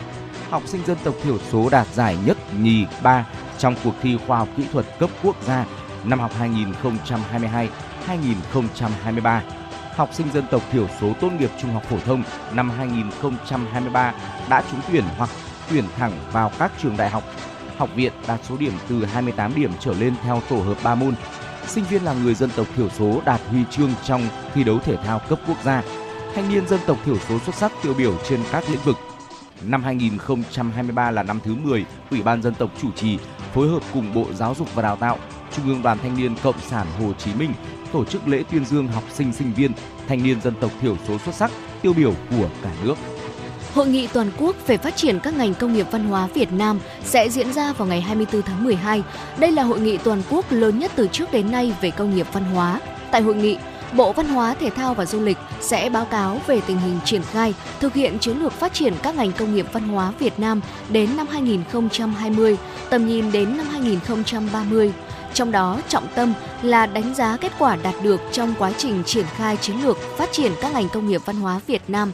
Học 0.50 0.62
sinh 0.66 0.80
dân 0.86 0.98
tộc 1.04 1.14
thiểu 1.22 1.38
số 1.38 1.68
đạt 1.70 1.86
giải 1.94 2.16
nhất, 2.26 2.36
nhì, 2.60 2.86
ba 3.02 3.26
trong 3.58 3.74
cuộc 3.84 3.94
thi 4.02 4.18
khoa 4.26 4.38
học 4.38 4.48
kỹ 4.56 4.66
thuật 4.72 4.86
cấp 4.98 5.10
quốc 5.22 5.36
gia 5.46 5.66
năm 6.04 6.20
học 6.20 6.32
2022-2023. 8.06 9.40
Học 9.96 10.10
sinh 10.12 10.26
dân 10.32 10.44
tộc 10.50 10.62
thiểu 10.72 10.88
số 11.00 11.12
tốt 11.20 11.30
nghiệp 11.38 11.50
trung 11.60 11.72
học 11.72 11.82
phổ 11.84 11.98
thông 11.98 12.22
năm 12.52 12.70
2023 12.70 14.14
đã 14.48 14.62
trúng 14.70 14.80
tuyển 14.92 15.04
hoặc 15.16 15.30
tuyển 15.70 15.84
thẳng 15.96 16.12
vào 16.32 16.50
các 16.58 16.72
trường 16.82 16.96
đại 16.96 17.10
học, 17.10 17.22
học 17.76 17.90
viện 17.96 18.12
đạt 18.28 18.40
số 18.44 18.56
điểm 18.56 18.72
từ 18.88 19.04
28 19.04 19.54
điểm 19.54 19.70
trở 19.80 19.94
lên 19.94 20.14
theo 20.22 20.42
tổ 20.48 20.56
hợp 20.56 20.76
3 20.82 20.94
môn. 20.94 21.14
Sinh 21.66 21.84
viên 21.84 22.04
là 22.04 22.14
người 22.14 22.34
dân 22.34 22.50
tộc 22.56 22.66
thiểu 22.76 22.88
số 22.88 23.20
đạt 23.24 23.40
huy 23.50 23.64
chương 23.70 23.90
trong 24.04 24.22
thi 24.54 24.64
đấu 24.64 24.78
thể 24.78 24.96
thao 24.96 25.18
cấp 25.28 25.38
quốc 25.48 25.62
gia. 25.64 25.82
Thanh 26.34 26.48
niên 26.48 26.68
dân 26.68 26.80
tộc 26.86 26.98
thiểu 27.04 27.18
số 27.28 27.38
xuất 27.38 27.54
sắc 27.54 27.72
tiêu 27.82 27.94
biểu 27.94 28.18
trên 28.28 28.40
các 28.52 28.64
lĩnh 28.70 28.80
vực. 28.84 28.96
Năm 29.62 29.82
2023 29.82 31.10
là 31.10 31.22
năm 31.22 31.40
thứ 31.44 31.54
10, 31.54 31.84
Ủy 32.10 32.22
ban 32.22 32.42
dân 32.42 32.54
tộc 32.54 32.70
chủ 32.82 32.88
trì 32.92 33.18
phối 33.54 33.68
hợp 33.68 33.82
cùng 33.92 34.14
Bộ 34.14 34.26
Giáo 34.32 34.54
dục 34.54 34.74
và 34.74 34.82
Đào 34.82 34.96
tạo, 34.96 35.18
Trung 35.52 35.68
ương 35.68 35.82
Đoàn 35.82 35.98
Thanh 35.98 36.16
niên 36.16 36.34
Cộng 36.42 36.60
sản 36.60 36.86
Hồ 37.00 37.12
Chí 37.12 37.34
Minh 37.34 37.52
tổ 37.96 38.04
chức 38.04 38.28
lễ 38.28 38.42
tuyên 38.50 38.64
dương 38.64 38.88
học 38.88 39.04
sinh 39.12 39.32
sinh 39.32 39.52
viên, 39.52 39.72
thanh 40.08 40.22
niên 40.22 40.40
dân 40.40 40.54
tộc 40.60 40.70
thiểu 40.80 40.96
số 41.08 41.18
xuất 41.18 41.34
sắc 41.34 41.50
tiêu 41.82 41.92
biểu 41.92 42.14
của 42.30 42.48
cả 42.62 42.70
nước. 42.84 42.94
Hội 43.74 43.86
nghị 43.86 44.06
toàn 44.06 44.30
quốc 44.38 44.56
về 44.66 44.76
phát 44.76 44.96
triển 44.96 45.20
các 45.20 45.36
ngành 45.36 45.54
công 45.54 45.74
nghiệp 45.74 45.86
văn 45.90 46.04
hóa 46.04 46.28
Việt 46.34 46.52
Nam 46.52 46.80
sẽ 47.04 47.28
diễn 47.28 47.52
ra 47.52 47.72
vào 47.72 47.88
ngày 47.88 48.00
24 48.00 48.42
tháng 48.42 48.64
12. 48.64 49.02
Đây 49.38 49.52
là 49.52 49.62
hội 49.62 49.80
nghị 49.80 49.96
toàn 49.96 50.22
quốc 50.30 50.44
lớn 50.50 50.78
nhất 50.78 50.92
từ 50.96 51.08
trước 51.12 51.32
đến 51.32 51.50
nay 51.50 51.72
về 51.80 51.90
công 51.90 52.14
nghiệp 52.14 52.26
văn 52.32 52.44
hóa. 52.44 52.80
Tại 53.10 53.22
hội 53.22 53.34
nghị, 53.34 53.56
Bộ 53.92 54.12
Văn 54.12 54.28
hóa, 54.28 54.54
Thể 54.54 54.70
thao 54.70 54.94
và 54.94 55.06
Du 55.06 55.20
lịch 55.20 55.38
sẽ 55.60 55.90
báo 55.90 56.04
cáo 56.04 56.40
về 56.46 56.60
tình 56.66 56.78
hình 56.78 56.98
triển 57.04 57.22
khai, 57.22 57.54
thực 57.80 57.94
hiện 57.94 58.18
chiến 58.18 58.38
lược 58.38 58.52
phát 58.52 58.72
triển 58.72 58.94
các 59.02 59.14
ngành 59.14 59.32
công 59.32 59.54
nghiệp 59.54 59.66
văn 59.72 59.88
hóa 59.88 60.12
Việt 60.18 60.38
Nam 60.38 60.60
đến 60.88 61.16
năm 61.16 61.26
2020, 61.26 62.56
tầm 62.90 63.06
nhìn 63.06 63.32
đến 63.32 63.56
năm 63.56 63.66
2030. 63.66 64.92
Trong 65.34 65.52
đó, 65.52 65.80
trọng 65.88 66.06
tâm 66.14 66.32
là 66.62 66.86
đánh 66.86 67.14
giá 67.14 67.36
kết 67.36 67.52
quả 67.58 67.76
đạt 67.76 67.94
được 68.02 68.20
trong 68.32 68.54
quá 68.58 68.72
trình 68.78 69.02
triển 69.06 69.26
khai 69.36 69.56
chiến 69.56 69.76
lược 69.82 69.96
phát 70.18 70.32
triển 70.32 70.52
các 70.60 70.72
ngành 70.72 70.88
công 70.88 71.08
nghiệp 71.08 71.20
văn 71.24 71.36
hóa 71.36 71.60
Việt 71.66 71.82
Nam. 71.88 72.12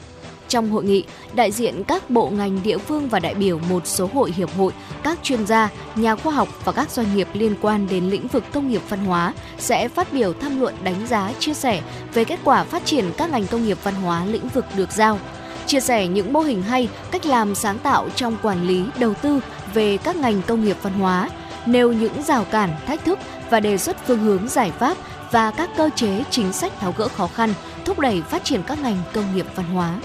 Trong 0.48 0.70
hội 0.70 0.85
nghị, 0.85 1.05
đại 1.35 1.53
diện 1.53 1.85
các 1.85 2.11
bộ 2.11 2.31
ngành 2.31 2.62
địa 2.62 2.79
phương 2.79 3.09
và 3.09 3.18
đại 3.18 3.35
biểu 3.35 3.59
một 3.59 3.87
số 3.87 4.09
hội 4.14 4.33
hiệp 4.37 4.57
hội, 4.57 4.72
các 5.03 5.18
chuyên 5.22 5.46
gia, 5.46 5.68
nhà 5.96 6.16
khoa 6.16 6.33
học 6.33 6.48
và 6.64 6.72
các 6.72 6.90
doanh 6.90 7.16
nghiệp 7.16 7.29
liên 7.33 7.55
quan 7.61 7.87
đến 7.90 8.05
lĩnh 8.05 8.29
vực 8.29 8.44
công 8.53 8.68
nghiệp 8.68 8.83
văn 8.88 9.05
hóa 9.05 9.35
sẽ 9.59 9.88
phát 9.88 10.12
biểu 10.12 10.33
tham 10.33 10.61
luận 10.61 10.75
đánh 10.83 11.07
giá 11.07 11.33
chia 11.38 11.55
sẻ 11.55 11.83
về 12.14 12.25
kết 12.25 12.38
quả 12.44 12.64
phát 12.64 12.85
triển 12.85 13.05
các 13.16 13.31
ngành 13.31 13.46
công 13.46 13.64
nghiệp 13.64 13.79
văn 13.83 13.94
hóa 13.94 14.25
lĩnh 14.25 14.48
vực 14.48 14.64
được 14.77 14.92
giao 14.92 15.18
chia 15.66 15.81
sẻ 15.81 16.07
những 16.07 16.33
mô 16.33 16.40
hình 16.40 16.62
hay, 16.62 16.88
cách 17.11 17.27
làm 17.27 17.55
sáng 17.55 17.79
tạo 17.79 18.09
trong 18.16 18.37
quản 18.42 18.66
lý, 18.66 18.85
đầu 18.98 19.14
tư 19.14 19.40
về 19.75 19.96
các 19.96 20.16
ngành 20.16 20.42
công 20.46 20.64
nghiệp 20.64 20.77
văn 20.83 20.92
hóa, 20.92 21.29
nêu 21.66 21.92
những 21.92 22.22
rào 22.22 22.44
cản, 22.44 22.70
thách 22.87 23.05
thức 23.05 23.18
và 23.51 23.61
đề 23.61 23.79
xuất 23.79 23.96
phương 24.07 24.18
hướng 24.18 24.48
giải 24.48 24.70
pháp 24.70 24.96
và 25.31 25.51
các 25.51 25.70
cơ 25.77 25.90
chế 25.94 26.25
chính 26.31 26.53
sách 26.53 26.72
tháo 26.81 26.94
gỡ 26.96 27.09
khó 27.09 27.27
khăn, 27.27 27.55
thúc 27.85 27.98
đẩy 27.98 28.22
phát 28.22 28.44
triển 28.44 28.62
các 28.66 28.79
ngành 28.83 28.98
công 29.12 29.35
nghiệp 29.35 29.46
văn 29.55 29.66
hóa. 29.66 29.98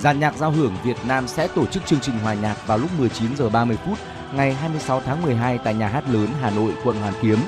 Giàn 0.00 0.20
nhạc 0.20 0.36
giao 0.36 0.50
hưởng 0.50 0.76
Việt 0.84 0.96
Nam 1.06 1.28
sẽ 1.28 1.48
tổ 1.48 1.66
chức 1.66 1.86
chương 1.86 2.00
trình 2.00 2.18
hòa 2.18 2.34
nhạc 2.34 2.66
vào 2.66 2.78
lúc 2.78 2.90
19 2.98 3.36
giờ 3.36 3.48
30 3.48 3.78
phút 3.86 3.98
ngày 4.34 4.54
26 4.54 5.00
tháng 5.00 5.22
12 5.22 5.58
tại 5.58 5.74
nhà 5.74 5.88
hát 5.88 6.04
lớn 6.08 6.28
Hà 6.40 6.50
Nội, 6.50 6.72
quận 6.84 6.96
Hoàn 6.96 7.14
Kiếm 7.22 7.38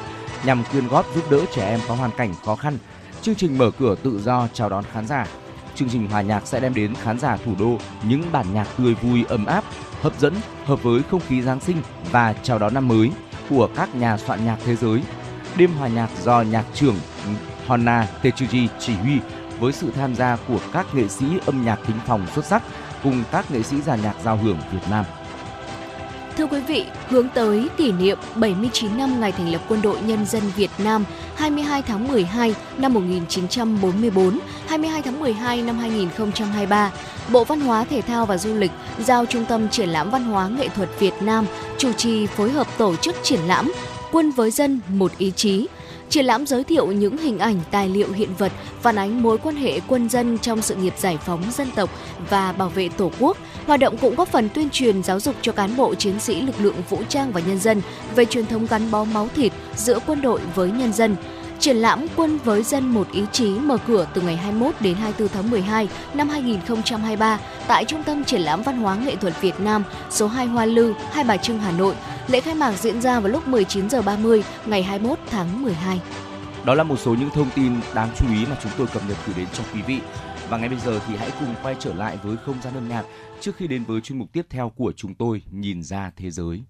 nhằm 0.44 0.64
quyên 0.72 0.88
góp 0.88 1.06
giúp 1.14 1.30
đỡ 1.30 1.40
trẻ 1.54 1.68
em 1.68 1.80
có 1.88 1.94
hoàn 1.94 2.10
cảnh 2.16 2.34
khó 2.44 2.56
khăn. 2.56 2.78
Chương 3.22 3.34
trình 3.34 3.58
mở 3.58 3.70
cửa 3.78 3.94
tự 4.02 4.20
do 4.20 4.48
chào 4.52 4.68
đón 4.68 4.84
khán 4.92 5.06
giả. 5.06 5.26
Chương 5.76 5.88
trình 5.88 6.08
hòa 6.10 6.22
nhạc 6.22 6.46
sẽ 6.46 6.60
đem 6.60 6.74
đến 6.74 6.94
khán 6.94 7.18
giả 7.18 7.36
thủ 7.36 7.54
đô 7.58 7.78
những 8.08 8.22
bản 8.32 8.46
nhạc 8.54 8.68
tươi 8.78 8.94
vui 8.94 9.24
ấm 9.28 9.46
áp, 9.46 9.64
hấp 10.02 10.18
dẫn, 10.18 10.34
hợp 10.64 10.82
với 10.82 11.02
không 11.10 11.20
khí 11.28 11.42
Giáng 11.42 11.60
sinh 11.60 11.76
và 12.10 12.32
chào 12.32 12.58
đón 12.58 12.74
năm 12.74 12.88
mới 12.88 13.10
của 13.50 13.68
các 13.76 13.94
nhà 13.94 14.18
soạn 14.18 14.44
nhạc 14.44 14.56
thế 14.64 14.76
giới. 14.76 15.02
Đêm 15.56 15.70
hòa 15.72 15.88
nhạc 15.88 16.10
do 16.22 16.42
nhạc 16.42 16.64
trưởng 16.74 16.96
Honna 17.66 18.08
Tetsuji 18.22 18.68
chỉ 18.78 18.94
huy 18.94 19.18
với 19.60 19.72
sự 19.72 19.90
tham 19.90 20.14
gia 20.14 20.36
của 20.48 20.60
các 20.72 20.94
nghệ 20.94 21.08
sĩ 21.08 21.26
âm 21.46 21.64
nhạc 21.64 21.78
thính 21.86 21.96
phòng 22.06 22.26
xuất 22.34 22.44
sắc 22.44 22.62
cùng 23.02 23.24
các 23.32 23.50
nghệ 23.50 23.62
sĩ 23.62 23.80
giàn 23.82 24.02
nhạc 24.02 24.14
giao 24.24 24.36
hưởng 24.36 24.58
Việt 24.72 24.90
Nam. 24.90 25.04
Thưa 26.36 26.46
quý 26.46 26.60
vị, 26.60 26.84
hướng 27.08 27.28
tới 27.28 27.68
kỷ 27.76 27.92
niệm 27.92 28.18
79 28.34 28.96
năm 28.98 29.20
ngày 29.20 29.32
thành 29.32 29.52
lập 29.52 29.60
Quân 29.68 29.82
đội 29.82 30.00
Nhân 30.00 30.26
dân 30.26 30.42
Việt 30.56 30.70
Nam 30.78 31.04
22 31.34 31.82
tháng 31.82 32.08
12 32.08 32.54
năm 32.78 32.94
1944, 32.94 34.38
22 34.66 35.02
tháng 35.02 35.20
12 35.20 35.62
năm 35.62 35.78
2023, 35.78 36.92
Bộ 37.32 37.44
Văn 37.44 37.60
hóa 37.60 37.84
Thể 37.84 38.00
thao 38.00 38.26
và 38.26 38.38
Du 38.38 38.54
lịch 38.54 38.70
giao 38.98 39.26
Trung 39.26 39.44
tâm 39.44 39.68
Triển 39.68 39.88
lãm 39.88 40.10
Văn 40.10 40.24
hóa 40.24 40.48
Nghệ 40.48 40.68
thuật 40.68 40.88
Việt 40.98 41.14
Nam 41.20 41.46
chủ 41.78 41.92
trì 41.92 42.26
phối 42.26 42.50
hợp 42.50 42.66
tổ 42.78 42.96
chức 42.96 43.16
triển 43.22 43.40
lãm 43.40 43.72
Quân 44.12 44.30
với 44.30 44.50
dân 44.50 44.80
một 44.88 45.12
ý 45.18 45.32
chí 45.36 45.66
Triển 46.08 46.24
lãm 46.24 46.46
giới 46.46 46.64
thiệu 46.64 46.86
những 46.86 47.18
hình 47.18 47.38
ảnh, 47.38 47.60
tài 47.70 47.88
liệu 47.88 48.12
hiện 48.12 48.30
vật 48.38 48.52
phản 48.82 48.96
ánh 48.96 49.22
mối 49.22 49.38
quan 49.38 49.56
hệ 49.56 49.80
quân 49.88 50.08
dân 50.08 50.38
trong 50.38 50.62
sự 50.62 50.74
nghiệp 50.74 50.94
giải 50.98 51.18
phóng 51.26 51.42
dân 51.52 51.68
tộc 51.74 51.90
và 52.30 52.52
bảo 52.52 52.68
vệ 52.68 52.88
Tổ 52.88 53.10
quốc. 53.20 53.36
Hoạt 53.66 53.80
động 53.80 53.96
cũng 53.96 54.14
góp 54.14 54.28
phần 54.28 54.48
tuyên 54.54 54.70
truyền 54.70 55.02
giáo 55.02 55.20
dục 55.20 55.34
cho 55.42 55.52
cán 55.52 55.76
bộ 55.76 55.94
chiến 55.94 56.20
sĩ 56.20 56.42
lực 56.42 56.54
lượng 56.58 56.76
vũ 56.88 56.98
trang 57.08 57.32
và 57.32 57.40
nhân 57.40 57.58
dân 57.58 57.82
về 58.14 58.24
truyền 58.24 58.46
thống 58.46 58.66
gắn 58.70 58.90
bó 58.90 59.04
máu 59.04 59.28
thịt 59.36 59.52
giữa 59.76 59.98
quân 60.06 60.20
đội 60.20 60.40
với 60.54 60.70
nhân 60.70 60.92
dân. 60.92 61.16
Triển 61.58 61.76
lãm 61.76 62.06
Quân 62.16 62.38
với 62.44 62.62
dân 62.62 62.88
một 62.88 63.12
ý 63.12 63.22
chí 63.32 63.48
mở 63.48 63.76
cửa 63.86 64.06
từ 64.14 64.20
ngày 64.20 64.36
21 64.36 64.74
đến 64.80 64.94
24 64.94 65.28
tháng 65.28 65.50
12 65.50 65.88
năm 66.14 66.28
2023 66.28 67.40
tại 67.68 67.84
Trung 67.84 68.02
tâm 68.02 68.24
Triển 68.24 68.40
lãm 68.40 68.62
Văn 68.62 68.76
hóa 68.76 68.96
Nghệ 68.96 69.16
thuật 69.16 69.40
Việt 69.40 69.60
Nam 69.60 69.84
số 70.10 70.26
2 70.26 70.46
Hoa 70.46 70.64
Lư, 70.64 70.92
Hai 71.12 71.24
Bà 71.24 71.36
Trưng, 71.36 71.58
Hà 71.58 71.72
Nội. 71.72 71.94
Lễ 72.28 72.40
khai 72.40 72.54
mạc 72.54 72.72
diễn 72.72 73.00
ra 73.00 73.20
vào 73.20 73.32
lúc 73.32 73.48
19h30 73.48 74.42
ngày 74.66 74.82
21 74.82 75.18
tháng 75.30 75.62
12. 75.62 76.00
Đó 76.64 76.74
là 76.74 76.82
một 76.82 76.96
số 76.96 77.14
những 77.14 77.30
thông 77.30 77.50
tin 77.54 77.72
đáng 77.94 78.08
chú 78.18 78.26
ý 78.32 78.46
mà 78.50 78.56
chúng 78.62 78.72
tôi 78.78 78.86
cập 78.86 79.02
nhật 79.08 79.16
gửi 79.26 79.34
đến 79.38 79.46
cho 79.52 79.64
quý 79.74 79.82
vị. 79.82 80.00
Và 80.48 80.56
ngay 80.56 80.68
bây 80.68 80.78
giờ 80.78 81.00
thì 81.08 81.16
hãy 81.16 81.30
cùng 81.40 81.54
quay 81.62 81.76
trở 81.78 81.94
lại 81.94 82.18
với 82.22 82.36
không 82.46 82.56
gian 82.64 82.74
âm 82.74 82.88
nhạc 82.88 83.04
trước 83.40 83.56
khi 83.56 83.66
đến 83.66 83.84
với 83.84 84.00
chuyên 84.00 84.18
mục 84.18 84.32
tiếp 84.32 84.46
theo 84.50 84.70
của 84.70 84.92
chúng 84.96 85.14
tôi, 85.14 85.42
nhìn 85.50 85.82
ra 85.82 86.12
thế 86.16 86.30
giới. 86.30 86.62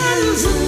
Đi 0.00 0.65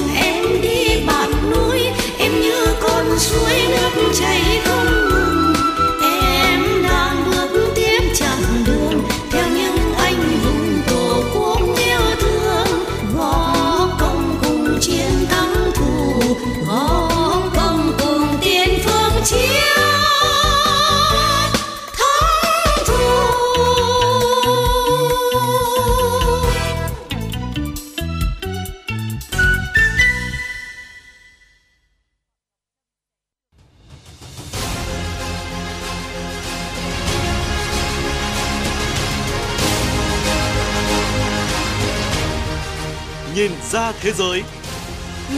giới. 44.19 44.43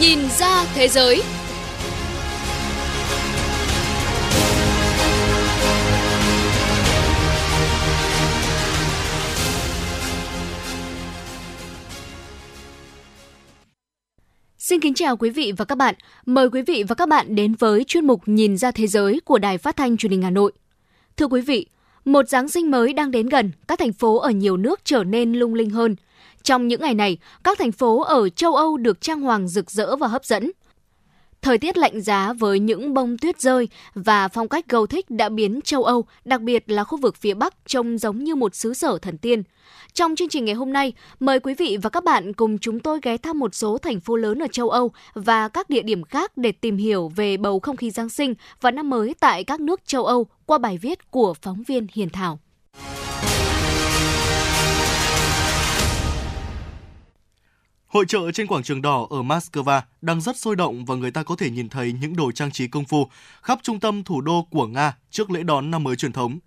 Nhìn 0.01 0.18
ra 0.39 0.64
thế 0.74 0.89
giới. 0.89 1.22
Xin 14.59 14.81
kính 14.81 14.95
chào 14.95 15.16
quý 15.16 15.31
vị 15.31 15.53
và 15.57 15.64
các 15.64 15.74
bạn. 15.74 15.95
Mời 16.26 16.51
quý 16.51 16.62
vị 16.62 16.85
và 16.89 16.95
các 16.95 17.09
bạn 17.09 17.35
đến 17.35 17.55
với 17.59 17.85
chuyên 17.85 18.07
mục 18.07 18.20
Nhìn 18.26 18.57
ra 18.57 18.70
thế 18.70 18.87
giới 18.87 19.20
của 19.24 19.39
Đài 19.39 19.59
Phát 19.59 19.76
thanh 19.76 19.97
Truyền 19.97 20.12
hình 20.12 20.22
Hà 20.22 20.31
Nội. 20.31 20.53
Thưa 21.16 21.26
quý 21.26 21.41
vị, 21.41 21.66
một 22.05 22.28
Giáng 22.28 22.49
sinh 22.49 22.70
mới 22.70 22.93
đang 22.93 23.11
đến 23.11 23.28
gần, 23.28 23.53
các 23.68 23.78
thành 23.78 23.93
phố 23.93 24.18
ở 24.18 24.31
nhiều 24.31 24.57
nước 24.57 24.81
trở 24.85 25.05
nên 25.05 25.33
lung 25.33 25.55
linh 25.55 25.70
hơn. 25.70 25.97
Trong 26.43 26.68
những 26.68 26.80
ngày 26.80 26.95
này, 26.95 27.18
các 27.45 27.59
thành 27.59 27.72
phố 27.72 28.03
ở 28.03 28.28
châu 28.28 28.57
Âu 28.57 28.76
được 28.76 29.01
trang 29.01 29.20
hoàng 29.20 29.49
rực 29.49 29.70
rỡ 29.70 29.97
và 29.97 30.09
hấp 30.09 30.24
dẫn. 30.24 30.51
Thời 31.43 31.59
tiết 31.59 31.78
lạnh 31.78 32.01
giá 32.01 32.32
với 32.32 32.59
những 32.59 32.95
bông 32.95 33.18
tuyết 33.18 33.41
rơi 33.41 33.68
và 33.95 34.28
phong 34.28 34.49
cách 34.49 34.68
Gothic 34.68 35.11
đã 35.11 35.28
biến 35.28 35.61
châu 35.64 35.84
Âu, 35.84 36.05
đặc 36.24 36.41
biệt 36.41 36.70
là 36.70 36.84
khu 36.84 36.99
vực 36.99 37.16
phía 37.16 37.34
Bắc, 37.34 37.55
trông 37.66 37.99
giống 37.99 38.24
như 38.24 38.34
một 38.34 38.55
xứ 38.55 38.74
sở 38.74 38.99
thần 38.99 39.18
tiên. 39.18 39.43
Trong 39.95 40.16
chương 40.16 40.28
trình 40.28 40.45
ngày 40.45 40.55
hôm 40.55 40.72
nay, 40.72 40.93
mời 41.20 41.41
quý 41.41 41.55
vị 41.55 41.78
và 41.82 41.91
các 41.91 42.05
bạn 42.05 42.32
cùng 42.32 42.59
chúng 42.59 42.80
tôi 42.80 42.99
ghé 43.03 43.16
thăm 43.16 43.38
một 43.38 43.55
số 43.55 43.78
thành 43.78 44.01
phố 44.01 44.16
lớn 44.16 44.38
ở 44.38 44.47
châu 44.53 44.70
Âu 44.70 44.93
và 45.14 45.49
các 45.49 45.70
địa 45.70 45.82
điểm 45.82 46.05
khác 46.05 46.36
để 46.36 46.53
tìm 46.53 46.76
hiểu 46.76 47.12
về 47.16 47.36
bầu 47.36 47.61
không 47.61 47.76
khí 47.76 47.91
Giáng 47.91 48.09
sinh 48.09 48.34
và 48.61 48.70
năm 48.70 48.91
mới 48.91 49.14
tại 49.20 49.45
các 49.45 49.61
nước 49.61 49.80
châu 49.86 50.05
Âu 50.05 50.26
qua 50.47 50.59
bài 50.59 50.78
viết 50.78 51.11
của 51.11 51.34
phóng 51.43 51.62
viên 51.66 51.86
Hiền 51.93 52.11
Thảo. 52.11 52.38
Hội 57.91 58.05
trợ 58.09 58.30
trên 58.32 58.47
quảng 58.47 58.62
trường 58.62 58.82
đỏ 58.82 59.07
ở 59.11 59.22
Moscow 59.22 59.80
đang 60.03 60.20
rất 60.20 60.36
sôi 60.36 60.57
động 60.57 60.84
và 60.84 60.95
người 60.95 61.11
ta 61.11 61.22
có 61.22 61.36
thể 61.36 61.51
nhìn 61.51 61.68
thấy 61.68 61.93
những 61.93 62.16
đồ 62.16 62.32
trang 62.32 62.51
trí 62.51 62.68
công 62.68 62.84
phu 62.84 63.09
khắp 63.43 63.59
trung 63.62 63.80
tâm 63.80 64.05
thủ 64.05 64.20
đô 64.20 64.47
của 64.51 64.66
Nga 64.66 64.97
trước 65.11 65.30
lễ 65.30 65.43
đón 65.43 65.70
năm 65.70 65.84
mới 65.84 65.97
truyền 65.97 66.12
thống. 66.12 66.38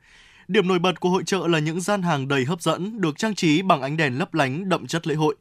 Điểm 0.47 0.67
nổi 0.67 0.79
bật 0.79 0.99
của 0.99 1.09
hội 1.09 1.23
trợ 1.25 1.47
là 1.47 1.59
những 1.59 1.81
gian 1.81 2.01
hàng 2.01 2.27
đầy 2.27 2.45
hấp 2.45 2.61
dẫn 2.61 3.01
được 3.01 3.17
trang 3.17 3.35
trí 3.35 3.61
bằng 3.61 3.81
ánh 3.81 3.97
đèn 3.97 4.19
lấp 4.19 4.33
lánh 4.33 4.69
đậm 4.69 4.87
chất 4.87 5.07
lễ 5.07 5.15
hội. 5.15 5.35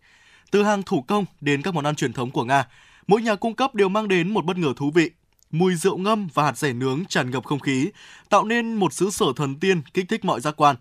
Từ 0.50 0.62
hàng 0.62 0.82
thủ 0.82 1.02
công 1.02 1.24
đến 1.40 1.62
các 1.62 1.74
món 1.74 1.84
ăn 1.84 1.94
truyền 1.94 2.12
thống 2.12 2.30
của 2.30 2.44
Nga, 2.44 2.66
mỗi 3.06 3.22
nhà 3.22 3.34
cung 3.34 3.54
cấp 3.54 3.74
đều 3.74 3.88
mang 3.88 4.08
đến 4.08 4.34
một 4.34 4.44
bất 4.44 4.56
ngờ 4.58 4.72
thú 4.76 4.90
vị. 4.94 5.10
Mùi 5.50 5.74
rượu 5.74 5.98
ngâm 5.98 6.28
và 6.34 6.44
hạt 6.44 6.58
rẻ 6.58 6.72
nướng 6.72 7.04
tràn 7.04 7.30
ngập 7.30 7.44
không 7.44 7.60
khí, 7.60 7.88
tạo 8.28 8.44
nên 8.44 8.74
một 8.74 8.92
xứ 8.92 9.10
sở 9.10 9.26
thần 9.36 9.60
tiên 9.60 9.82
kích 9.94 10.08
thích 10.08 10.24
mọi 10.24 10.40
giác 10.40 10.54
quan. 10.56 10.76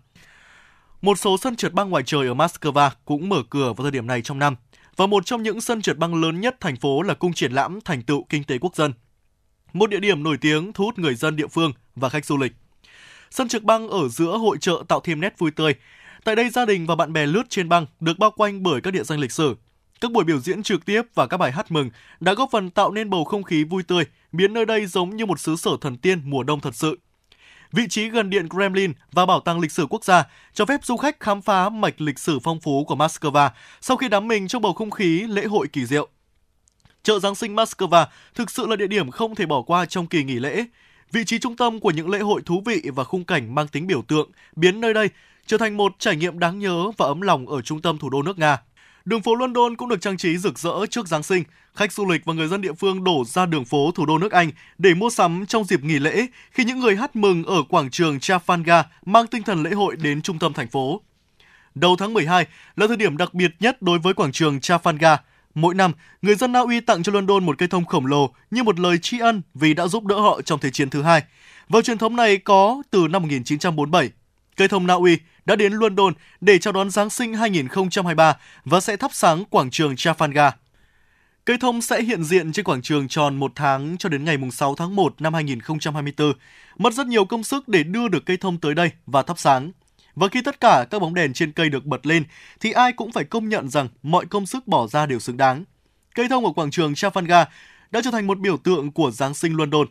Một 1.02 1.18
số 1.18 1.38
sân 1.38 1.56
trượt 1.56 1.72
băng 1.72 1.90
ngoài 1.90 2.02
trời 2.06 2.26
ở 2.26 2.34
Moscow 2.34 2.90
cũng 3.04 3.28
mở 3.28 3.42
cửa 3.50 3.72
vào 3.72 3.84
thời 3.84 3.90
điểm 3.90 4.06
này 4.06 4.22
trong 4.22 4.38
năm. 4.38 4.56
Và 4.96 5.06
một 5.06 5.26
trong 5.26 5.42
những 5.42 5.60
sân 5.60 5.82
trượt 5.82 5.98
băng 5.98 6.14
lớn 6.14 6.40
nhất 6.40 6.56
thành 6.60 6.76
phố 6.76 7.02
là 7.02 7.14
cung 7.14 7.32
triển 7.32 7.52
lãm 7.52 7.80
thành 7.80 8.02
tựu 8.02 8.24
kinh 8.28 8.44
tế 8.44 8.58
quốc 8.58 8.76
dân. 8.76 8.92
Một 9.72 9.90
địa 9.90 10.00
điểm 10.00 10.22
nổi 10.22 10.36
tiếng 10.40 10.72
thu 10.72 10.84
hút 10.84 10.98
người 10.98 11.14
dân 11.14 11.36
địa 11.36 11.46
phương 11.46 11.72
và 11.96 12.08
khách 12.08 12.24
du 12.24 12.36
lịch. 12.36 12.52
Sân 13.30 13.48
trượt 13.48 13.62
băng 13.62 13.88
ở 13.88 14.08
giữa 14.08 14.36
hội 14.36 14.58
trợ 14.60 14.82
tạo 14.88 15.00
thêm 15.00 15.20
nét 15.20 15.38
vui 15.38 15.50
tươi. 15.50 15.74
Tại 16.24 16.36
đây 16.36 16.48
gia 16.48 16.64
đình 16.64 16.86
và 16.86 16.94
bạn 16.96 17.12
bè 17.12 17.26
lướt 17.26 17.42
trên 17.48 17.68
băng 17.68 17.86
được 18.00 18.18
bao 18.18 18.30
quanh 18.30 18.62
bởi 18.62 18.80
các 18.80 18.90
địa 18.90 19.04
danh 19.04 19.20
lịch 19.20 19.32
sử. 19.32 19.56
Các 20.00 20.12
buổi 20.12 20.24
biểu 20.24 20.38
diễn 20.38 20.62
trực 20.62 20.84
tiếp 20.84 21.02
và 21.14 21.26
các 21.26 21.36
bài 21.36 21.52
hát 21.52 21.70
mừng 21.70 21.90
đã 22.20 22.34
góp 22.34 22.48
phần 22.52 22.70
tạo 22.70 22.92
nên 22.92 23.10
bầu 23.10 23.24
không 23.24 23.42
khí 23.42 23.64
vui 23.64 23.82
tươi, 23.82 24.04
biến 24.32 24.52
nơi 24.52 24.66
đây 24.66 24.86
giống 24.86 25.16
như 25.16 25.26
một 25.26 25.40
xứ 25.40 25.56
sở 25.56 25.70
thần 25.80 25.96
tiên 25.96 26.20
mùa 26.24 26.42
đông 26.42 26.60
thật 26.60 26.74
sự. 26.74 26.98
Vị 27.72 27.88
trí 27.88 28.08
gần 28.08 28.30
điện 28.30 28.48
Kremlin 28.48 28.92
và 29.12 29.26
bảo 29.26 29.40
tàng 29.40 29.60
lịch 29.60 29.72
sử 29.72 29.86
quốc 29.90 30.04
gia, 30.04 30.24
cho 30.52 30.64
phép 30.66 30.84
du 30.84 30.96
khách 30.96 31.20
khám 31.20 31.42
phá 31.42 31.68
mạch 31.68 32.00
lịch 32.00 32.18
sử 32.18 32.38
phong 32.38 32.60
phú 32.60 32.84
của 32.84 32.94
Moscow 32.94 33.50
sau 33.80 33.96
khi 33.96 34.08
đắm 34.08 34.28
mình 34.28 34.48
trong 34.48 34.62
bầu 34.62 34.72
không 34.72 34.90
khí 34.90 35.24
lễ 35.28 35.44
hội 35.44 35.68
kỳ 35.68 35.86
diệu. 35.86 36.08
Chợ 37.02 37.18
Giáng 37.18 37.34
sinh 37.34 37.56
Moscow 37.56 38.06
thực 38.34 38.50
sự 38.50 38.66
là 38.66 38.76
địa 38.76 38.86
điểm 38.86 39.10
không 39.10 39.34
thể 39.34 39.46
bỏ 39.46 39.62
qua 39.62 39.86
trong 39.86 40.06
kỳ 40.06 40.24
nghỉ 40.24 40.34
lễ. 40.34 40.64
Vị 41.12 41.24
trí 41.24 41.38
trung 41.38 41.56
tâm 41.56 41.80
của 41.80 41.90
những 41.90 42.10
lễ 42.10 42.18
hội 42.18 42.42
thú 42.46 42.62
vị 42.66 42.82
và 42.94 43.04
khung 43.04 43.24
cảnh 43.24 43.54
mang 43.54 43.68
tính 43.68 43.86
biểu 43.86 44.02
tượng 44.02 44.30
biến 44.56 44.80
nơi 44.80 44.94
đây 44.94 45.08
trở 45.46 45.58
thành 45.58 45.76
một 45.76 45.92
trải 45.98 46.16
nghiệm 46.16 46.38
đáng 46.38 46.58
nhớ 46.58 46.90
và 46.96 47.06
ấm 47.06 47.20
lòng 47.20 47.48
ở 47.48 47.62
trung 47.62 47.82
tâm 47.82 47.98
thủ 47.98 48.10
đô 48.10 48.22
nước 48.22 48.38
Nga. 48.38 48.58
Đường 49.04 49.22
phố 49.22 49.34
London 49.34 49.76
cũng 49.76 49.88
được 49.88 50.00
trang 50.00 50.16
trí 50.16 50.38
rực 50.38 50.58
rỡ 50.58 50.86
trước 50.90 51.08
Giáng 51.08 51.22
sinh. 51.22 51.44
Khách 51.74 51.92
du 51.92 52.06
lịch 52.06 52.24
và 52.24 52.34
người 52.34 52.48
dân 52.48 52.60
địa 52.60 52.72
phương 52.72 53.04
đổ 53.04 53.24
ra 53.26 53.46
đường 53.46 53.64
phố 53.64 53.90
thủ 53.94 54.06
đô 54.06 54.18
nước 54.18 54.32
Anh 54.32 54.50
để 54.78 54.94
mua 54.94 55.10
sắm 55.10 55.44
trong 55.48 55.64
dịp 55.64 55.84
nghỉ 55.84 55.98
lễ 55.98 56.26
khi 56.50 56.64
những 56.64 56.78
người 56.80 56.96
hát 56.96 57.16
mừng 57.16 57.44
ở 57.44 57.62
quảng 57.68 57.90
trường 57.90 58.18
Trafalgar 58.18 58.82
mang 59.06 59.26
tinh 59.26 59.42
thần 59.42 59.62
lễ 59.62 59.70
hội 59.70 59.96
đến 59.96 60.22
trung 60.22 60.38
tâm 60.38 60.52
thành 60.52 60.68
phố. 60.68 61.00
Đầu 61.74 61.96
tháng 61.96 62.14
12 62.14 62.46
là 62.76 62.86
thời 62.86 62.96
điểm 62.96 63.16
đặc 63.16 63.34
biệt 63.34 63.50
nhất 63.60 63.82
đối 63.82 63.98
với 63.98 64.14
quảng 64.14 64.32
trường 64.32 64.58
Trafalgar. 64.58 65.16
Mỗi 65.54 65.74
năm, 65.74 65.92
người 66.22 66.34
dân 66.34 66.52
Na 66.52 66.60
Uy 66.60 66.80
tặng 66.80 67.02
cho 67.02 67.12
London 67.12 67.46
một 67.46 67.58
cây 67.58 67.68
thông 67.68 67.84
khổng 67.84 68.06
lồ 68.06 68.30
như 68.50 68.62
một 68.62 68.80
lời 68.80 68.98
tri 69.02 69.18
ân 69.18 69.42
vì 69.54 69.74
đã 69.74 69.86
giúp 69.86 70.04
đỡ 70.04 70.20
họ 70.20 70.42
trong 70.42 70.58
Thế 70.60 70.70
chiến 70.70 70.90
thứ 70.90 71.02
hai. 71.02 71.22
Và 71.68 71.82
truyền 71.82 71.98
thống 71.98 72.16
này 72.16 72.36
có 72.36 72.82
từ 72.90 73.08
năm 73.08 73.22
1947. 73.22 74.10
Cây 74.56 74.68
thông 74.68 74.86
Na 74.86 74.94
Uy 74.94 75.18
đã 75.44 75.56
đến 75.56 75.72
London 75.72 76.12
để 76.40 76.58
chào 76.58 76.72
đón 76.72 76.90
Giáng 76.90 77.10
sinh 77.10 77.34
2023 77.34 78.36
và 78.64 78.80
sẽ 78.80 78.96
thắp 78.96 79.10
sáng 79.14 79.44
quảng 79.44 79.70
trường 79.70 79.94
Trafalgar. 79.94 80.50
Cây 81.44 81.56
thông 81.60 81.82
sẽ 81.82 82.02
hiện 82.02 82.24
diện 82.24 82.52
trên 82.52 82.64
quảng 82.64 82.82
trường 82.82 83.08
tròn 83.08 83.36
một 83.36 83.52
tháng 83.54 83.96
cho 83.98 84.08
đến 84.08 84.24
ngày 84.24 84.36
6 84.52 84.74
tháng 84.74 84.96
1 84.96 85.20
năm 85.20 85.34
2024. 85.34 86.32
Mất 86.78 86.94
rất 86.94 87.06
nhiều 87.06 87.24
công 87.24 87.44
sức 87.44 87.68
để 87.68 87.82
đưa 87.82 88.08
được 88.08 88.26
cây 88.26 88.36
thông 88.36 88.58
tới 88.58 88.74
đây 88.74 88.90
và 89.06 89.22
thắp 89.22 89.38
sáng. 89.38 89.72
Và 90.14 90.28
khi 90.28 90.42
tất 90.42 90.60
cả 90.60 90.86
các 90.90 90.98
bóng 90.98 91.14
đèn 91.14 91.32
trên 91.32 91.52
cây 91.52 91.68
được 91.68 91.84
bật 91.84 92.06
lên, 92.06 92.24
thì 92.60 92.72
ai 92.72 92.92
cũng 92.92 93.12
phải 93.12 93.24
công 93.24 93.48
nhận 93.48 93.68
rằng 93.68 93.88
mọi 94.02 94.26
công 94.26 94.46
sức 94.46 94.66
bỏ 94.66 94.86
ra 94.86 95.06
đều 95.06 95.18
xứng 95.18 95.36
đáng. 95.36 95.64
Cây 96.14 96.28
thông 96.28 96.46
ở 96.46 96.52
quảng 96.52 96.70
trường 96.70 96.92
Trafalgar 96.92 97.44
đã 97.90 98.00
trở 98.04 98.10
thành 98.10 98.26
một 98.26 98.38
biểu 98.38 98.56
tượng 98.56 98.92
của 98.92 99.10
Giáng 99.10 99.34
sinh 99.34 99.56
London. 99.56 99.86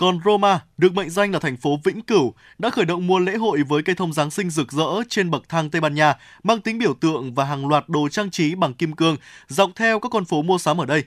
Còn 0.00 0.20
Roma, 0.24 0.60
được 0.78 0.94
mệnh 0.94 1.10
danh 1.10 1.32
là 1.32 1.38
thành 1.38 1.56
phố 1.56 1.78
vĩnh 1.84 2.02
cửu, 2.02 2.34
đã 2.58 2.70
khởi 2.70 2.84
động 2.84 3.06
mùa 3.06 3.18
lễ 3.18 3.36
hội 3.36 3.62
với 3.62 3.82
cây 3.82 3.94
thông 3.94 4.12
Giáng 4.12 4.30
sinh 4.30 4.50
rực 4.50 4.72
rỡ 4.72 4.84
trên 5.08 5.30
bậc 5.30 5.48
thang 5.48 5.70
Tây 5.70 5.80
Ban 5.80 5.94
Nha, 5.94 6.14
mang 6.42 6.60
tính 6.60 6.78
biểu 6.78 6.94
tượng 6.94 7.34
và 7.34 7.44
hàng 7.44 7.66
loạt 7.68 7.88
đồ 7.88 8.08
trang 8.08 8.30
trí 8.30 8.54
bằng 8.54 8.74
kim 8.74 8.92
cương 8.92 9.16
dọc 9.48 9.70
theo 9.76 10.00
các 10.00 10.08
con 10.12 10.24
phố 10.24 10.42
mua 10.42 10.58
sắm 10.58 10.80
ở 10.80 10.86
đây. 10.86 11.04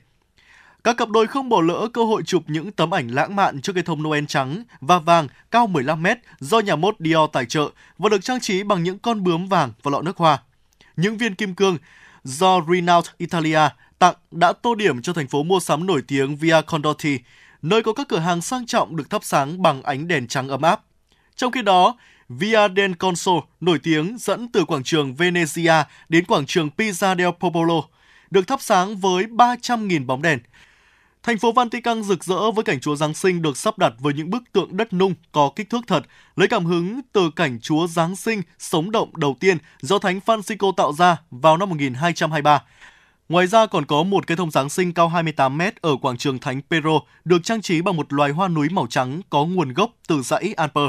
Các 0.84 0.98
cặp 0.98 1.10
đôi 1.10 1.28
không 1.28 1.50
bỏ 1.50 1.62
lỡ 1.62 1.88
cơ 1.94 2.04
hội 2.04 2.24
chụp 2.26 2.44
những 2.48 2.72
tấm 2.72 2.94
ảnh 2.94 3.08
lãng 3.08 3.36
mạn 3.36 3.62
trước 3.62 3.74
cây 3.74 3.84
thông 3.84 4.04
Noel 4.04 4.26
trắng 4.28 4.64
và 4.82 5.00
vàng 5.00 5.28
cao 5.52 5.68
15 5.68 6.04
mét 6.04 6.18
do 6.40 6.60
nhà 6.60 6.76
mốt 6.76 6.96
Dior 7.00 7.30
tài 7.34 7.46
trợ 7.46 7.70
và 7.98 8.10
được 8.10 8.24
trang 8.24 8.40
trí 8.40 8.64
bằng 8.64 8.84
những 8.84 9.00
con 9.00 9.24
bướm 9.24 9.48
vàng 9.48 9.72
và 9.84 9.92
lọ 9.92 10.02
nước 10.02 10.18
hoa. 10.18 10.42
Những 10.96 11.18
viên 11.18 11.36
kim 11.36 11.56
cương 11.56 11.78
do 12.24 12.62
Renault 12.70 13.06
Italia 13.18 13.60
tặng 14.00 14.16
đã 14.32 14.54
tô 14.54 14.76
điểm 14.76 15.02
cho 15.02 15.14
thành 15.14 15.28
phố 15.28 15.44
mua 15.44 15.60
sắm 15.60 15.86
nổi 15.86 16.02
tiếng 16.08 16.36
Via 16.36 16.62
Condotti, 16.68 17.20
nơi 17.64 17.84
có 17.84 17.94
các 17.94 18.08
cửa 18.08 18.20
hàng 18.20 18.42
sang 18.42 18.66
trọng 18.66 18.96
được 18.96 19.10
thắp 19.10 19.24
sáng 19.24 19.62
bằng 19.62 19.84
ánh 19.84 20.08
đèn 20.08 20.28
trắng 20.28 20.48
ấm 20.50 20.62
áp. 20.62 20.82
Trong 21.36 21.52
khi 21.52 21.62
đó, 21.62 21.98
Via 22.30 22.68
del 22.76 22.94
Consol 22.94 23.40
nổi 23.62 23.80
tiếng 23.84 24.18
dẫn 24.20 24.48
từ 24.52 24.66
quảng 24.66 24.84
trường 24.84 25.14
Venezia 25.14 25.84
đến 26.10 26.26
quảng 26.26 26.46
trường 26.46 26.70
Piazza 26.78 27.18
del 27.18 27.30
Popolo, 27.40 27.82
được 28.32 28.48
thắp 28.48 28.62
sáng 28.62 28.96
với 28.98 29.24
300.000 29.24 30.06
bóng 30.06 30.22
đèn. 30.22 30.40
Thành 31.24 31.38
phố 31.38 31.52
Vatican 31.52 32.04
rực 32.04 32.24
rỡ 32.24 32.52
với 32.52 32.64
cảnh 32.64 32.80
Chúa 32.80 32.96
Giáng 32.96 33.14
sinh 33.14 33.42
được 33.42 33.58
sắp 33.58 33.78
đặt 33.78 33.94
với 34.00 34.14
những 34.14 34.30
bức 34.30 34.44
tượng 34.54 34.78
đất 34.78 34.94
nung 34.94 35.14
có 35.32 35.52
kích 35.56 35.70
thước 35.70 35.82
thật, 35.88 36.04
lấy 36.36 36.48
cảm 36.48 36.66
hứng 36.66 37.02
từ 37.12 37.30
cảnh 37.36 37.60
Chúa 37.62 37.88
Giáng 37.88 38.16
sinh 38.16 38.42
sống 38.60 38.92
động 38.92 39.18
đầu 39.18 39.36
tiên 39.40 39.58
do 39.82 40.00
Thánh 40.00 40.20
Francisco 40.26 40.72
tạo 40.72 40.94
ra 40.94 41.18
vào 41.32 41.58
năm 41.58 41.70
1223. 41.70 42.64
Ngoài 43.30 43.48
ra 43.48 43.66
còn 43.66 43.86
có 43.86 44.04
một 44.04 44.28
cây 44.28 44.38
thông 44.38 44.52
Giáng 44.52 44.70
sinh 44.70 44.94
cao 44.94 45.08
28 45.08 45.58
mét 45.58 45.82
ở 45.82 45.96
quảng 46.02 46.18
trường 46.18 46.40
Thánh 46.40 46.62
Pedro 46.70 47.00
được 47.26 47.44
trang 47.44 47.62
trí 47.62 47.82
bằng 47.82 47.98
một 47.98 48.14
loài 48.14 48.32
hoa 48.32 48.48
núi 48.48 48.70
màu 48.70 48.88
trắng 48.90 49.22
có 49.30 49.46
nguồn 49.46 49.74
gốc 49.74 49.92
từ 50.08 50.22
dãy 50.22 50.54
Alper. 50.58 50.88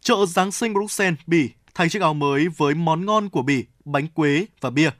Chợ 0.00 0.26
Giáng 0.26 0.52
sinh 0.52 0.74
Bruxelles, 0.74 1.18
Bỉ 1.26 1.50
thay 1.74 1.88
chiếc 1.88 2.02
áo 2.02 2.14
mới 2.14 2.48
với 2.48 2.74
món 2.74 3.06
ngon 3.06 3.28
của 3.28 3.42
Bỉ, 3.42 3.64
bánh 3.84 4.08
quế 4.08 4.46
và 4.60 4.70
bia. 4.70 4.90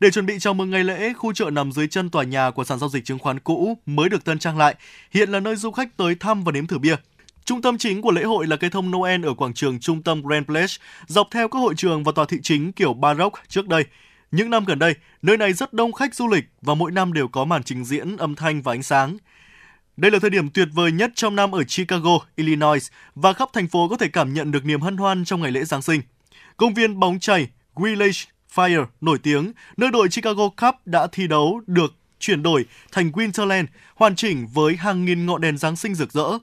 Để 0.00 0.10
chuẩn 0.10 0.26
bị 0.26 0.38
chào 0.38 0.54
mừng 0.54 0.70
ngày 0.70 0.84
lễ, 0.84 1.12
khu 1.12 1.32
chợ 1.32 1.50
nằm 1.50 1.72
dưới 1.72 1.88
chân 1.88 2.10
tòa 2.10 2.24
nhà 2.24 2.50
của 2.50 2.64
sàn 2.64 2.78
giao 2.78 2.88
dịch 2.88 3.04
chứng 3.04 3.18
khoán 3.18 3.40
cũ 3.40 3.78
mới 3.86 4.08
được 4.08 4.24
tân 4.24 4.38
trang 4.38 4.58
lại, 4.58 4.74
hiện 5.10 5.30
là 5.30 5.40
nơi 5.40 5.56
du 5.56 5.70
khách 5.70 5.96
tới 5.96 6.14
thăm 6.14 6.44
và 6.44 6.52
nếm 6.52 6.66
thử 6.66 6.78
bia. 6.78 6.96
Trung 7.44 7.62
tâm 7.62 7.78
chính 7.78 8.02
của 8.02 8.10
lễ 8.10 8.24
hội 8.24 8.46
là 8.46 8.56
cây 8.56 8.70
thông 8.70 8.90
Noel 8.90 9.26
ở 9.26 9.34
quảng 9.34 9.54
trường 9.54 9.80
trung 9.80 10.02
tâm 10.02 10.22
Grand 10.22 10.46
Place, 10.46 10.74
dọc 11.06 11.28
theo 11.30 11.48
các 11.48 11.58
hội 11.58 11.74
trường 11.76 12.04
và 12.04 12.12
tòa 12.12 12.24
thị 12.28 12.38
chính 12.42 12.72
kiểu 12.72 12.94
Baroque 12.94 13.42
trước 13.48 13.68
đây. 13.68 13.84
Những 14.30 14.50
năm 14.50 14.64
gần 14.64 14.78
đây, 14.78 14.94
nơi 15.22 15.36
này 15.36 15.52
rất 15.52 15.72
đông 15.72 15.92
khách 15.92 16.14
du 16.14 16.28
lịch 16.28 16.44
và 16.62 16.74
mỗi 16.74 16.92
năm 16.92 17.12
đều 17.12 17.28
có 17.28 17.44
màn 17.44 17.62
trình 17.62 17.84
diễn 17.84 18.16
âm 18.16 18.34
thanh 18.34 18.62
và 18.62 18.72
ánh 18.72 18.82
sáng. 18.82 19.16
Đây 19.96 20.10
là 20.10 20.18
thời 20.18 20.30
điểm 20.30 20.50
tuyệt 20.50 20.68
vời 20.72 20.92
nhất 20.92 21.10
trong 21.14 21.36
năm 21.36 21.54
ở 21.54 21.64
Chicago, 21.64 22.18
Illinois 22.36 22.88
và 23.14 23.32
khắp 23.32 23.48
thành 23.52 23.68
phố 23.68 23.88
có 23.88 23.96
thể 23.96 24.08
cảm 24.08 24.34
nhận 24.34 24.50
được 24.50 24.64
niềm 24.64 24.80
hân 24.80 24.96
hoan 24.96 25.24
trong 25.24 25.40
ngày 25.40 25.50
lễ 25.50 25.64
Giáng 25.64 25.82
sinh. 25.82 26.00
Công 26.56 26.74
viên 26.74 27.00
bóng 27.00 27.18
chảy 27.18 27.48
Village 27.76 28.18
Fire 28.54 28.86
nổi 29.00 29.18
tiếng, 29.18 29.52
nơi 29.76 29.90
đội 29.90 30.08
Chicago 30.08 30.48
Cup 30.48 30.74
đã 30.84 31.06
thi 31.12 31.26
đấu 31.26 31.60
được 31.66 31.94
chuyển 32.18 32.42
đổi 32.42 32.64
thành 32.92 33.10
Winterland, 33.10 33.66
hoàn 33.94 34.16
chỉnh 34.16 34.46
với 34.46 34.76
hàng 34.76 35.04
nghìn 35.04 35.26
ngọn 35.26 35.40
đèn 35.40 35.58
Giáng 35.58 35.76
sinh 35.76 35.94
rực 35.94 36.12
rỡ, 36.12 36.38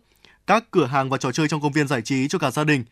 các 0.48 0.64
cửa 0.72 0.86
hàng 0.86 1.10
và 1.10 1.18
trò 1.18 1.32
chơi 1.32 1.48
trong 1.48 1.62
công 1.62 1.72
viên 1.72 1.88
giải 1.88 2.02
trí 2.02 2.28
cho 2.28 2.40
cả 2.40 2.52
gia 2.52 2.64
đình. 2.64 2.84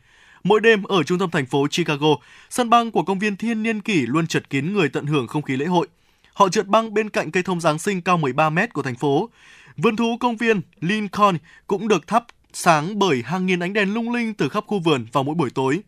Mỗi 0.44 0.60
đêm 0.60 0.84
ở 0.84 1.04
trung 1.04 1.20
tâm 1.20 1.30
thành 1.30 1.46
phố 1.46 1.68
Chicago, 1.68 2.08
sân 2.50 2.70
băng 2.70 2.92
của 2.92 3.04
công 3.04 3.20
viên 3.20 3.36
Thiên 3.38 3.64
Niên 3.64 3.82
Kỷ 3.82 4.06
luôn 4.06 4.28
chật 4.28 4.50
kín 4.50 4.74
người 4.74 4.90
tận 4.90 5.06
hưởng 5.06 5.28
không 5.28 5.42
khí 5.42 5.58
lễ 5.58 5.66
hội. 5.66 5.88
Họ 6.34 6.50
trượt 6.50 6.68
băng 6.68 6.94
bên 6.94 7.10
cạnh 7.10 7.32
cây 7.32 7.44
thông 7.44 7.62
Giáng 7.62 7.80
sinh 7.80 8.02
cao 8.02 8.18
13 8.18 8.50
mét 8.50 8.74
của 8.74 8.82
thành 8.82 8.96
phố. 8.96 9.30
Vườn 9.78 9.96
thú 9.96 10.18
công 10.20 10.38
viên 10.38 10.62
Lincoln 10.80 11.38
cũng 11.68 11.88
được 11.88 12.08
thắp 12.08 12.26
sáng 12.54 13.00
bởi 13.00 13.22
hàng 13.26 13.46
nghìn 13.46 13.60
ánh 13.60 13.74
đèn 13.74 13.94
lung 13.94 14.12
linh 14.12 14.34
từ 14.34 14.50
khắp 14.50 14.64
khu 14.68 14.80
vườn 14.80 15.06
vào 15.12 15.24
mỗi 15.24 15.36
buổi 15.36 15.50
tối. 15.50 15.80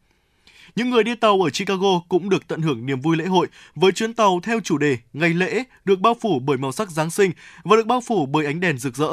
Những 0.76 0.90
người 0.90 1.04
đi 1.04 1.16
tàu 1.16 1.42
ở 1.42 1.50
Chicago 1.50 2.00
cũng 2.10 2.30
được 2.30 2.48
tận 2.48 2.62
hưởng 2.62 2.86
niềm 2.86 3.02
vui 3.02 3.18
lễ 3.18 3.26
hội 3.26 3.48
với 3.76 3.92
chuyến 3.92 4.14
tàu 4.14 4.40
theo 4.44 4.60
chủ 4.60 4.78
đề 4.78 4.98
Ngày 5.14 5.30
lễ 5.30 5.64
được 5.86 6.00
bao 6.00 6.16
phủ 6.22 6.40
bởi 6.40 6.58
màu 6.58 6.72
sắc 6.72 6.92
Giáng 6.92 7.12
sinh 7.12 7.32
và 7.64 7.76
được 7.76 7.88
bao 7.88 8.02
phủ 8.02 8.26
bởi 8.26 8.46
ánh 8.46 8.60
đèn 8.60 8.78
rực 8.78 8.96
rỡ. 8.96 9.12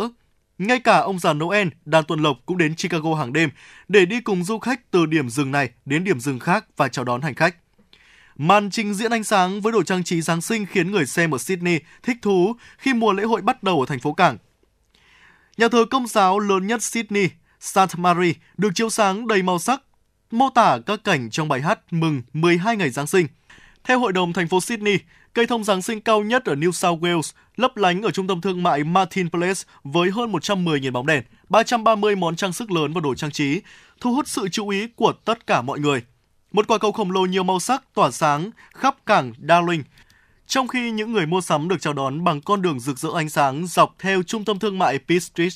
Ngay 0.61 0.81
cả 0.81 0.99
ông 0.99 1.19
già 1.19 1.33
Noel, 1.33 1.69
đàn 1.85 2.05
tuần 2.05 2.23
lộc 2.23 2.37
cũng 2.47 2.59
đến 2.59 2.75
Chicago 2.75 3.15
hàng 3.15 3.33
đêm 3.33 3.51
để 3.89 4.07
đi 4.07 4.21
cùng 4.21 4.45
du 4.45 4.59
khách 4.59 4.91
từ 4.91 5.07
điểm 5.07 5.29
dừng 5.31 5.51
này 5.51 5.71
đến 5.85 6.05
điểm 6.05 6.21
dừng 6.21 6.39
khác 6.39 6.65
và 6.77 6.89
chào 6.89 7.05
đón 7.05 7.21
hành 7.21 7.35
khách. 7.35 7.57
Màn 8.37 8.71
trình 8.71 8.95
diễn 8.95 9.13
ánh 9.13 9.25
sáng 9.25 9.61
với 9.61 9.73
đồ 9.73 9.83
trang 9.83 10.05
trí 10.05 10.21
Giáng 10.21 10.41
sinh 10.41 10.67
khiến 10.67 10.91
người 10.91 11.07
xem 11.07 11.35
ở 11.35 11.39
Sydney 11.39 11.79
thích 12.03 12.17
thú 12.23 12.57
khi 12.79 12.95
mùa 12.95 13.13
lễ 13.13 13.23
hội 13.23 13.41
bắt 13.43 13.63
đầu 13.63 13.81
ở 13.81 13.87
thành 13.87 13.99
phố 13.99 14.13
cảng. 14.13 14.39
Nhà 15.57 15.69
thờ 15.69 15.85
công 15.91 16.07
giáo 16.07 16.39
lớn 16.39 16.67
nhất 16.67 16.83
Sydney, 16.83 17.29
St. 17.61 17.99
Mary, 17.99 18.35
được 18.57 18.71
chiếu 18.75 18.91
sáng 18.91 19.27
đầy 19.27 19.43
màu 19.43 19.59
sắc, 19.59 19.83
mô 20.31 20.51
tả 20.51 20.79
các 20.87 21.05
cảnh 21.05 21.31
trong 21.31 21.49
bài 21.49 21.61
hát 21.61 21.81
mừng 21.91 22.23
12 22.33 22.77
ngày 22.77 22.91
Giáng 22.91 23.07
sinh. 23.07 23.27
Theo 23.85 24.01
Hội 24.01 24.13
đồng 24.13 24.33
thành 24.33 24.49
phố 24.49 24.61
Sydney, 24.61 24.99
cây 25.33 25.47
thông 25.47 25.65
Giáng 25.65 25.83
sinh 25.83 26.01
cao 26.01 26.23
nhất 26.23 26.45
ở 26.45 26.55
New 26.55 26.71
South 26.71 27.03
Wales 27.03 27.33
lấp 27.57 27.77
lánh 27.77 28.03
ở 28.03 28.11
trung 28.11 28.27
tâm 28.27 28.41
thương 28.41 28.63
mại 28.63 28.85
Martin 28.85 29.31
Place 29.31 29.61
với 29.85 30.11
hơn 30.11 30.33
110.000 30.33 30.93
bóng 30.93 31.07
đèn, 31.07 31.23
330 31.49 32.17
món 32.17 32.37
trang 32.37 32.53
sức 32.53 32.71
lớn 32.71 32.93
và 32.93 33.01
đồ 33.01 33.15
trang 33.15 33.31
trí, 33.31 33.61
thu 34.01 34.15
hút 34.15 34.29
sự 34.29 34.49
chú 34.49 34.69
ý 34.69 34.87
của 34.97 35.13
tất 35.25 35.47
cả 35.47 35.63
mọi 35.63 35.79
người. 35.79 36.03
Một 36.53 36.67
quả 36.69 36.79
cầu 36.79 36.93
khổng 36.93 37.11
lồ 37.11 37.21
nhiều 37.21 37.43
màu 37.43 37.61
sắc 37.61 37.83
tỏa 37.95 38.11
sáng 38.11 38.51
khắp 38.75 38.97
cảng 39.07 39.33
Darling, 39.49 39.83
trong 40.47 40.69
khi 40.69 40.91
những 40.91 41.13
người 41.13 41.27
mua 41.27 41.41
sắm 41.41 41.69
được 41.69 41.81
chào 41.81 41.93
đón 41.93 42.25
bằng 42.25 42.41
con 42.41 42.63
đường 42.63 42.81
rực 42.81 42.99
rỡ 42.99 43.09
ánh 43.15 43.29
sáng 43.29 43.67
dọc 43.67 43.95
theo 43.99 44.23
trung 44.23 44.45
tâm 44.45 44.59
thương 44.59 44.79
mại 44.79 44.99
Pitt 44.99 45.23
Street. 45.23 45.53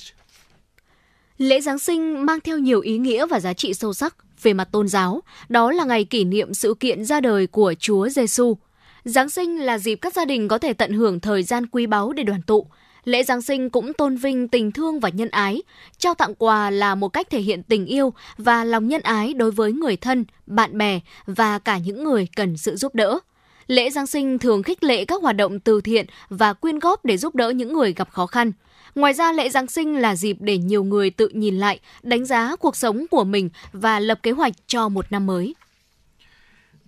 Lễ 1.39 1.61
Giáng 1.61 1.79
sinh 1.79 2.27
mang 2.27 2.41
theo 2.41 2.59
nhiều 2.59 2.81
ý 2.81 2.99
nghĩa 2.99 3.27
và 3.27 3.41
giá 3.41 3.53
trị 3.53 3.75
sâu 3.75 3.95
sắc 3.95 4.17
về 4.43 4.53
mặt 4.53 4.69
tôn 4.73 4.89
giáo, 4.89 5.23
đó 5.49 5.73
là 5.73 5.85
ngày 5.85 6.05
kỷ 6.05 6.25
niệm 6.25 6.55
sự 6.55 6.75
kiện 6.81 7.05
ra 7.05 7.21
đời 7.21 7.47
của 7.47 7.75
Chúa 7.79 8.09
Giêsu. 8.09 8.57
Giáng 9.05 9.31
sinh 9.31 9.59
là 9.59 9.79
dịp 9.79 9.95
các 9.97 10.15
gia 10.15 10.25
đình 10.25 10.49
có 10.49 10.59
thể 10.59 10.73
tận 10.73 10.93
hưởng 10.93 11.21
thời 11.21 11.43
gian 11.43 11.67
quý 11.67 11.87
báu 11.87 12.13
để 12.13 12.23
đoàn 12.23 12.43
tụ. 12.43 12.67
Lễ 13.05 13.23
Giáng 13.23 13.43
sinh 13.43 13.71
cũng 13.71 13.93
tôn 13.93 14.17
vinh 14.17 14.49
tình 14.49 14.73
thương 14.73 15.01
và 15.01 15.09
nhân 15.09 15.29
ái. 15.29 15.63
Trao 15.99 16.15
tặng 16.15 16.35
quà 16.35 16.71
là 16.71 16.95
một 16.95 17.09
cách 17.09 17.31
thể 17.31 17.41
hiện 17.41 17.63
tình 17.63 17.87
yêu 17.87 18.13
và 18.39 18.65
lòng 18.65 18.89
nhân 18.89 19.01
ái 19.03 19.35
đối 19.35 19.51
với 19.51 19.73
người 19.73 19.97
thân, 19.97 20.25
bạn 20.47 20.79
bè 20.79 21.01
và 21.27 21.59
cả 21.59 21.79
những 21.79 22.05
người 22.05 22.29
cần 22.37 22.57
sự 22.57 22.77
giúp 22.77 22.95
đỡ. 22.95 23.19
Lễ 23.67 23.91
Giáng 23.91 24.07
sinh 24.07 24.39
thường 24.39 24.63
khích 24.63 24.85
lệ 24.85 25.05
các 25.05 25.23
hoạt 25.23 25.37
động 25.37 25.61
từ 25.61 25.81
thiện 25.81 26.07
và 26.29 26.53
quyên 26.53 26.79
góp 26.79 27.05
để 27.05 27.17
giúp 27.17 27.35
đỡ 27.35 27.51
những 27.51 27.73
người 27.73 27.93
gặp 27.93 28.11
khó 28.11 28.27
khăn. 28.27 28.53
Ngoài 28.95 29.13
ra, 29.13 29.33
lễ 29.33 29.49
Giáng 29.49 29.67
sinh 29.67 30.01
là 30.01 30.17
dịp 30.17 30.37
để 30.41 30.59
nhiều 30.59 30.85
người 30.85 31.11
tự 31.11 31.29
nhìn 31.29 31.59
lại, 31.59 31.81
đánh 32.03 32.25
giá 32.25 32.57
cuộc 32.57 32.77
sống 32.77 33.07
của 33.11 33.25
mình 33.25 33.51
và 33.73 34.01
lập 34.01 34.19
kế 34.23 34.31
hoạch 34.31 34.53
cho 34.67 34.89
một 34.89 35.13
năm 35.13 35.27
mới. 35.27 35.55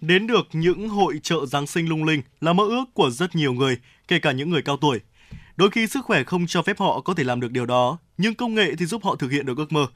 Đến 0.01 0.27
được 0.27 0.49
những 0.53 0.89
hội 0.89 1.21
trợ 1.23 1.47
Giáng 1.47 1.67
sinh 1.67 1.89
lung 1.89 2.05
linh 2.05 2.23
là 2.41 2.53
mơ 2.53 2.65
ước 2.65 2.85
của 2.95 3.11
rất 3.11 3.37
nhiều 3.37 3.53
người, 3.53 3.79
kể 4.09 4.19
cả 4.19 4.33
những 4.33 4.51
người 4.51 4.63
cao 4.63 4.77
tuổi. 4.77 5.01
Đôi 5.57 5.71
khi 5.71 5.87
sức 5.87 6.05
khỏe 6.05 6.25
không 6.25 6.47
cho 6.47 6.63
phép 6.63 6.79
họ 6.79 7.01
có 7.01 7.15
thể 7.15 7.25
làm 7.25 7.41
được 7.41 7.51
điều 7.51 7.67
đó, 7.67 7.99
nhưng 8.19 8.35
công 8.35 8.55
nghệ 8.55 8.75
thì 8.79 8.87
giúp 8.87 9.05
họ 9.05 9.17
thực 9.17 9.31
hiện 9.31 9.47
được 9.47 9.59
ước 9.59 9.73
mơ. 9.73 9.87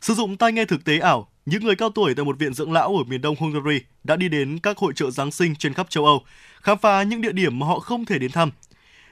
Sử 0.00 0.14
dụng 0.14 0.36
tai 0.36 0.52
nghe 0.52 0.64
thực 0.64 0.84
tế 0.84 0.98
ảo, 0.98 1.28
những 1.46 1.64
người 1.64 1.76
cao 1.76 1.90
tuổi 1.90 2.14
tại 2.14 2.24
một 2.24 2.38
viện 2.38 2.54
dưỡng 2.54 2.72
lão 2.72 2.96
ở 2.96 3.04
miền 3.04 3.20
đông 3.20 3.36
Hungary 3.38 3.80
đã 4.04 4.16
đi 4.16 4.28
đến 4.28 4.58
các 4.58 4.78
hội 4.78 4.92
trợ 4.96 5.10
Giáng 5.10 5.30
sinh 5.30 5.54
trên 5.56 5.74
khắp 5.74 5.90
châu 5.90 6.04
Âu, 6.04 6.24
khám 6.60 6.78
phá 6.78 7.02
những 7.02 7.20
địa 7.20 7.32
điểm 7.32 7.58
mà 7.58 7.66
họ 7.66 7.78
không 7.78 8.04
thể 8.04 8.18
đến 8.18 8.30
thăm. 8.30 8.50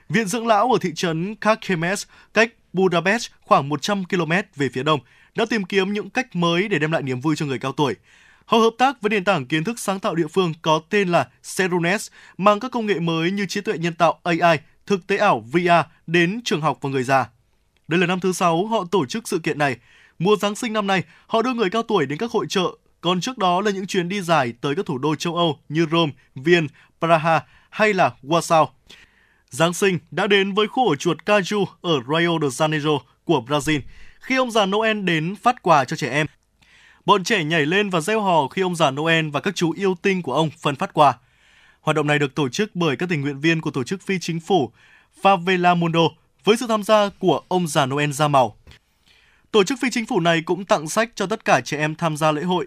Viện 0.08 0.26
dưỡng 0.26 0.46
lão 0.46 0.72
ở 0.72 0.78
thị 0.80 0.90
trấn 0.94 1.34
Kakemes, 1.34 2.06
cách 2.34 2.52
Budapest 2.72 3.30
khoảng 3.40 3.68
100 3.68 4.04
km 4.04 4.32
về 4.56 4.68
phía 4.68 4.82
đông, 4.82 5.00
đã 5.34 5.46
tìm 5.46 5.64
kiếm 5.64 5.92
những 5.92 6.10
cách 6.10 6.36
mới 6.36 6.68
để 6.68 6.78
đem 6.78 6.92
lại 6.92 7.02
niềm 7.02 7.20
vui 7.20 7.36
cho 7.36 7.46
người 7.46 7.58
cao 7.58 7.72
tuổi. 7.72 7.94
Họ 8.46 8.58
hợp 8.58 8.70
tác 8.78 9.02
với 9.02 9.10
nền 9.10 9.24
tảng 9.24 9.46
kiến 9.46 9.64
thức 9.64 9.78
sáng 9.78 10.00
tạo 10.00 10.14
địa 10.14 10.26
phương 10.26 10.52
có 10.62 10.80
tên 10.90 11.08
là 11.08 11.28
Serunes, 11.42 12.10
mang 12.38 12.60
các 12.60 12.70
công 12.70 12.86
nghệ 12.86 13.00
mới 13.00 13.30
như 13.30 13.46
trí 13.46 13.60
tuệ 13.60 13.78
nhân 13.78 13.94
tạo 13.94 14.20
AI, 14.22 14.58
thực 14.86 15.06
tế 15.06 15.16
ảo 15.16 15.44
VR 15.52 15.70
đến 16.06 16.40
trường 16.44 16.60
học 16.60 16.78
và 16.80 16.90
người 16.90 17.02
già. 17.02 17.28
Đây 17.88 18.00
là 18.00 18.06
năm 18.06 18.20
thứ 18.20 18.32
sáu 18.32 18.66
họ 18.66 18.84
tổ 18.90 19.06
chức 19.06 19.28
sự 19.28 19.38
kiện 19.38 19.58
này. 19.58 19.76
Mùa 20.18 20.36
Giáng 20.36 20.54
sinh 20.54 20.72
năm 20.72 20.86
nay, 20.86 21.02
họ 21.26 21.42
đưa 21.42 21.54
người 21.54 21.70
cao 21.70 21.82
tuổi 21.82 22.06
đến 22.06 22.18
các 22.18 22.30
hội 22.30 22.46
trợ, 22.48 22.76
còn 23.00 23.20
trước 23.20 23.38
đó 23.38 23.60
là 23.60 23.70
những 23.70 23.86
chuyến 23.86 24.08
đi 24.08 24.20
dài 24.20 24.52
tới 24.60 24.74
các 24.74 24.86
thủ 24.86 24.98
đô 24.98 25.14
châu 25.14 25.36
Âu 25.36 25.58
như 25.68 25.86
Rome, 25.92 26.12
Viên, 26.34 26.66
Praha 27.00 27.40
hay 27.70 27.94
là 27.94 28.12
Warsaw. 28.22 28.66
Giáng 29.50 29.74
sinh 29.74 29.98
đã 30.10 30.26
đến 30.26 30.54
với 30.54 30.66
khu 30.66 30.88
ổ 30.88 30.96
chuột 30.96 31.18
Caju 31.26 31.64
ở 31.82 32.00
Rio 32.08 32.38
de 32.42 32.66
Janeiro 32.66 32.98
của 33.24 33.42
Brazil 33.46 33.80
khi 34.20 34.36
ông 34.36 34.50
già 34.50 34.66
Noel 34.66 35.00
đến 35.00 35.34
phát 35.42 35.62
quà 35.62 35.84
cho 35.84 35.96
trẻ 35.96 36.10
em. 36.10 36.26
Bọn 37.06 37.24
trẻ 37.24 37.44
nhảy 37.44 37.66
lên 37.66 37.90
và 37.90 38.00
reo 38.00 38.20
hò 38.20 38.48
khi 38.48 38.62
ông 38.62 38.76
già 38.76 38.90
Noel 38.90 39.30
và 39.30 39.40
các 39.40 39.54
chú 39.54 39.70
yêu 39.70 39.94
tinh 40.02 40.22
của 40.22 40.32
ông 40.32 40.50
phân 40.50 40.76
phát 40.76 40.94
quà. 40.94 41.14
Hoạt 41.80 41.96
động 41.96 42.06
này 42.06 42.18
được 42.18 42.34
tổ 42.34 42.48
chức 42.48 42.70
bởi 42.74 42.96
các 42.96 43.08
tình 43.08 43.20
nguyện 43.20 43.40
viên 43.40 43.60
của 43.60 43.70
tổ 43.70 43.84
chức 43.84 44.02
phi 44.02 44.18
chính 44.18 44.40
phủ 44.40 44.72
Favela 45.22 45.76
Mundo 45.76 46.00
với 46.44 46.56
sự 46.56 46.66
tham 46.68 46.82
gia 46.82 47.08
của 47.18 47.40
ông 47.48 47.66
già 47.68 47.86
Noel 47.86 48.10
da 48.10 48.28
màu. 48.28 48.56
Tổ 49.50 49.64
chức 49.64 49.78
phi 49.82 49.88
chính 49.90 50.06
phủ 50.06 50.20
này 50.20 50.42
cũng 50.42 50.64
tặng 50.64 50.88
sách 50.88 51.10
cho 51.14 51.26
tất 51.26 51.44
cả 51.44 51.60
trẻ 51.60 51.78
em 51.78 51.94
tham 51.94 52.16
gia 52.16 52.32
lễ 52.32 52.42
hội. 52.42 52.66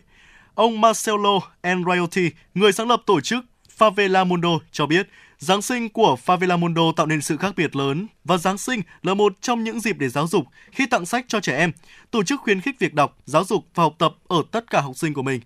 Ông 0.56 0.82
Marcelo 0.82 1.40
Enrioti, 1.62 2.30
người 2.54 2.72
sáng 2.72 2.88
lập 2.88 3.02
tổ 3.06 3.22
chức 3.22 3.46
Favela 3.78 4.26
Mundo 4.26 4.60
cho 4.72 4.86
biết 4.86 5.10
Giáng 5.40 5.62
sinh 5.62 5.90
của 5.90 6.18
Favela 6.26 6.60
Mundo 6.60 6.82
tạo 6.96 7.06
nên 7.06 7.22
sự 7.22 7.38
khác 7.38 7.54
biệt 7.56 7.76
lớn 7.76 8.08
và 8.24 8.38
Giáng 8.38 8.58
sinh 8.58 8.82
là 9.02 9.14
một 9.14 9.34
trong 9.42 9.64
những 9.64 9.80
dịp 9.80 9.98
để 10.00 10.10
giáo 10.10 10.28
dục 10.28 10.46
khi 10.72 10.86
tặng 10.86 11.06
sách 11.06 11.26
cho 11.28 11.40
trẻ 11.40 11.58
em, 11.58 11.72
tổ 12.12 12.24
chức 12.24 12.42
khuyến 12.42 12.62
khích 12.62 12.80
việc 12.80 12.94
đọc, 12.94 13.18
giáo 13.26 13.44
dục 13.44 13.66
và 13.76 13.84
học 13.84 13.96
tập 13.98 14.14
ở 14.28 14.44
tất 14.52 14.72
cả 14.72 14.82
học 14.82 14.98
sinh 14.98 15.14
của 15.14 15.22
mình. 15.22 15.42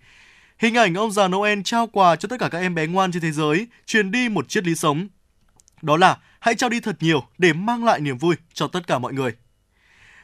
Hình 0.59 0.75
ảnh 0.75 0.93
ông 0.93 1.11
già 1.11 1.27
Noel 1.27 1.59
trao 1.63 1.87
quà 1.87 2.15
cho 2.15 2.27
tất 2.27 2.39
cả 2.39 2.49
các 2.49 2.59
em 2.59 2.75
bé 2.75 2.87
ngoan 2.87 3.11
trên 3.11 3.21
thế 3.21 3.31
giới 3.31 3.67
truyền 3.85 4.11
đi 4.11 4.29
một 4.29 4.49
triết 4.49 4.67
lý 4.67 4.75
sống. 4.75 5.07
Đó 5.81 5.97
là 5.97 6.17
hãy 6.39 6.55
trao 6.55 6.69
đi 6.69 6.79
thật 6.79 6.95
nhiều 6.99 7.23
để 7.37 7.53
mang 7.53 7.83
lại 7.83 7.99
niềm 7.99 8.17
vui 8.17 8.35
cho 8.53 8.67
tất 8.67 8.87
cả 8.87 8.99
mọi 8.99 9.13
người. 9.13 9.31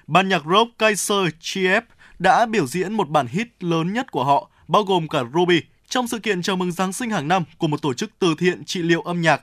Ban 0.07 0.29
nhạc 0.29 0.41
rock 0.45 0.77
Kaiser 0.77 1.27
Chief 1.41 1.81
đã 2.19 2.45
biểu 2.45 2.67
diễn 2.67 2.93
một 2.93 3.09
bản 3.09 3.27
hit 3.27 3.47
lớn 3.63 3.93
nhất 3.93 4.11
của 4.11 4.23
họ, 4.23 4.49
bao 4.67 4.83
gồm 4.83 5.07
cả 5.07 5.23
Ruby, 5.33 5.61
trong 5.89 6.07
sự 6.07 6.19
kiện 6.19 6.41
chào 6.41 6.55
mừng 6.55 6.71
Giáng 6.71 6.93
sinh 6.93 7.09
hàng 7.09 7.27
năm 7.27 7.43
của 7.57 7.67
một 7.67 7.81
tổ 7.81 7.93
chức 7.93 8.11
từ 8.19 8.35
thiện 8.37 8.65
trị 8.65 8.81
liệu 8.81 9.01
âm 9.01 9.21
nhạc 9.21 9.41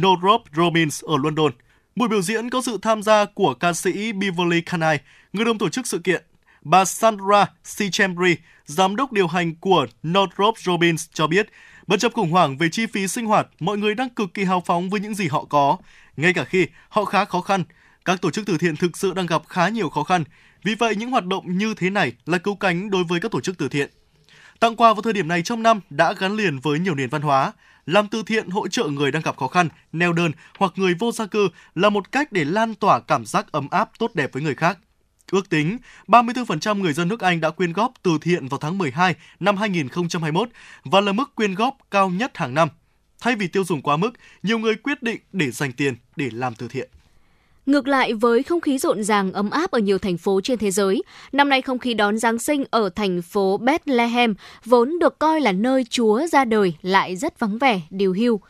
Northrop 0.00 0.42
Robbins 0.56 1.04
ở 1.04 1.16
London. 1.22 1.52
Buổi 1.96 2.08
biểu 2.08 2.22
diễn 2.22 2.50
có 2.50 2.62
sự 2.62 2.78
tham 2.82 3.02
gia 3.02 3.24
của 3.24 3.54
ca 3.54 3.72
sĩ 3.72 4.12
Beverly 4.12 4.60
Canai, 4.60 5.00
người 5.32 5.44
đồng 5.44 5.58
tổ 5.58 5.68
chức 5.68 5.86
sự 5.86 5.98
kiện. 5.98 6.24
Bà 6.62 6.84
Sandra 6.84 7.46
Cichembri, 7.76 8.36
giám 8.64 8.96
đốc 8.96 9.12
điều 9.12 9.26
hành 9.26 9.54
của 9.54 9.86
Northrop 10.02 10.58
Robbins, 10.58 11.06
cho 11.12 11.26
biết, 11.26 11.48
bất 11.86 12.00
chấp 12.00 12.12
khủng 12.12 12.30
hoảng 12.30 12.58
về 12.58 12.68
chi 12.68 12.86
phí 12.86 13.08
sinh 13.08 13.26
hoạt, 13.26 13.46
mọi 13.60 13.78
người 13.78 13.94
đang 13.94 14.10
cực 14.10 14.34
kỳ 14.34 14.44
hào 14.44 14.62
phóng 14.66 14.90
với 14.90 15.00
những 15.00 15.14
gì 15.14 15.28
họ 15.28 15.44
có, 15.44 15.76
ngay 16.16 16.32
cả 16.32 16.44
khi 16.44 16.66
họ 16.88 17.04
khá 17.04 17.24
khó 17.24 17.40
khăn. 17.40 17.64
Các 18.04 18.20
tổ 18.20 18.30
chức 18.30 18.46
từ 18.46 18.58
thiện 18.58 18.76
thực 18.76 18.96
sự 18.96 19.12
đang 19.14 19.26
gặp 19.26 19.42
khá 19.48 19.68
nhiều 19.68 19.88
khó 19.88 20.02
khăn. 20.02 20.24
Vì 20.62 20.74
vậy, 20.74 20.96
những 20.96 21.10
hoạt 21.10 21.26
động 21.26 21.58
như 21.58 21.74
thế 21.74 21.90
này 21.90 22.12
là 22.26 22.38
cứu 22.38 22.54
cánh 22.54 22.90
đối 22.90 23.04
với 23.04 23.20
các 23.20 23.30
tổ 23.30 23.40
chức 23.40 23.58
từ 23.58 23.68
thiện. 23.68 23.90
Tặng 24.60 24.76
quà 24.76 24.92
vào 24.94 25.02
thời 25.02 25.12
điểm 25.12 25.28
này 25.28 25.42
trong 25.42 25.62
năm 25.62 25.80
đã 25.90 26.12
gắn 26.12 26.36
liền 26.36 26.58
với 26.58 26.78
nhiều 26.78 26.94
nền 26.94 27.08
văn 27.08 27.22
hóa. 27.22 27.52
Làm 27.86 28.08
từ 28.08 28.22
thiện 28.22 28.50
hỗ 28.50 28.68
trợ 28.68 28.84
người 28.84 29.10
đang 29.10 29.22
gặp 29.22 29.36
khó 29.36 29.48
khăn, 29.48 29.68
neo 29.92 30.12
đơn 30.12 30.32
hoặc 30.58 30.72
người 30.76 30.94
vô 30.94 31.12
gia 31.12 31.26
cư 31.26 31.48
là 31.74 31.90
một 31.90 32.12
cách 32.12 32.32
để 32.32 32.44
lan 32.44 32.74
tỏa 32.74 33.00
cảm 33.00 33.26
giác 33.26 33.52
ấm 33.52 33.68
áp 33.70 33.90
tốt 33.98 34.10
đẹp 34.14 34.32
với 34.32 34.42
người 34.42 34.54
khác. 34.54 34.78
Ước 35.32 35.48
tính, 35.48 35.78
34% 36.06 36.78
người 36.78 36.92
dân 36.92 37.08
nước 37.08 37.20
Anh 37.20 37.40
đã 37.40 37.50
quyên 37.50 37.72
góp 37.72 37.92
từ 38.02 38.18
thiện 38.20 38.48
vào 38.48 38.58
tháng 38.58 38.78
12 38.78 39.14
năm 39.40 39.56
2021 39.56 40.48
và 40.84 41.00
là 41.00 41.12
mức 41.12 41.34
quyên 41.34 41.54
góp 41.54 41.76
cao 41.90 42.10
nhất 42.10 42.36
hàng 42.38 42.54
năm. 42.54 42.68
Thay 43.20 43.36
vì 43.36 43.48
tiêu 43.48 43.64
dùng 43.64 43.82
quá 43.82 43.96
mức, 43.96 44.10
nhiều 44.42 44.58
người 44.58 44.74
quyết 44.74 45.02
định 45.02 45.20
để 45.32 45.50
dành 45.50 45.72
tiền 45.72 45.96
để 46.16 46.28
làm 46.32 46.54
từ 46.54 46.68
thiện. 46.68 46.90
Ngược 47.66 47.88
lại 47.88 48.12
với 48.12 48.42
không 48.42 48.60
khí 48.60 48.78
rộn 48.78 49.04
ràng 49.04 49.32
ấm 49.32 49.50
áp 49.50 49.70
ở 49.70 49.78
nhiều 49.78 49.98
thành 49.98 50.18
phố 50.18 50.40
trên 50.40 50.58
thế 50.58 50.70
giới, 50.70 51.02
năm 51.32 51.48
nay 51.48 51.62
không 51.62 51.78
khí 51.78 51.94
đón 51.94 52.18
Giáng 52.18 52.38
sinh 52.38 52.64
ở 52.70 52.88
thành 52.88 53.22
phố 53.22 53.56
Bethlehem 53.56 54.34
vốn 54.64 54.98
được 54.98 55.18
coi 55.18 55.40
là 55.40 55.52
nơi 55.52 55.84
Chúa 55.90 56.26
ra 56.26 56.44
đời 56.44 56.74
lại 56.82 57.16
rất 57.16 57.40
vắng 57.40 57.58
vẻ, 57.58 57.80
điều 57.90 58.12
hưu. 58.12 58.40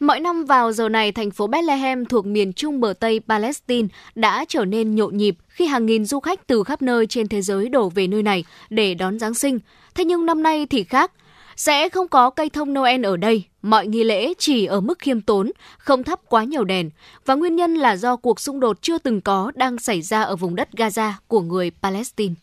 Mỗi 0.00 0.20
năm 0.20 0.44
vào 0.44 0.72
giờ 0.72 0.88
này, 0.88 1.12
thành 1.12 1.30
phố 1.30 1.46
Bethlehem 1.46 2.04
thuộc 2.04 2.26
miền 2.26 2.52
trung 2.52 2.80
bờ 2.80 2.92
Tây 3.00 3.20
Palestine 3.28 3.88
đã 4.14 4.44
trở 4.48 4.64
nên 4.64 4.94
nhộn 4.94 5.16
nhịp 5.16 5.36
khi 5.48 5.66
hàng 5.66 5.86
nghìn 5.86 6.04
du 6.04 6.20
khách 6.20 6.46
từ 6.46 6.64
khắp 6.64 6.82
nơi 6.82 7.06
trên 7.06 7.28
thế 7.28 7.42
giới 7.42 7.68
đổ 7.68 7.88
về 7.88 8.06
nơi 8.06 8.22
này 8.22 8.44
để 8.70 8.94
đón 8.94 9.18
Giáng 9.18 9.34
sinh. 9.34 9.58
Thế 9.94 10.04
nhưng 10.04 10.26
năm 10.26 10.42
nay 10.42 10.66
thì 10.66 10.84
khác, 10.84 11.12
sẽ 11.56 11.88
không 11.88 12.08
có 12.08 12.30
cây 12.30 12.50
thông 12.50 12.74
Noel 12.74 13.06
ở 13.06 13.16
đây, 13.16 13.44
mọi 13.64 13.86
nghi 13.86 14.04
lễ 14.04 14.34
chỉ 14.38 14.64
ở 14.64 14.80
mức 14.80 14.98
khiêm 14.98 15.20
tốn, 15.20 15.52
không 15.78 16.04
thắp 16.04 16.20
quá 16.28 16.44
nhiều 16.44 16.64
đèn. 16.64 16.90
Và 17.26 17.34
nguyên 17.34 17.56
nhân 17.56 17.74
là 17.74 17.96
do 17.96 18.16
cuộc 18.16 18.40
xung 18.40 18.60
đột 18.60 18.82
chưa 18.82 18.98
từng 18.98 19.20
có 19.20 19.52
đang 19.54 19.78
xảy 19.78 20.02
ra 20.02 20.22
ở 20.22 20.36
vùng 20.36 20.54
đất 20.54 20.68
Gaza 20.72 21.12
của 21.28 21.40
người 21.40 21.70
Palestine. 21.82 22.34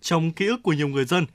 Trong 0.00 0.32
ký 0.32 0.46
ức 0.46 0.62
của 0.62 0.72
nhiều 0.72 0.88
người 0.88 1.04
dân, 1.04 1.26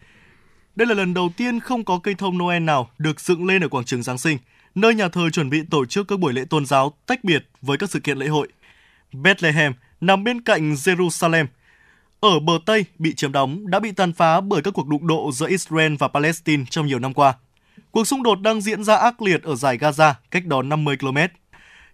đây 0.76 0.88
là 0.88 0.94
lần 0.94 1.14
đầu 1.14 1.30
tiên 1.38 1.60
không 1.60 1.86
có 1.86 2.00
cây 2.04 2.16
thông 2.16 2.38
Noel 2.38 2.64
nào 2.64 2.90
được 2.98 3.20
dựng 3.20 3.46
lên 3.46 3.62
ở 3.62 3.68
quảng 3.68 3.86
trường 3.86 4.04
Giáng 4.04 4.18
sinh, 4.18 4.38
nơi 4.76 4.96
nhà 4.96 5.08
thờ 5.08 5.30
chuẩn 5.30 5.50
bị 5.50 5.62
tổ 5.70 5.86
chức 5.86 6.08
các 6.08 6.20
buổi 6.20 6.34
lễ 6.34 6.46
tôn 6.50 6.66
giáo 6.66 6.94
tách 7.06 7.24
biệt 7.24 7.46
với 7.62 7.78
các 7.78 7.90
sự 7.90 8.00
kiện 8.00 8.18
lễ 8.18 8.28
hội. 8.28 8.48
Bethlehem 9.14 9.74
nằm 10.02 10.24
bên 10.24 10.42
cạnh 10.42 10.74
Jerusalem, 10.74 11.46
ở 12.20 12.40
bờ 12.40 12.54
Tây 12.66 12.86
bị 13.00 13.16
chiếm 13.16 13.32
đóng 13.32 13.70
đã 13.70 13.80
bị 13.80 13.92
tàn 13.92 14.14
phá 14.14 14.42
bởi 14.42 14.62
các 14.62 14.74
cuộc 14.74 14.88
đụng 14.88 15.08
độ 15.08 15.32
giữa 15.34 15.48
Israel 15.48 15.96
và 16.00 16.08
Palestine 16.08 16.64
trong 16.70 16.88
nhiều 16.88 17.00
năm 17.00 17.14
qua. 17.14 17.34
Cuộc 17.92 18.08
xung 18.08 18.24
đột 18.24 18.42
đang 18.42 18.62
diễn 18.62 18.84
ra 18.84 18.96
ác 18.96 19.22
liệt 19.22 19.44
ở 19.44 19.56
giải 19.56 19.78
Gaza, 19.78 20.14
cách 20.32 20.46
đó 20.46 20.62
50 20.62 20.98
km. 20.98 21.18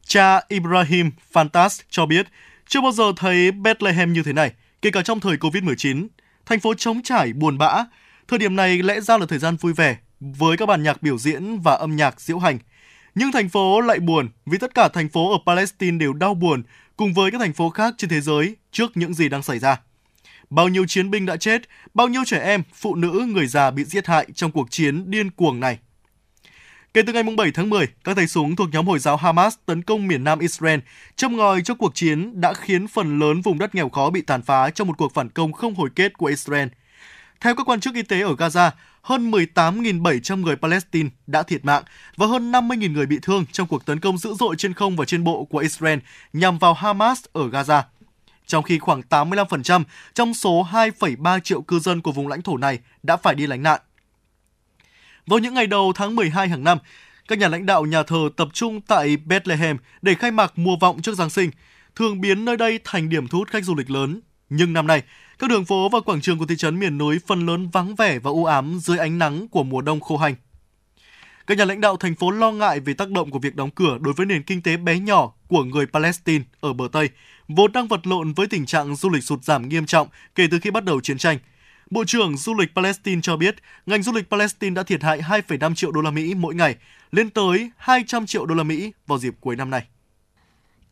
Cha 0.08 0.41
Ibrahim 0.48 1.12
Fantas 1.34 1.82
cho 1.89 2.06
biết, 2.06 2.28
chưa 2.68 2.82
bao 2.82 2.91
giờ 2.91 3.04
thấy 3.18 3.52
Bethlehem 3.52 4.14
như 4.14 4.24
thế 4.24 4.34
này, 4.34 4.52
kể 4.82 4.91
cả 4.91 5.02
trong 5.02 5.20
thời 5.20 5.38
Covid-19. 5.38 6.08
Thành 6.46 6.60
phố 6.60 6.74
trống 6.74 7.02
trải, 7.04 7.34
buồn 7.34 7.58
bã. 7.58 7.86
Thời 8.28 8.39
điểm 8.39 8.56
này 8.56 8.78
lẽ 8.78 9.02
ra 9.02 9.18
là 9.18 9.26
thời 9.26 9.39
gian 9.39 9.56
vui 9.56 9.74
vẻ, 9.74 9.98
với 10.20 10.58
các 10.58 10.66
bản 10.66 10.84
nhạc 10.84 11.04
biểu 11.04 11.18
diễn 11.18 11.60
và 11.60 11.74
âm 11.74 11.96
nhạc 11.96 12.22
diễu 12.22 12.39
hành. 12.39 12.60
Nhưng 13.16 13.32
thành 13.32 13.50
phố 13.50 13.82
lại 13.82 14.00
buồn 14.00 14.30
vì 14.46 14.58
tất 14.58 14.76
cả 14.76 14.88
thành 14.88 15.10
phố 15.10 15.32
ở 15.32 15.38
Palestine 15.46 15.98
đều 15.98 16.14
đau 16.14 16.34
buồn 16.34 16.64
cùng 16.98 17.14
với 17.14 17.32
các 17.32 17.38
thành 17.41 17.54
phố 17.54 17.70
khác 17.70 17.94
trên 17.98 18.10
thế 18.10 18.22
giới 18.22 18.56
trước 18.72 18.91
những 18.98 19.14
gì 19.14 19.30
đang 19.30 19.44
xảy 19.44 19.60
ra. 19.60 19.80
Bao 20.56 20.68
nhiêu 20.68 20.86
chiến 20.86 21.12
binh 21.12 21.26
đã 21.26 21.38
chết, 21.38 21.62
bao 21.93 22.08
nhiêu 22.08 22.22
trẻ 22.26 22.39
em, 22.39 22.64
phụ 22.74 22.95
nữ, 22.95 23.26
người 23.28 23.47
già 23.47 23.72
bị 23.72 23.84
giết 23.84 24.08
hại 24.08 24.28
trong 24.36 24.51
cuộc 24.51 24.72
chiến 24.72 25.12
điên 25.12 25.32
cuồng 25.32 25.60
này. 25.60 25.78
Kể 26.93 27.01
từ 27.08 27.14
ngày 27.14 27.24
7 27.38 27.51
tháng 27.51 27.70
10, 27.70 27.88
các 28.04 28.16
tay 28.16 28.28
súng 28.28 28.56
thuộc 28.56 28.70
nhóm 28.72 28.88
Hồi 28.88 28.99
giáo 28.99 29.18
Hamas 29.18 29.56
tấn 29.66 29.82
công 29.84 30.08
miền 30.08 30.24
Nam 30.24 30.39
Israel, 30.39 30.80
châm 31.16 31.38
ngòi 31.38 31.62
cho 31.62 31.76
cuộc 31.76 31.95
chiến 31.95 32.41
đã 32.41 32.54
khiến 32.54 32.88
phần 32.88 33.20
lớn 33.20 33.41
vùng 33.41 33.60
đất 33.60 33.76
nghèo 33.76 33.89
khó 33.89 34.10
bị 34.10 34.22
tàn 34.22 34.41
phá 34.41 34.70
trong 34.70 34.88
một 34.88 34.97
cuộc 34.97 35.14
phản 35.14 35.30
công 35.30 35.54
không 35.54 35.76
hồi 35.76 35.89
kết 35.95 36.18
của 36.18 36.26
Israel. 36.26 36.68
Theo 37.39 37.56
các 37.56 37.70
quan 37.70 37.80
chức 37.80 37.95
y 37.95 38.01
tế 38.01 38.22
ở 38.22 38.36
Gaza, 38.36 38.72
hơn 39.01 39.32
18.700 39.32 40.41
người 40.41 40.56
Palestine 40.56 41.10
đã 41.28 41.43
thiệt 41.43 41.66
mạng 41.66 41.84
và 42.16 42.28
hơn 42.28 42.51
50.000 42.51 42.91
người 42.91 43.06
bị 43.06 43.20
thương 43.22 43.45
trong 43.51 43.68
cuộc 43.68 43.86
tấn 43.86 43.99
công 43.99 44.18
dữ 44.18 44.34
dội 44.34 44.56
trên 44.58 44.74
không 44.74 44.95
và 44.95 45.06
trên 45.06 45.24
bộ 45.24 45.43
của 45.43 45.58
Israel 45.58 45.99
nhằm 46.34 46.58
vào 46.58 46.74
Hamas 46.74 47.24
ở 47.34 47.47
Gaza 47.49 47.82
trong 48.48 48.64
khi 48.64 48.80
khoảng 48.80 49.02
85% 49.10 49.84
trong 50.14 50.34
số 50.34 50.68
2,3 50.72 51.39
triệu 51.39 51.62
cư 51.62 51.80
dân 51.80 52.02
của 52.02 52.12
vùng 52.12 52.28
lãnh 52.28 52.41
thổ 52.41 52.58
này 52.58 52.80
đã 53.04 53.18
phải 53.18 53.36
đi 53.36 53.48
lánh 53.48 53.64
nạn. 53.64 53.82
Vào 55.28 55.39
những 55.39 55.54
ngày 55.54 55.68
đầu 55.68 55.94
tháng 55.96 56.16
12 56.16 56.48
hàng 56.48 56.64
năm, 56.64 56.78
các 57.28 57.39
nhà 57.39 57.48
lãnh 57.48 57.66
đạo 57.66 57.86
nhà 57.86 58.04
thờ 58.04 58.30
tập 58.38 58.48
trung 58.54 58.82
tại 58.82 59.18
Bethlehem 59.18 59.78
để 60.02 60.14
khai 60.14 60.32
mạc 60.32 60.54
mùa 60.56 60.76
vọng 60.76 61.02
trước 61.02 61.16
Giáng 61.16 61.30
sinh, 61.30 61.52
thường 61.96 62.22
biến 62.22 62.46
nơi 62.46 62.58
đây 62.58 62.80
thành 62.84 63.10
điểm 63.10 63.28
thu 63.28 63.38
hút 63.38 63.50
khách 63.50 63.64
du 63.64 63.76
lịch 63.76 63.89
lớn. 63.89 64.22
Nhưng 64.50 64.74
năm 64.74 64.88
nay, 64.88 65.02
các 65.39 65.50
đường 65.50 65.66
phố 65.66 65.89
và 65.89 66.00
quảng 66.00 66.22
trường 66.22 66.39
của 66.39 66.46
thị 66.46 66.56
trấn 66.56 66.80
miền 66.80 66.98
núi 66.98 67.20
phần 67.28 67.46
lớn 67.46 67.70
vắng 67.70 67.96
vẻ 67.96 68.20
và 68.20 68.32
u 68.32 68.46
ám 68.46 68.80
dưới 68.82 68.98
ánh 68.98 69.20
nắng 69.20 69.48
của 69.48 69.64
mùa 69.64 69.82
đông 69.82 70.00
khô 70.00 70.18
hành. 70.18 70.36
Các 71.48 71.58
nhà 71.58 71.66
lãnh 71.66 71.82
đạo 71.82 71.98
thành 71.98 72.16
phố 72.16 72.32
lo 72.32 72.52
ngại 72.52 72.80
về 72.80 72.94
tác 72.94 73.10
động 73.10 73.32
của 73.32 73.39
việc 73.39 73.56
đóng 73.56 73.72
cửa 73.72 73.98
đối 74.02 74.14
với 74.14 74.26
nền 74.26 74.44
kinh 74.44 74.62
tế 74.62 74.78
bé 74.78 75.00
nhỏ 75.00 75.34
của 75.48 75.64
người 75.64 75.86
Palestine 75.86 76.44
ở 76.60 76.74
bờ 76.74 76.88
Tây, 76.91 77.10
vốn 77.56 77.72
đang 77.72 77.88
vật 77.88 78.08
lộn 78.08 78.34
với 78.34 78.47
tình 78.47 78.66
trạng 78.66 78.95
du 78.95 79.10
lịch 79.10 79.24
sụt 79.24 79.43
giảm 79.43 79.70
nghiêm 79.70 79.86
trọng 79.86 80.08
kể 80.36 80.47
từ 80.51 80.60
khi 80.60 80.72
bắt 80.72 80.84
đầu 80.84 81.01
chiến 81.01 81.18
tranh. 81.18 81.38
Bộ 81.89 82.04
trưởng 82.06 82.38
Du 82.38 82.54
lịch 82.54 82.76
Palestine 82.76 83.22
cho 83.22 83.38
biết, 83.38 83.56
ngành 83.86 84.04
du 84.04 84.12
lịch 84.12 84.30
Palestine 84.30 84.74
đã 84.74 84.84
thiệt 84.84 85.04
hại 85.04 85.22
2,5 85.22 85.76
triệu 85.76 85.91
đô 85.91 86.01
la 86.01 86.12
Mỹ 86.12 86.34
mỗi 86.34 86.56
ngày, 86.56 86.76
lên 87.12 87.30
tới 87.30 87.72
200 87.78 88.26
triệu 88.26 88.45
đô 88.45 88.56
la 88.56 88.64
Mỹ 88.64 88.91
vào 89.08 89.18
dịp 89.18 89.34
cuối 89.39 89.56
năm 89.56 89.70
nay. 89.70 89.84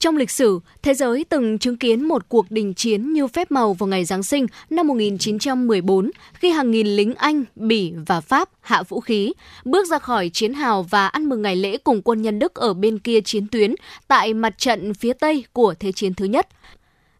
Trong 0.01 0.17
lịch 0.17 0.31
sử, 0.31 0.59
thế 0.81 0.93
giới 0.93 1.23
từng 1.29 1.57
chứng 1.57 1.77
kiến 1.77 2.03
một 2.03 2.29
cuộc 2.29 2.51
đình 2.51 2.73
chiến 2.73 3.13
như 3.13 3.27
phép 3.27 3.51
màu 3.51 3.73
vào 3.73 3.87
ngày 3.87 4.05
Giáng 4.05 4.23
sinh 4.23 4.47
năm 4.69 4.87
1914 4.87 6.11
khi 6.33 6.49
hàng 6.49 6.71
nghìn 6.71 6.87
lính 6.87 7.15
Anh, 7.15 7.43
Bỉ 7.55 7.93
và 8.05 8.21
Pháp 8.21 8.49
hạ 8.61 8.83
vũ 8.83 8.99
khí, 8.99 9.33
bước 9.65 9.87
ra 9.87 9.99
khỏi 9.99 10.29
chiến 10.33 10.53
hào 10.53 10.83
và 10.83 11.07
ăn 11.07 11.29
mừng 11.29 11.41
ngày 11.41 11.55
lễ 11.55 11.77
cùng 11.77 12.01
quân 12.01 12.21
nhân 12.21 12.39
Đức 12.39 12.55
ở 12.55 12.73
bên 12.73 12.99
kia 12.99 13.21
chiến 13.21 13.47
tuyến 13.47 13.75
tại 14.07 14.33
mặt 14.33 14.57
trận 14.57 14.93
phía 14.93 15.13
Tây 15.13 15.43
của 15.53 15.73
Thế 15.79 15.91
chiến 15.91 16.13
thứ 16.13 16.25
nhất. 16.25 16.47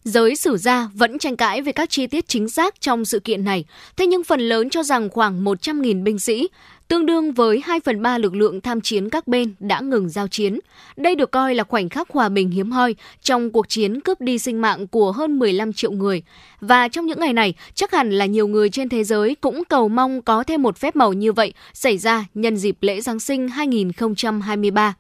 Giới 0.04 0.36
sử 0.36 0.58
gia 0.58 0.90
vẫn 0.94 1.20
tranh 1.20 1.36
cãi 1.36 1.62
về 1.62 1.72
các 1.72 1.90
chi 1.90 2.08
tiết 2.08 2.28
chính 2.28 2.50
xác 2.50 2.82
trong 2.82 3.06
sự 3.06 3.20
kiện 3.20 3.46
này, 3.46 3.66
thế 3.98 4.06
nhưng 4.06 4.24
phần 4.24 4.40
lớn 4.40 4.70
cho 4.70 4.84
rằng 4.84 5.10
khoảng 5.10 5.44
100.000 5.44 6.04
binh 6.04 6.20
sĩ, 6.20 6.48
tương 6.92 7.06
đương 7.06 7.32
với 7.32 7.62
2 7.66 7.80
phần 7.80 8.02
3 8.02 8.18
lực 8.18 8.36
lượng 8.36 8.62
tham 8.62 8.82
chiến 8.82 9.10
các 9.10 9.28
bên 9.28 9.54
đã 9.60 9.80
ngừng 9.80 10.10
giao 10.10 10.28
chiến. 10.28 10.60
Đây 10.96 11.16
được 11.16 11.32
coi 11.32 11.56
là 11.56 11.64
khoảnh 11.64 11.90
khắc 11.90 12.10
hòa 12.10 12.30
bình 12.30 12.50
hiếm 12.50 12.72
hoi 12.72 12.96
trong 13.22 13.52
cuộc 13.52 13.70
chiến 13.70 14.02
cướp 14.02 14.22
đi 14.22 14.40
sinh 14.40 14.62
mạng 14.62 14.88
của 14.88 15.12
hơn 15.12 15.40
15 15.40 15.74
triệu 15.74 15.92
người. 15.92 16.24
Và 16.62 16.88
trong 16.88 17.06
những 17.06 17.20
ngày 17.20 17.34
này, 17.34 17.54
chắc 17.74 17.92
hẳn 17.92 18.12
là 18.12 18.26
nhiều 18.26 18.48
người 18.48 18.70
trên 18.70 18.90
thế 18.90 19.04
giới 19.04 19.36
cũng 19.36 19.64
cầu 19.70 19.90
mong 19.90 20.22
có 20.22 20.44
thêm 20.44 20.62
một 20.62 20.78
phép 20.78 20.96
màu 20.96 21.14
như 21.14 21.32
vậy 21.32 21.54
xảy 21.74 21.98
ra 21.98 22.26
nhân 22.34 22.58
dịp 22.58 22.78
lễ 22.82 23.02
Giáng 23.02 23.20
sinh 23.20 23.48
2023. 23.48 24.94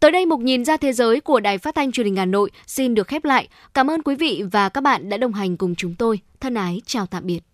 Tới 0.00 0.10
đây 0.10 0.26
mục 0.26 0.40
nhìn 0.40 0.64
ra 0.64 0.76
thế 0.76 0.92
giới 0.92 1.20
của 1.20 1.40
Đài 1.40 1.58
Phát 1.58 1.74
thanh 1.74 1.92
Truyền 1.92 2.06
hình 2.06 2.16
Hà 2.16 2.24
Nội 2.24 2.50
xin 2.66 2.94
được 2.94 3.08
khép 3.08 3.24
lại. 3.24 3.48
Cảm 3.74 3.90
ơn 3.90 4.02
quý 4.02 4.14
vị 4.14 4.42
và 4.52 4.68
các 4.68 4.80
bạn 4.80 5.08
đã 5.08 5.16
đồng 5.16 5.32
hành 5.32 5.56
cùng 5.56 5.74
chúng 5.74 5.94
tôi. 5.94 6.20
Thân 6.40 6.54
ái 6.54 6.80
chào 6.86 7.06
tạm 7.06 7.26
biệt. 7.26 7.53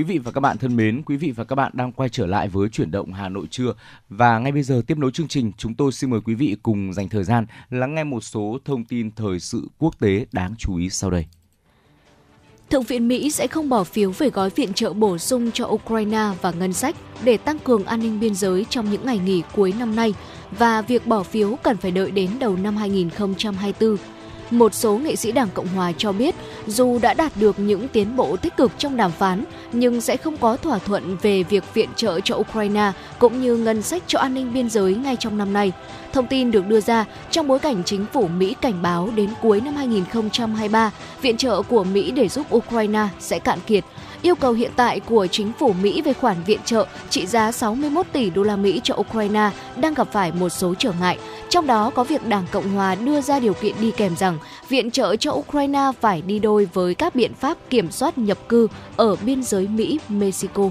Quý 0.00 0.04
vị 0.04 0.18
và 0.18 0.32
các 0.32 0.40
bạn 0.40 0.58
thân 0.58 0.76
mến, 0.76 1.02
quý 1.02 1.16
vị 1.16 1.30
và 1.30 1.44
các 1.44 1.56
bạn 1.56 1.72
đang 1.74 1.92
quay 1.92 2.08
trở 2.08 2.26
lại 2.26 2.48
với 2.48 2.68
chuyển 2.68 2.90
động 2.90 3.12
Hà 3.12 3.28
Nội 3.28 3.46
trưa. 3.50 3.74
Và 4.08 4.38
ngay 4.38 4.52
bây 4.52 4.62
giờ 4.62 4.82
tiếp 4.86 4.98
nối 4.98 5.10
chương 5.10 5.28
trình, 5.28 5.52
chúng 5.56 5.74
tôi 5.74 5.92
xin 5.92 6.10
mời 6.10 6.20
quý 6.20 6.34
vị 6.34 6.56
cùng 6.62 6.92
dành 6.92 7.08
thời 7.08 7.24
gian 7.24 7.46
lắng 7.70 7.94
nghe 7.94 8.04
một 8.04 8.20
số 8.20 8.58
thông 8.64 8.84
tin 8.84 9.10
thời 9.10 9.40
sự 9.40 9.68
quốc 9.78 10.00
tế 10.00 10.26
đáng 10.32 10.54
chú 10.58 10.76
ý 10.76 10.90
sau 10.90 11.10
đây. 11.10 11.26
Thượng 12.70 12.82
viện 12.82 13.08
Mỹ 13.08 13.30
sẽ 13.30 13.46
không 13.46 13.68
bỏ 13.68 13.84
phiếu 13.84 14.10
về 14.10 14.30
gói 14.30 14.50
viện 14.50 14.72
trợ 14.72 14.92
bổ 14.92 15.18
sung 15.18 15.50
cho 15.52 15.66
Ukraine 15.66 16.28
và 16.42 16.50
ngân 16.50 16.72
sách 16.72 16.96
để 17.24 17.36
tăng 17.36 17.58
cường 17.58 17.84
an 17.84 18.00
ninh 18.00 18.20
biên 18.20 18.34
giới 18.34 18.66
trong 18.70 18.90
những 18.90 19.06
ngày 19.06 19.18
nghỉ 19.18 19.42
cuối 19.54 19.74
năm 19.78 19.96
nay. 19.96 20.14
Và 20.58 20.82
việc 20.82 21.06
bỏ 21.06 21.22
phiếu 21.22 21.56
cần 21.62 21.76
phải 21.76 21.90
đợi 21.90 22.10
đến 22.10 22.30
đầu 22.40 22.56
năm 22.56 22.76
2024 22.76 23.96
một 24.50 24.74
số 24.74 24.96
nghệ 24.96 25.16
sĩ 25.16 25.32
Đảng 25.32 25.48
Cộng 25.54 25.66
hòa 25.66 25.92
cho 25.98 26.12
biết 26.12 26.34
dù 26.66 26.98
đã 26.98 27.14
đạt 27.14 27.32
được 27.36 27.58
những 27.58 27.88
tiến 27.88 28.16
bộ 28.16 28.36
tích 28.36 28.56
cực 28.56 28.72
trong 28.78 28.96
đàm 28.96 29.10
phán, 29.10 29.44
nhưng 29.72 30.00
sẽ 30.00 30.16
không 30.16 30.36
có 30.36 30.56
thỏa 30.56 30.78
thuận 30.78 31.16
về 31.22 31.42
việc 31.42 31.74
viện 31.74 31.88
trợ 31.96 32.20
cho 32.20 32.36
Ukraine 32.36 32.92
cũng 33.18 33.40
như 33.40 33.56
ngân 33.56 33.82
sách 33.82 34.02
cho 34.06 34.18
an 34.18 34.34
ninh 34.34 34.52
biên 34.52 34.68
giới 34.68 34.94
ngay 34.94 35.16
trong 35.16 35.38
năm 35.38 35.52
nay. 35.52 35.72
Thông 36.12 36.26
tin 36.26 36.50
được 36.50 36.66
đưa 36.66 36.80
ra 36.80 37.04
trong 37.30 37.48
bối 37.48 37.58
cảnh 37.58 37.82
chính 37.84 38.06
phủ 38.12 38.28
Mỹ 38.28 38.54
cảnh 38.60 38.82
báo 38.82 39.10
đến 39.14 39.30
cuối 39.42 39.60
năm 39.60 39.76
2023, 39.76 40.90
viện 41.22 41.36
trợ 41.36 41.62
của 41.62 41.84
Mỹ 41.84 42.10
để 42.10 42.28
giúp 42.28 42.54
Ukraine 42.54 43.08
sẽ 43.18 43.38
cạn 43.38 43.58
kiệt 43.66 43.84
yêu 44.22 44.34
cầu 44.34 44.52
hiện 44.52 44.70
tại 44.76 45.00
của 45.00 45.26
chính 45.26 45.52
phủ 45.58 45.72
Mỹ 45.82 46.02
về 46.02 46.12
khoản 46.12 46.36
viện 46.46 46.60
trợ 46.64 46.86
trị 47.10 47.26
giá 47.26 47.52
61 47.52 48.06
tỷ 48.12 48.30
đô 48.30 48.42
la 48.42 48.56
Mỹ 48.56 48.80
cho 48.84 48.94
Ukraine 48.98 49.50
đang 49.76 49.94
gặp 49.94 50.08
phải 50.12 50.32
một 50.32 50.48
số 50.48 50.74
trở 50.74 50.92
ngại, 51.00 51.18
trong 51.48 51.66
đó 51.66 51.90
có 51.90 52.04
việc 52.04 52.26
Đảng 52.26 52.46
Cộng 52.52 52.68
hòa 52.68 52.94
đưa 52.94 53.20
ra 53.20 53.40
điều 53.40 53.54
kiện 53.54 53.74
đi 53.80 53.90
kèm 53.96 54.16
rằng 54.16 54.38
viện 54.68 54.90
trợ 54.90 55.16
cho 55.16 55.32
Ukraine 55.32 55.90
phải 56.00 56.22
đi 56.22 56.38
đôi 56.38 56.68
với 56.72 56.94
các 56.94 57.14
biện 57.14 57.34
pháp 57.34 57.56
kiểm 57.70 57.90
soát 57.90 58.18
nhập 58.18 58.38
cư 58.48 58.68
ở 58.96 59.16
biên 59.16 59.42
giới 59.42 59.68
Mỹ-Mexico. 59.68 60.70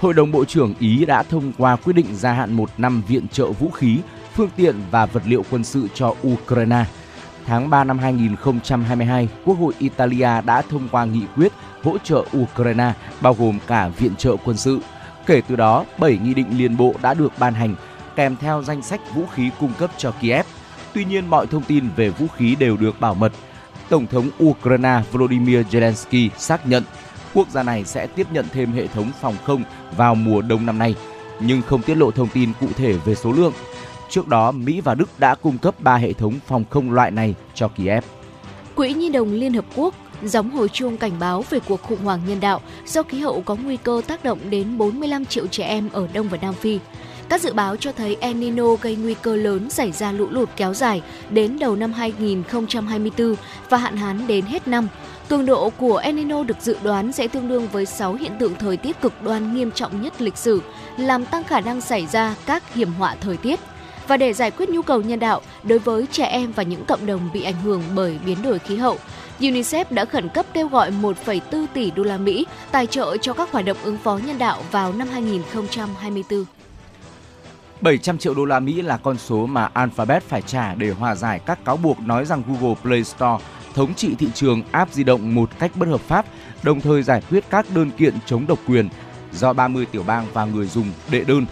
Hội 0.00 0.14
đồng 0.14 0.32
Bộ 0.32 0.44
trưởng 0.44 0.74
Ý 0.78 1.04
đã 1.04 1.22
thông 1.22 1.52
qua 1.58 1.76
quyết 1.76 1.92
định 1.92 2.06
gia 2.12 2.32
hạn 2.32 2.52
một 2.52 2.70
năm 2.78 3.02
viện 3.08 3.28
trợ 3.32 3.46
vũ 3.46 3.70
khí, 3.70 3.96
phương 4.36 4.50
tiện 4.56 4.74
và 4.90 5.06
vật 5.06 5.22
liệu 5.26 5.44
quân 5.50 5.64
sự 5.64 5.88
cho 5.94 6.14
Ukraine. 6.26 6.84
Tháng 7.46 7.70
3 7.70 7.84
năm 7.84 7.98
2022, 7.98 9.28
Quốc 9.44 9.54
hội 9.54 9.72
Italia 9.78 10.40
đã 10.46 10.62
thông 10.62 10.88
qua 10.88 11.04
nghị 11.04 11.22
quyết 11.36 11.52
hỗ 11.82 11.98
trợ 11.98 12.24
Ukraine 12.38 12.92
bao 13.20 13.34
gồm 13.34 13.58
cả 13.66 13.88
viện 13.88 14.16
trợ 14.16 14.36
quân 14.44 14.56
sự. 14.56 14.80
Kể 15.26 15.42
từ 15.48 15.56
đó, 15.56 15.84
7 15.98 16.18
nghị 16.24 16.34
định 16.34 16.46
liên 16.58 16.76
bộ 16.76 16.94
đã 17.02 17.14
được 17.14 17.32
ban 17.38 17.54
hành 17.54 17.74
kèm 18.16 18.36
theo 18.40 18.62
danh 18.62 18.82
sách 18.82 19.14
vũ 19.14 19.26
khí 19.26 19.50
cung 19.60 19.72
cấp 19.78 19.90
cho 19.96 20.10
Kiev. 20.10 20.46
Tuy 20.94 21.04
nhiên, 21.04 21.26
mọi 21.26 21.46
thông 21.46 21.62
tin 21.62 21.88
về 21.96 22.08
vũ 22.08 22.26
khí 22.36 22.54
đều 22.54 22.76
được 22.76 23.00
bảo 23.00 23.14
mật. 23.14 23.32
Tổng 23.88 24.06
thống 24.06 24.30
Ukraine 24.44 25.02
Volodymyr 25.12 25.60
Zelensky 25.70 26.28
xác 26.36 26.66
nhận 26.66 26.82
quốc 27.34 27.48
gia 27.50 27.62
này 27.62 27.84
sẽ 27.84 28.06
tiếp 28.06 28.26
nhận 28.32 28.46
thêm 28.52 28.72
hệ 28.72 28.86
thống 28.86 29.10
phòng 29.20 29.34
không 29.44 29.62
vào 29.96 30.14
mùa 30.14 30.42
đông 30.42 30.66
năm 30.66 30.78
nay, 30.78 30.94
nhưng 31.40 31.62
không 31.62 31.82
tiết 31.82 31.94
lộ 31.94 32.10
thông 32.10 32.28
tin 32.28 32.52
cụ 32.60 32.66
thể 32.76 32.92
về 32.92 33.14
số 33.14 33.32
lượng. 33.32 33.52
Trước 34.10 34.28
đó, 34.28 34.50
Mỹ 34.50 34.80
và 34.80 34.94
Đức 34.94 35.08
đã 35.18 35.34
cung 35.34 35.58
cấp 35.58 35.74
3 35.80 35.96
hệ 35.96 36.12
thống 36.12 36.34
phòng 36.46 36.64
không 36.70 36.92
loại 36.92 37.10
này 37.10 37.34
cho 37.54 37.68
Kiev. 37.68 38.04
Quỹ 38.74 38.92
Nhi 38.92 39.08
đồng 39.08 39.32
Liên 39.32 39.52
Hợp 39.52 39.64
Quốc 39.76 39.94
gióng 40.22 40.50
hồi 40.50 40.68
chuông 40.68 40.96
cảnh 40.96 41.12
báo 41.20 41.44
về 41.50 41.60
cuộc 41.68 41.82
khủng 41.82 42.04
hoảng 42.04 42.20
nhân 42.26 42.40
đạo 42.40 42.60
do 42.86 43.02
khí 43.02 43.20
hậu 43.20 43.42
có 43.42 43.54
nguy 43.54 43.76
cơ 43.76 44.02
tác 44.06 44.24
động 44.24 44.38
đến 44.50 44.78
45 44.78 45.24
triệu 45.24 45.46
trẻ 45.46 45.64
em 45.64 45.88
ở 45.92 46.08
Đông 46.12 46.28
và 46.28 46.38
Nam 46.42 46.54
Phi. 46.54 46.78
Các 47.28 47.42
dự 47.42 47.52
báo 47.52 47.76
cho 47.76 47.92
thấy 47.92 48.16
El 48.20 48.36
Nino 48.36 48.74
gây 48.74 48.96
nguy 48.96 49.14
cơ 49.14 49.36
lớn 49.36 49.70
xảy 49.70 49.92
ra 49.92 50.12
lũ 50.12 50.26
lụt 50.30 50.48
kéo 50.56 50.74
dài 50.74 51.02
đến 51.30 51.58
đầu 51.58 51.76
năm 51.76 51.92
2024 51.92 53.34
và 53.68 53.78
hạn 53.78 53.96
hán 53.96 54.26
đến 54.26 54.44
hết 54.44 54.68
năm. 54.68 54.88
Cường 55.28 55.46
độ 55.46 55.70
của 55.70 55.96
El 55.96 56.14
Nino 56.14 56.42
được 56.42 56.56
dự 56.60 56.76
đoán 56.82 57.12
sẽ 57.12 57.28
tương 57.28 57.48
đương 57.48 57.68
với 57.72 57.86
6 57.86 58.14
hiện 58.14 58.32
tượng 58.38 58.54
thời 58.54 58.76
tiết 58.76 59.00
cực 59.00 59.22
đoan 59.22 59.54
nghiêm 59.54 59.70
trọng 59.70 60.02
nhất 60.02 60.20
lịch 60.20 60.36
sử, 60.36 60.62
làm 60.96 61.24
tăng 61.24 61.44
khả 61.44 61.60
năng 61.60 61.80
xảy 61.80 62.06
ra 62.06 62.34
các 62.46 62.74
hiểm 62.74 62.92
họa 62.92 63.16
thời 63.20 63.36
tiết. 63.36 63.60
Và 64.10 64.16
để 64.16 64.32
giải 64.32 64.50
quyết 64.50 64.68
nhu 64.68 64.82
cầu 64.82 65.02
nhân 65.02 65.18
đạo 65.18 65.40
đối 65.62 65.78
với 65.78 66.06
trẻ 66.12 66.24
em 66.24 66.52
và 66.52 66.62
những 66.62 66.84
cộng 66.84 67.06
đồng 67.06 67.30
bị 67.32 67.42
ảnh 67.42 67.62
hưởng 67.62 67.82
bởi 67.94 68.18
biến 68.26 68.42
đổi 68.42 68.58
khí 68.58 68.76
hậu, 68.76 68.98
UNICEF 69.40 69.84
đã 69.90 70.04
khẩn 70.04 70.28
cấp 70.28 70.46
kêu 70.52 70.68
gọi 70.68 70.90
1,4 70.90 71.66
tỷ 71.74 71.90
đô 71.90 72.02
la 72.02 72.18
Mỹ 72.18 72.46
tài 72.70 72.86
trợ 72.86 73.16
cho 73.16 73.32
các 73.32 73.52
hoạt 73.52 73.64
động 73.64 73.76
ứng 73.82 73.98
phó 73.98 74.20
nhân 74.26 74.38
đạo 74.38 74.62
vào 74.70 74.92
năm 74.92 75.08
2024. 75.08 76.44
700 77.80 78.18
triệu 78.18 78.34
đô 78.34 78.44
la 78.44 78.60
Mỹ 78.60 78.82
là 78.82 78.96
con 78.96 79.18
số 79.18 79.46
mà 79.46 79.70
Alphabet 79.72 80.22
phải 80.22 80.42
trả 80.42 80.74
để 80.74 80.90
hòa 80.90 81.14
giải 81.14 81.40
các 81.46 81.64
cáo 81.64 81.76
buộc 81.76 82.00
nói 82.00 82.24
rằng 82.24 82.42
Google 82.46 82.74
Play 82.82 83.04
Store 83.04 83.44
thống 83.74 83.94
trị 83.94 84.14
thị 84.18 84.28
trường 84.34 84.62
app 84.70 84.92
di 84.92 85.04
động 85.04 85.34
một 85.34 85.50
cách 85.58 85.70
bất 85.74 85.88
hợp 85.88 86.00
pháp, 86.00 86.26
đồng 86.62 86.80
thời 86.80 87.02
giải 87.02 87.22
quyết 87.30 87.44
các 87.50 87.66
đơn 87.74 87.90
kiện 87.90 88.14
chống 88.26 88.46
độc 88.46 88.58
quyền 88.66 88.88
do 89.32 89.52
30 89.52 89.86
tiểu 89.86 90.02
bang 90.06 90.26
và 90.32 90.44
người 90.44 90.66
dùng 90.66 90.92
đệ 91.10 91.24
đơn. 91.24 91.46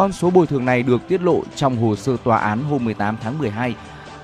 Con 0.00 0.12
số 0.12 0.30
bồi 0.30 0.46
thường 0.46 0.64
này 0.64 0.82
được 0.82 1.08
tiết 1.08 1.22
lộ 1.22 1.42
trong 1.56 1.76
hồ 1.76 1.96
sơ 1.96 2.16
tòa 2.24 2.38
án 2.38 2.64
hôm 2.64 2.84
18 2.84 3.16
tháng 3.22 3.38
12 3.38 3.74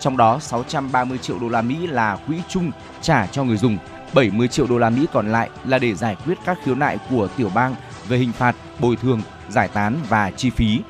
trong 0.01 0.17
đó 0.17 0.39
630 0.39 1.19
triệu 1.19 1.39
đô 1.39 1.49
la 1.49 1.63
Mỹ 1.63 1.87
là 1.87 2.19
quỹ 2.27 2.37
chung 2.49 2.71
trả 3.01 3.27
cho 3.27 3.45
người 3.45 3.57
dùng, 3.57 3.79
70 4.15 4.49
triệu 4.49 4.67
đô 4.67 4.79
la 4.79 4.91
Mỹ 4.91 5.07
còn 5.13 5.33
lại 5.33 5.51
là 5.65 5.79
để 5.79 5.95
giải 5.95 6.17
quyết 6.25 6.39
các 6.45 6.59
khiếu 6.65 6.75
nại 6.75 6.99
của 7.11 7.29
tiểu 7.37 7.51
bang 7.55 7.75
về 8.09 8.19
hình 8.19 8.33
phạt, 8.33 8.57
bồi 8.79 8.97
thường, 8.97 9.23
giải 9.49 9.69
tán 9.69 9.97
và 10.09 10.31
chi 10.31 10.51
phí. 10.51 10.81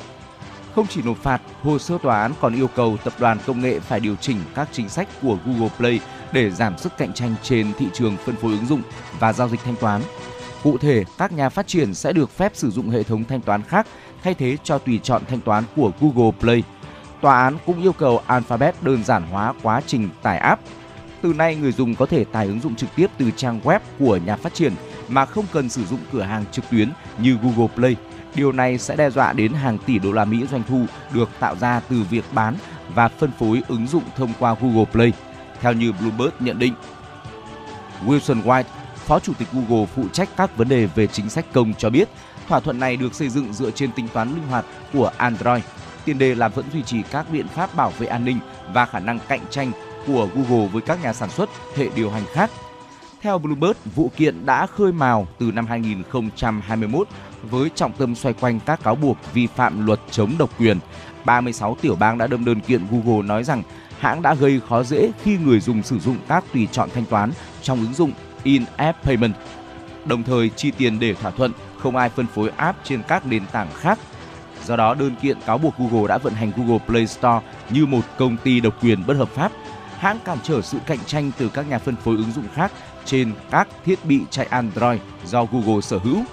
Không 0.75 0.87
chỉ 0.87 1.03
nộp 1.03 1.17
phạt, 1.17 1.41
hồ 1.63 1.79
sơ 1.79 1.99
tòa 2.03 2.23
án 2.23 2.33
còn 2.41 2.55
yêu 2.55 2.69
cầu 2.77 2.97
tập 3.05 3.13
đoàn 3.19 3.39
công 3.47 3.61
nghệ 3.61 3.81
phải 3.81 4.01
điều 4.01 4.17
chỉnh 4.17 4.39
các 4.55 4.69
chính 4.73 4.89
sách 4.89 5.09
của 5.23 5.39
Google 5.47 5.71
Play 5.79 6.01
để 6.33 6.51
giảm 6.51 6.79
sức 6.79 6.93
cạnh 6.99 7.13
tranh 7.13 7.35
trên 7.43 7.73
thị 7.79 7.87
trường 7.95 8.17
phân 8.17 8.37
phối 8.37 8.53
ứng 8.53 8.67
dụng 8.67 8.83
và 9.19 9.33
giao 9.33 9.49
dịch 9.49 9.61
thanh 9.65 9.77
toán. 9.77 10.03
Cụ 10.63 10.79
thể, 10.79 11.05
các 11.19 11.33
nhà 11.33 11.49
phát 11.49 11.67
triển 11.67 11.95
sẽ 11.95 12.13
được 12.13 12.31
phép 12.31 12.53
sử 12.55 12.71
dụng 12.71 12.91
hệ 12.91 13.03
thống 13.03 13.25
thanh 13.25 13.41
toán 13.41 13.63
khác 13.63 13.87
thay 14.27 14.35
thế 14.35 14.57
cho 14.65 14.79
tùy 14.79 15.01
chọn 15.03 15.23
thanh 15.29 15.41
toán 15.41 15.65
của 15.77 15.93
Google 16.01 16.31
Play– 16.41 16.63
Tòa 17.21 17.43
án 17.43 17.57
cũng 17.67 17.83
yêu 17.83 17.93
cầu 17.93 18.23
Alphabet 18.27 18.83
đơn 18.83 19.05
giản 19.05 19.23
hóa 19.31 19.53
quá 19.63 19.81
trình 19.87 20.09
tải 20.23 20.39
app. 20.39 20.63
Từ 21.23 21.33
nay, 21.33 21.57
người 21.57 21.73
dùng 21.73 21.95
có 21.95 22.07
thể 22.07 22.25
tải 22.25 22.47
ứng 22.47 22.61
dụng 22.61 22.75
trực 22.75 22.89
tiếp 22.97 23.07
từ 23.19 23.31
trang 23.37 23.61
web 23.65 23.81
của 23.99 24.19
nhà 24.27 24.37
phát 24.37 24.55
triển 24.55 24.73
mà 25.09 25.27
không 25.27 25.45
cần 25.53 25.69
sử 25.69 25.85
dụng 25.85 26.01
cửa 26.13 26.23
hàng 26.23 26.45
trực 26.53 26.65
tuyến 26.71 26.93
như 27.19 27.37
Google 27.43 27.75
Play. 27.75 27.97
Điều 28.35 28.53
này 28.53 28.79
sẽ 28.79 28.97
đe 28.97 29.11
dọa 29.11 29.33
đến 29.33 29.53
hàng 29.53 29.79
tỷ 29.79 29.99
đô 29.99 30.13
la 30.13 30.25
Mỹ 30.25 30.47
doanh 30.51 30.63
thu 30.69 30.85
được 31.13 31.31
tạo 31.41 31.57
ra 31.57 31.81
từ 31.89 32.03
việc 32.11 32.25
bán 32.33 32.55
và 32.95 33.09
phân 33.09 33.31
phối 33.39 33.63
ứng 33.69 33.87
dụng 33.87 34.03
thông 34.17 34.33
qua 34.39 34.57
Google 34.61 34.85
Play, 34.85 35.13
theo 35.61 35.73
như 35.73 35.93
Bloomberg 35.93 36.33
nhận 36.41 36.59
định. 36.59 36.75
Wilson 38.07 38.43
White, 38.43 38.65
Phó 38.95 39.19
Chủ 39.19 39.33
tịch 39.39 39.49
Google 39.53 39.87
phụ 39.87 40.09
trách 40.13 40.29
các 40.37 40.57
vấn 40.57 40.69
đề 40.69 40.87
về 40.87 41.07
chính 41.07 41.31
sách 41.31 41.53
công 41.53 41.75
cho 41.75 41.91
biết, 41.91 42.09
thỏa 42.49 42.61
thuận 42.61 42.81
này 42.81 42.97
được 42.97 43.15
xây 43.15 43.29
dựng 43.29 43.53
dựa 43.53 43.71
trên 43.71 43.93
tính 43.93 44.09
toán 44.13 44.29
linh 44.29 44.47
hoạt 44.49 44.65
của 44.93 45.11
Android 45.17 45.63
tiền 46.07 46.19
đề 46.19 46.35
là 46.35 46.49
vẫn 46.49 46.65
duy 46.73 46.83
trì 46.83 47.03
các 47.11 47.27
biện 47.33 47.49
pháp 47.49 47.77
bảo 47.77 47.93
vệ 47.99 48.07
an 48.07 48.25
ninh 48.25 48.39
và 48.73 48.87
khả 48.87 48.99
năng 48.99 49.19
cạnh 49.29 49.41
tranh 49.51 49.73
của 50.07 50.29
Google 50.35 50.69
với 50.69 50.83
các 50.83 51.03
nhà 51.03 51.13
sản 51.13 51.31
xuất 51.31 51.51
hệ 51.77 51.89
điều 51.95 52.11
hành 52.11 52.25
khác. 52.33 52.51
Theo 53.23 53.39
Bloomberg, 53.39 53.77
vụ 53.95 54.11
kiện 54.17 54.47
đã 54.47 54.67
khơi 54.67 54.93
mào 54.93 55.27
từ 55.39 55.53
năm 55.53 55.67
2021 55.67 57.09
với 57.43 57.71
trọng 57.75 57.93
tâm 57.93 58.15
xoay 58.15 58.35
quanh 58.41 58.61
các 58.67 58.83
cáo 58.83 58.95
buộc 58.95 59.17
vi 59.35 59.47
phạm 59.47 59.87
luật 59.87 60.01
chống 60.11 60.33
độc 60.39 60.51
quyền. 60.59 60.79
36 61.25 61.77
tiểu 61.81 61.97
bang 61.97 62.19
đã 62.19 62.27
đâm 62.27 62.45
đơn 62.45 62.61
kiện 62.61 62.87
Google 62.91 63.27
nói 63.27 63.45
rằng 63.45 63.63
hãng 63.99 64.23
đã 64.23 64.35
gây 64.35 64.61
khó 64.69 64.83
dễ 64.83 65.11
khi 65.23 65.37
người 65.39 65.61
dùng 65.61 65.83
sử 65.83 65.99
dụng 65.99 66.17
các 66.29 66.45
tùy 66.55 66.69
chọn 66.73 66.89
thanh 66.95 67.05
toán 67.05 67.31
trong 67.63 67.81
ứng 67.81 67.95
dụng 67.95 68.13
In-App 68.43 69.05
Payment. 69.05 69.35
Đồng 70.05 70.23
thời 70.23 70.49
chi 70.49 70.71
tiền 70.71 70.99
để 70.99 71.15
thỏa 71.15 71.31
thuận, 71.31 71.53
không 71.79 71.97
ai 71.97 72.09
phân 72.09 72.27
phối 72.27 72.51
app 72.57 72.85
trên 72.85 73.03
các 73.09 73.27
nền 73.27 73.47
tảng 73.53 73.69
khác 73.75 73.99
Do 74.67 74.77
đó, 74.77 74.95
đơn 74.95 75.15
kiện 75.23 75.41
cáo 75.47 75.59
buộc 75.59 75.75
Google 75.79 76.09
đã 76.09 76.19
vận 76.19 76.35
hành 76.35 76.53
Google 76.57 76.79
Play 76.87 77.07
Store 77.07 77.41
như 77.71 77.87
một 77.87 78.01
công 78.19 78.37
ty 78.37 78.61
độc 78.61 78.85
quyền 78.85 79.07
bất 79.07 79.17
hợp 79.17 79.29
pháp. 79.29 79.53
hãng 79.99 80.19
cản 80.25 80.39
trở 80.43 80.63
sự 80.63 80.79
cạnh 80.87 80.99
tranh 81.07 81.31
từ 81.39 81.49
các 81.49 81.69
nhà 81.69 81.79
phân 81.79 81.97
phối 81.97 82.17
ứng 82.17 82.33
dụng 82.33 82.45
khác 82.55 82.73
trên 83.05 83.33
các 83.51 83.69
thiết 83.85 84.05
bị 84.05 84.21
chạy 84.31 84.47
Android 84.47 85.01
do 85.25 85.45
Google 85.45 85.81
sở 85.81 85.99
hữu. 85.99 86.25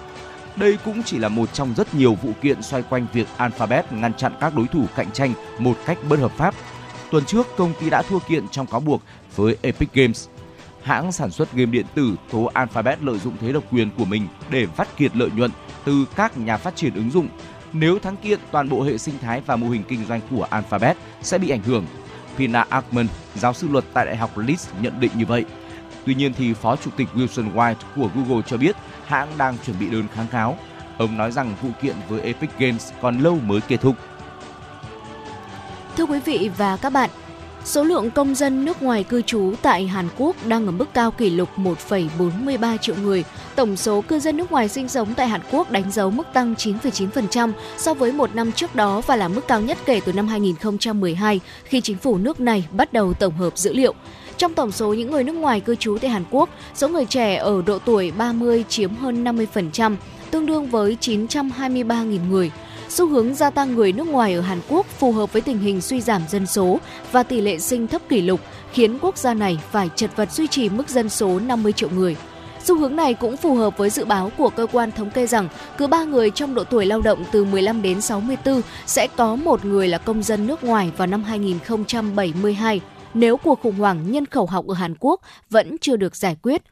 Đây 0.56 0.78
cũng 0.84 1.02
chỉ 1.02 1.18
là 1.18 1.28
một 1.28 1.52
trong 1.52 1.74
rất 1.74 1.94
nhiều 1.94 2.14
vụ 2.14 2.30
kiện 2.42 2.62
xoay 2.62 2.82
quanh 2.82 3.06
việc 3.12 3.26
Alphabet 3.36 3.92
ngăn 3.92 4.14
chặn 4.14 4.32
các 4.40 4.54
đối 4.54 4.66
thủ 4.66 4.86
cạnh 4.96 5.10
tranh 5.10 5.32
một 5.58 5.76
cách 5.86 5.98
bất 6.08 6.18
hợp 6.18 6.32
pháp. 6.36 6.54
Tuần 7.10 7.24
trước, 7.24 7.46
công 7.56 7.72
ty 7.80 7.90
đã 7.90 8.02
thua 8.02 8.18
kiện 8.18 8.48
trong 8.48 8.66
cáo 8.66 8.80
buộc 8.80 9.02
với 9.36 9.56
Epic 9.62 9.92
Games. 9.92 10.28
Hãng 10.84 11.12
sản 11.12 11.30
xuất 11.30 11.52
game 11.52 11.70
điện 11.70 11.86
tử 11.94 12.14
tố 12.30 12.44
Alphabet 12.44 13.02
lợi 13.02 13.18
dụng 13.18 13.36
thế 13.40 13.52
độc 13.52 13.64
quyền 13.70 13.90
của 13.90 14.04
mình 14.04 14.28
để 14.50 14.66
vắt 14.76 14.96
kiệt 14.96 15.16
lợi 15.16 15.30
nhuận 15.36 15.50
từ 15.84 16.04
các 16.16 16.38
nhà 16.38 16.56
phát 16.56 16.76
triển 16.76 16.94
ứng 16.94 17.10
dụng. 17.10 17.28
Nếu 17.72 17.98
thắng 17.98 18.16
kiện, 18.16 18.40
toàn 18.50 18.68
bộ 18.68 18.82
hệ 18.82 18.98
sinh 18.98 19.14
thái 19.18 19.42
và 19.46 19.56
mô 19.56 19.68
hình 19.68 19.82
kinh 19.88 20.04
doanh 20.04 20.20
của 20.30 20.46
Alphabet 20.50 20.96
sẽ 21.22 21.38
bị 21.38 21.50
ảnh 21.50 21.62
hưởng. 21.62 21.86
Pina 22.36 22.66
Ackman, 22.68 23.06
giáo 23.34 23.52
sư 23.52 23.68
luật 23.70 23.84
tại 23.92 24.06
Đại 24.06 24.16
học 24.16 24.38
Leeds 24.38 24.68
nhận 24.80 25.00
định 25.00 25.10
như 25.14 25.26
vậy. 25.26 25.44
Tuy 26.06 26.14
nhiên 26.14 26.32
thì 26.36 26.54
Phó 26.54 26.76
Chủ 26.76 26.90
tịch 26.96 27.08
Wilson 27.14 27.54
White 27.54 27.74
của 27.96 28.08
Google 28.14 28.42
cho 28.46 28.56
biết 28.56 28.76
hãng 29.06 29.28
đang 29.38 29.56
chuẩn 29.66 29.78
bị 29.78 29.90
đơn 29.90 30.04
kháng 30.14 30.26
cáo. 30.26 30.58
Ông 30.98 31.16
nói 31.16 31.32
rằng 31.32 31.54
vụ 31.62 31.68
kiện 31.82 31.96
với 32.08 32.20
Epic 32.20 32.50
Games 32.58 32.92
còn 33.00 33.18
lâu 33.18 33.38
mới 33.44 33.60
kết 33.60 33.76
thúc. 33.76 33.96
Thưa 35.96 36.06
quý 36.06 36.20
vị 36.24 36.50
và 36.56 36.76
các 36.76 36.92
bạn, 36.92 37.10
Số 37.64 37.84
lượng 37.84 38.10
công 38.10 38.34
dân 38.34 38.64
nước 38.64 38.82
ngoài 38.82 39.04
cư 39.04 39.22
trú 39.22 39.52
tại 39.62 39.86
Hàn 39.86 40.08
Quốc 40.18 40.36
đang 40.46 40.66
ở 40.66 40.72
mức 40.72 40.94
cao 40.94 41.10
kỷ 41.10 41.30
lục 41.30 41.48
1,43 41.56 42.76
triệu 42.76 42.96
người. 43.02 43.24
Tổng 43.56 43.76
số 43.76 44.00
cư 44.00 44.18
dân 44.18 44.36
nước 44.36 44.52
ngoài 44.52 44.68
sinh 44.68 44.88
sống 44.88 45.14
tại 45.14 45.28
Hàn 45.28 45.40
Quốc 45.50 45.70
đánh 45.70 45.90
dấu 45.90 46.10
mức 46.10 46.26
tăng 46.32 46.54
9,9% 46.54 47.52
so 47.76 47.94
với 47.94 48.12
một 48.12 48.34
năm 48.34 48.52
trước 48.52 48.74
đó 48.74 49.02
và 49.06 49.16
là 49.16 49.28
mức 49.28 49.48
cao 49.48 49.60
nhất 49.60 49.78
kể 49.86 50.00
từ 50.04 50.12
năm 50.12 50.28
2012 50.28 51.40
khi 51.64 51.80
chính 51.80 51.96
phủ 51.96 52.18
nước 52.18 52.40
này 52.40 52.68
bắt 52.72 52.92
đầu 52.92 53.14
tổng 53.14 53.34
hợp 53.34 53.58
dữ 53.58 53.72
liệu. 53.72 53.94
Trong 54.36 54.54
tổng 54.54 54.72
số 54.72 54.94
những 54.94 55.10
người 55.10 55.24
nước 55.24 55.34
ngoài 55.34 55.60
cư 55.60 55.74
trú 55.74 55.98
tại 56.00 56.10
Hàn 56.10 56.24
Quốc, 56.30 56.48
số 56.74 56.88
người 56.88 57.04
trẻ 57.04 57.34
ở 57.34 57.62
độ 57.66 57.78
tuổi 57.78 58.10
30 58.10 58.64
chiếm 58.68 58.94
hơn 58.94 59.24
50%, 59.24 59.96
tương 60.30 60.46
đương 60.46 60.66
với 60.66 60.96
923.000 61.00 62.28
người. 62.28 62.50
Xu 62.88 63.08
hướng 63.08 63.34
gia 63.34 63.50
tăng 63.50 63.74
người 63.74 63.92
nước 63.92 64.06
ngoài 64.06 64.34
ở 64.34 64.40
Hàn 64.40 64.60
Quốc 64.68 64.86
phù 64.86 65.12
hợp 65.12 65.32
với 65.32 65.42
tình 65.42 65.58
hình 65.58 65.80
suy 65.80 66.00
giảm 66.00 66.22
dân 66.28 66.46
số 66.46 66.78
và 67.12 67.22
tỷ 67.22 67.40
lệ 67.40 67.58
sinh 67.58 67.86
thấp 67.86 68.02
kỷ 68.08 68.20
lục, 68.20 68.40
khiến 68.72 68.98
quốc 69.00 69.18
gia 69.18 69.34
này 69.34 69.58
phải 69.70 69.90
chật 69.96 70.16
vật 70.16 70.32
duy 70.32 70.46
trì 70.46 70.68
mức 70.68 70.88
dân 70.88 71.08
số 71.08 71.40
50 71.40 71.72
triệu 71.72 71.90
người. 71.90 72.16
Xu 72.64 72.78
hướng 72.78 72.96
này 72.96 73.14
cũng 73.14 73.36
phù 73.36 73.54
hợp 73.54 73.78
với 73.78 73.90
dự 73.90 74.04
báo 74.04 74.32
của 74.38 74.50
cơ 74.50 74.66
quan 74.72 74.92
thống 74.92 75.10
kê 75.10 75.26
rằng 75.26 75.48
cứ 75.78 75.86
3 75.86 76.04
người 76.04 76.30
trong 76.30 76.54
độ 76.54 76.64
tuổi 76.64 76.86
lao 76.86 77.00
động 77.00 77.24
từ 77.32 77.44
15 77.44 77.82
đến 77.82 78.00
64 78.00 78.60
sẽ 78.86 79.08
có 79.16 79.36
một 79.36 79.64
người 79.64 79.88
là 79.88 79.98
công 79.98 80.22
dân 80.22 80.46
nước 80.46 80.64
ngoài 80.64 80.92
vào 80.96 81.06
năm 81.06 81.24
2072 81.24 82.80
nếu 83.14 83.36
cuộc 83.36 83.60
khủng 83.62 83.78
hoảng 83.78 84.12
nhân 84.12 84.26
khẩu 84.26 84.46
học 84.46 84.66
ở 84.66 84.74
Hàn 84.74 84.94
Quốc 85.00 85.20
vẫn 85.50 85.76
chưa 85.80 85.96
được 85.96 86.16
giải 86.16 86.36
quyết. 86.42 86.62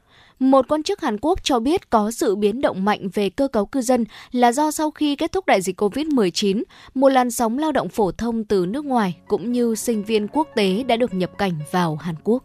Một 0.43 0.68
quan 0.68 0.82
chức 0.82 1.01
Hàn 1.01 1.16
Quốc 1.20 1.43
cho 1.43 1.61
biết 1.61 1.90
có 1.90 2.11
sự 2.11 2.36
biến 2.36 2.61
động 2.61 2.84
mạnh 2.84 3.09
về 3.14 3.30
cơ 3.30 3.49
cấu 3.49 3.66
cư 3.66 3.80
dân 3.80 4.05
là 4.32 4.53
do 4.53 4.70
sau 4.70 4.90
khi 4.90 5.16
kết 5.16 5.32
thúc 5.32 5.47
đại 5.47 5.62
dịch 5.62 5.80
COVID-19, 5.80 6.62
một 6.95 7.09
làn 7.09 7.30
sóng 7.30 7.59
lao 7.59 7.72
động 7.72 7.88
phổ 7.88 8.12
thông 8.12 8.45
từ 8.45 8.66
nước 8.66 8.84
ngoài 8.84 9.16
cũng 9.28 9.53
như 9.53 9.74
sinh 9.74 10.05
viên 10.05 10.28
quốc 10.28 10.49
tế 10.55 10.82
đã 10.82 10.97
được 10.97 11.14
nhập 11.14 11.30
cảnh 11.38 11.53
vào 11.70 11.97
Hàn 11.97 12.14
Quốc. 12.24 12.45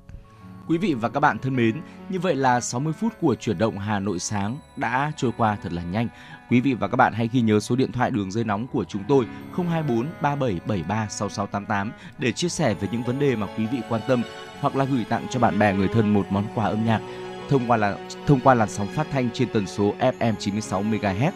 Quý 0.67 0.77
vị 0.77 0.93
và 0.93 1.09
các 1.09 1.19
bạn 1.19 1.37
thân 1.39 1.55
mến, 1.55 1.81
như 2.09 2.19
vậy 2.19 2.35
là 2.35 2.59
60 2.59 2.93
phút 2.99 3.13
của 3.21 3.35
chuyển 3.35 3.57
động 3.57 3.79
Hà 3.79 3.99
Nội 3.99 4.19
sáng 4.19 4.57
đã 4.75 5.11
trôi 5.17 5.31
qua 5.37 5.57
thật 5.63 5.73
là 5.73 5.83
nhanh. 5.83 6.07
Quý 6.49 6.61
vị 6.61 6.73
và 6.73 6.87
các 6.87 6.95
bạn 6.95 7.13
hãy 7.13 7.29
ghi 7.33 7.41
nhớ 7.41 7.59
số 7.59 7.75
điện 7.75 7.91
thoại 7.91 8.11
đường 8.11 8.31
dây 8.31 8.43
nóng 8.43 8.67
của 8.67 8.83
chúng 8.83 9.03
tôi 9.07 9.25
024 9.55 10.07
3773 10.21 11.07
6688 11.09 11.91
để 12.17 12.31
chia 12.31 12.49
sẻ 12.49 12.73
về 12.73 12.87
những 12.91 13.03
vấn 13.03 13.19
đề 13.19 13.35
mà 13.35 13.47
quý 13.57 13.65
vị 13.71 13.77
quan 13.89 14.01
tâm 14.07 14.23
hoặc 14.59 14.75
là 14.75 14.85
gửi 14.85 15.05
tặng 15.09 15.27
cho 15.29 15.39
bạn 15.39 15.59
bè 15.59 15.73
người 15.73 15.87
thân 15.87 16.13
một 16.13 16.25
món 16.29 16.45
quà 16.55 16.65
âm 16.65 16.85
nhạc 16.85 17.01
thông 17.49 17.67
qua 17.67 17.77
là 17.77 17.97
thông 18.27 18.39
qua 18.39 18.53
làn 18.53 18.69
sóng 18.69 18.87
phát 18.87 19.07
thanh 19.11 19.29
trên 19.33 19.47
tần 19.53 19.67
số 19.67 19.93
FM 19.99 20.33
96 20.39 20.83
MHz. 20.83 21.31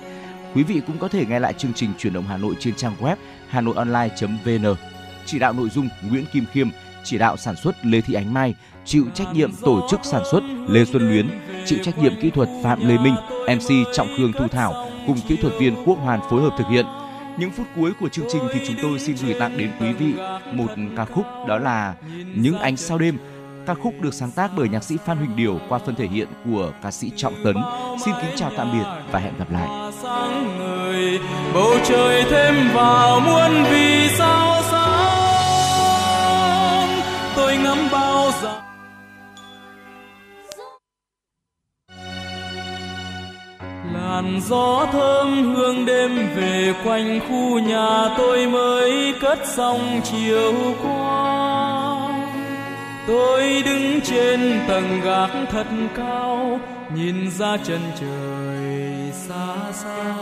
Quý 0.55 0.63
vị 0.63 0.81
cũng 0.87 0.97
có 0.97 1.07
thể 1.07 1.25
nghe 1.25 1.39
lại 1.39 1.53
chương 1.53 1.73
trình 1.73 1.89
chuyển 1.97 2.13
động 2.13 2.25
Hà 2.27 2.37
Nội 2.37 2.55
trên 2.59 2.75
trang 2.75 2.93
web 2.99 3.15
hanoionline.vn. 3.49 4.75
Chỉ 5.25 5.39
đạo 5.39 5.53
nội 5.53 5.69
dung 5.69 5.89
Nguyễn 6.09 6.25
Kim 6.33 6.45
Khiêm, 6.51 6.69
chỉ 7.03 7.17
đạo 7.17 7.37
sản 7.37 7.55
xuất 7.55 7.85
Lê 7.85 8.01
Thị 8.01 8.13
Ánh 8.13 8.33
Mai, 8.33 8.55
chịu 8.85 9.05
trách 9.13 9.27
nhiệm 9.33 9.51
tổ 9.61 9.87
chức 9.89 9.99
sản 10.03 10.23
xuất 10.31 10.43
Lê 10.67 10.85
Xuân 10.85 11.09
Luyến, 11.09 11.29
chịu 11.65 11.79
trách 11.83 11.97
nhiệm 11.97 12.21
kỹ 12.21 12.29
thuật 12.29 12.49
Phạm 12.63 12.87
Lê 12.87 12.97
Minh, 12.97 13.15
MC 13.47 13.93
Trọng 13.93 14.07
Khương 14.17 14.33
Thu 14.33 14.47
Thảo 14.47 14.89
cùng 15.07 15.17
kỹ 15.27 15.37
thuật 15.41 15.53
viên 15.59 15.75
Quốc 15.85 15.95
Hoàn 15.95 16.19
phối 16.29 16.41
hợp 16.41 16.55
thực 16.57 16.67
hiện. 16.69 16.85
Những 17.37 17.51
phút 17.51 17.67
cuối 17.75 17.91
của 17.99 18.09
chương 18.09 18.25
trình 18.31 18.41
thì 18.53 18.59
chúng 18.67 18.75
tôi 18.81 18.99
xin 18.99 19.15
gửi 19.21 19.35
tặng 19.39 19.57
đến 19.57 19.71
quý 19.79 19.93
vị 19.93 20.13
một 20.53 20.67
ca 20.97 21.05
khúc 21.05 21.25
đó 21.47 21.57
là 21.57 21.95
Những 22.35 22.57
ánh 22.57 22.77
sao 22.77 22.97
đêm 22.97 23.17
Ca 23.65 23.73
khúc 23.73 23.93
được 24.01 24.13
sáng 24.13 24.31
tác 24.31 24.51
bởi 24.57 24.69
nhạc 24.69 24.83
sĩ 24.83 24.97
Phan 25.05 25.17
Huỳnh 25.17 25.35
Điểu 25.35 25.59
qua 25.69 25.79
phần 25.85 25.95
thể 25.95 26.07
hiện 26.07 26.27
của 26.45 26.71
ca 26.83 26.91
sĩ 26.91 27.11
Trọng 27.15 27.33
Tấn. 27.43 27.55
Xin 28.05 28.13
kính 28.21 28.31
chào 28.35 28.51
tạm 28.57 28.71
biệt 28.73 28.85
và 29.11 29.19
hẹn 29.19 29.33
gặp 29.39 29.51
lại. 29.51 29.91
Sáng 30.01 30.57
người, 30.57 31.19
bầu 31.53 31.71
trời 31.83 32.23
thêm 32.29 32.69
vào 32.73 33.19
muôn 33.19 33.63
vì 33.71 34.09
sao 34.17 34.61
sáng 34.71 35.41
tôi 37.35 37.57
ngắm 37.57 37.77
bao 37.91 38.31
giờ 38.41 38.61
làn 43.93 44.39
gió 44.41 44.87
thơm 44.91 45.55
hương 45.55 45.85
đêm 45.85 46.29
về 46.35 46.73
quanh 46.83 47.19
khu 47.29 47.59
nhà 47.59 48.15
tôi 48.17 48.47
mới 48.47 49.13
cất 49.21 49.39
xong 49.47 50.01
chiều 50.03 50.53
qua 50.83 51.80
tôi 53.07 53.63
đứng 53.65 54.01
trên 54.01 54.59
tầng 54.67 55.01
gác 55.03 55.29
thật 55.51 55.67
cao, 55.97 56.59
nhìn 56.95 57.31
ra 57.31 57.57
chân 57.63 57.81
trời 57.99 59.11
xa 59.27 59.55
xa. 59.71 60.13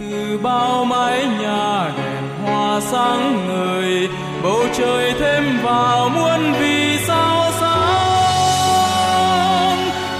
Từ 0.00 0.38
bao 0.42 0.84
mái 0.84 1.26
nhà 1.40 1.90
đèn 1.96 2.22
hoa 2.44 2.80
sáng 2.80 3.46
ngời, 3.48 4.08
bầu 4.42 4.64
trời 4.78 5.12
thêm 5.20 5.58
vào 5.62 6.08
muôn 6.08 6.52
vì 6.60 6.98
sao 7.06 7.50
sáng. 7.60 7.82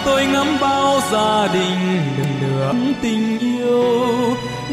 Tôi 0.05 0.27
ngắm 0.27 0.47
bao 0.61 1.01
gia 1.13 1.47
đình 1.53 2.03
đừng 2.19 2.41
đường 2.41 2.95
tình 3.03 3.39
yêu, 3.39 4.11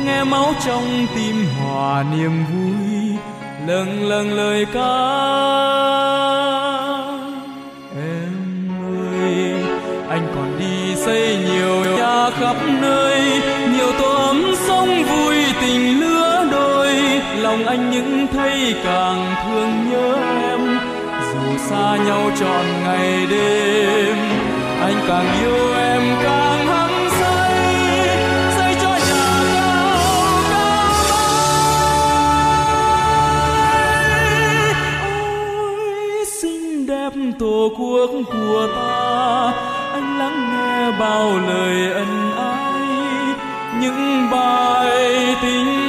nghe 0.05 0.23
máu 0.23 0.53
trong 0.65 1.07
tim 1.15 1.45
hòa 1.59 2.03
niềm 2.11 2.45
vui, 2.45 3.17
lâng 3.67 4.03
lâng 4.03 4.33
lời 4.33 4.65
ca. 4.73 5.78
xây 11.09 11.37
nhiều 11.37 11.95
nhà 11.97 12.29
khắp 12.29 12.55
nơi, 12.81 13.21
nhiều 13.73 13.91
tổ 13.99 14.11
ấm 14.15 14.53
sông 14.67 15.03
vui 15.03 15.35
tình 15.61 15.99
lứa 15.99 16.47
đôi. 16.51 16.89
Lòng 17.41 17.65
anh 17.65 17.91
những 17.91 18.27
thấy 18.33 18.75
càng 18.83 19.35
thương 19.43 19.89
nhớ 19.89 20.15
em, 20.49 20.79
dù 21.31 21.57
xa 21.69 21.97
nhau 22.05 22.31
trọn 22.39 22.65
ngày 22.83 23.27
đêm. 23.29 24.15
Anh 24.81 24.95
càng 25.07 25.41
yêu 25.41 25.73
em 25.75 26.01
càng 26.23 26.67
hăng 26.67 26.99
tổ 37.39 37.69
quốc 37.77 38.09
của 38.31 38.67
ta 38.75 38.98
bao 40.99 41.39
lời 41.39 41.91
ân 41.91 42.31
ái 42.37 42.81
những 43.81 44.29
bài 44.31 45.35
tình 45.41 45.88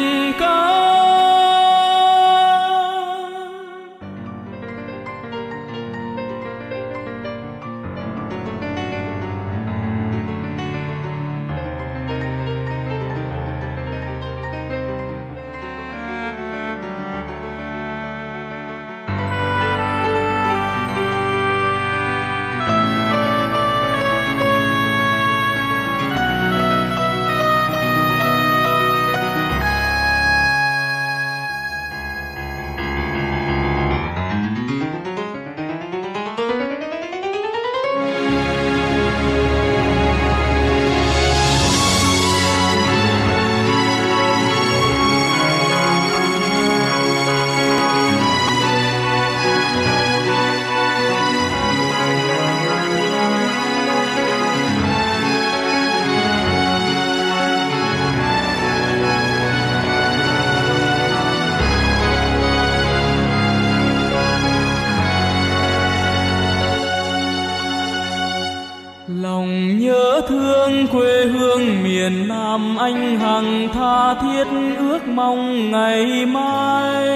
phương 71.60 71.82
miền 71.82 72.28
Nam 72.28 72.76
anh 72.76 73.18
hằng 73.18 73.68
tha 73.74 74.14
thiết 74.14 74.44
ước 74.78 75.08
mong 75.08 75.70
ngày 75.70 76.26
mai. 76.26 77.08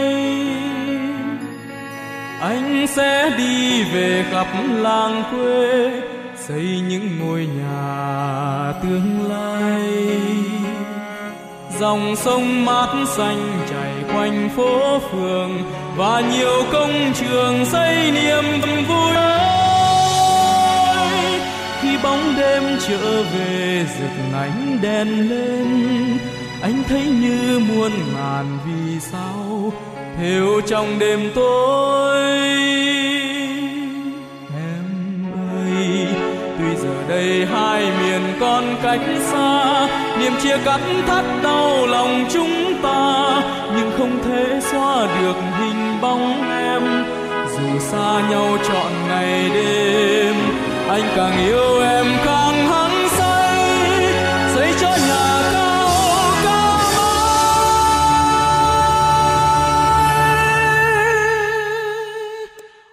Anh 2.40 2.86
sẽ 2.88 3.30
đi 3.38 3.82
về 3.82 4.24
khắp 4.30 4.47
làng 4.76 5.22
quê, 5.30 5.90
xây 6.36 6.80
những 6.88 7.18
ngôi 7.18 7.47
nhà 7.59 8.72
tương 8.82 9.28
lai. 9.28 9.82
Dòng 11.80 12.16
sông 12.16 12.64
mát 12.64 12.88
xanh 13.07 13.53
chảy 13.70 13.92
quanh 14.14 14.49
phố 14.57 14.99
phường, 14.99 15.51
và 15.97 16.22
nhiều 16.32 16.62
công 16.72 17.12
trường 17.14 17.64
xây 17.64 18.11
niềm 18.11 18.45
vui 18.88 19.14
khi 21.85 21.97
bóng 22.03 22.35
đêm 22.37 22.62
trở 22.89 23.22
về, 23.22 23.87
rực 23.99 24.35
ánh 24.35 24.78
đèn 24.82 25.30
lên. 25.30 26.18
Anh 26.62 26.82
thấy 26.89 27.03
như 27.03 27.61
muôn 27.68 27.93
ngàn 28.14 28.59
vì 28.66 29.01
sao 29.01 29.72
theo 30.18 30.61
trong 30.66 30.99
đêm 30.99 31.30
tối. 31.35 32.22
Em 34.57 34.85
ơi, 35.51 36.07
tuy 36.59 36.76
giờ 36.82 36.95
đây 37.09 37.47
hai 37.47 37.82
miền 38.03 38.22
còn 38.41 38.64
cách 38.82 39.01
xa, 39.32 39.89
niềm 40.18 40.32
chia 40.43 40.59
cắt 40.64 40.80
thắt 41.07 41.24
đau 41.43 41.87
lòng 41.87 42.24
chúng 42.32 42.74
ta, 42.82 43.43
nhưng 43.76 43.91
không 43.99 44.18
thể 44.24 44.61
xóa 44.61 45.07
được 45.20 45.37
hình 45.59 46.01
bóng 46.01 46.51
em. 46.51 47.05
Dù 47.53 47.78
xa 47.78 48.28
nhau 48.30 48.59
trọn 48.68 48.93
ngày 49.09 49.51
đêm 49.55 50.35
anh 50.89 51.03
càng 51.16 51.47
yêu 51.47 51.80
em 51.80 52.07
càng 52.24 52.68
hăng 52.68 53.09
say, 53.09 53.59
xây 54.55 54.74
cho 54.80 54.89
nhà 54.89 55.51
cao 55.53 55.89
cao 56.45 56.78
mãi 56.97 57.85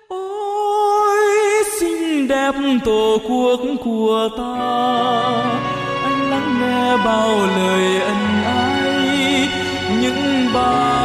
ôi, 0.07 1.19
xinh 1.79 2.27
đẹp 2.27 2.55
tổ 2.85 3.17
quốc 3.29 3.59
của 3.83 4.29
ta, 4.37 4.53
anh 6.03 6.29
lắng 6.29 6.59
nghe 6.61 6.97
bao 7.05 7.37
lời 7.57 8.01
ân 8.01 8.43
ái, 8.45 9.49
những 10.01 10.49
bao 10.53 11.00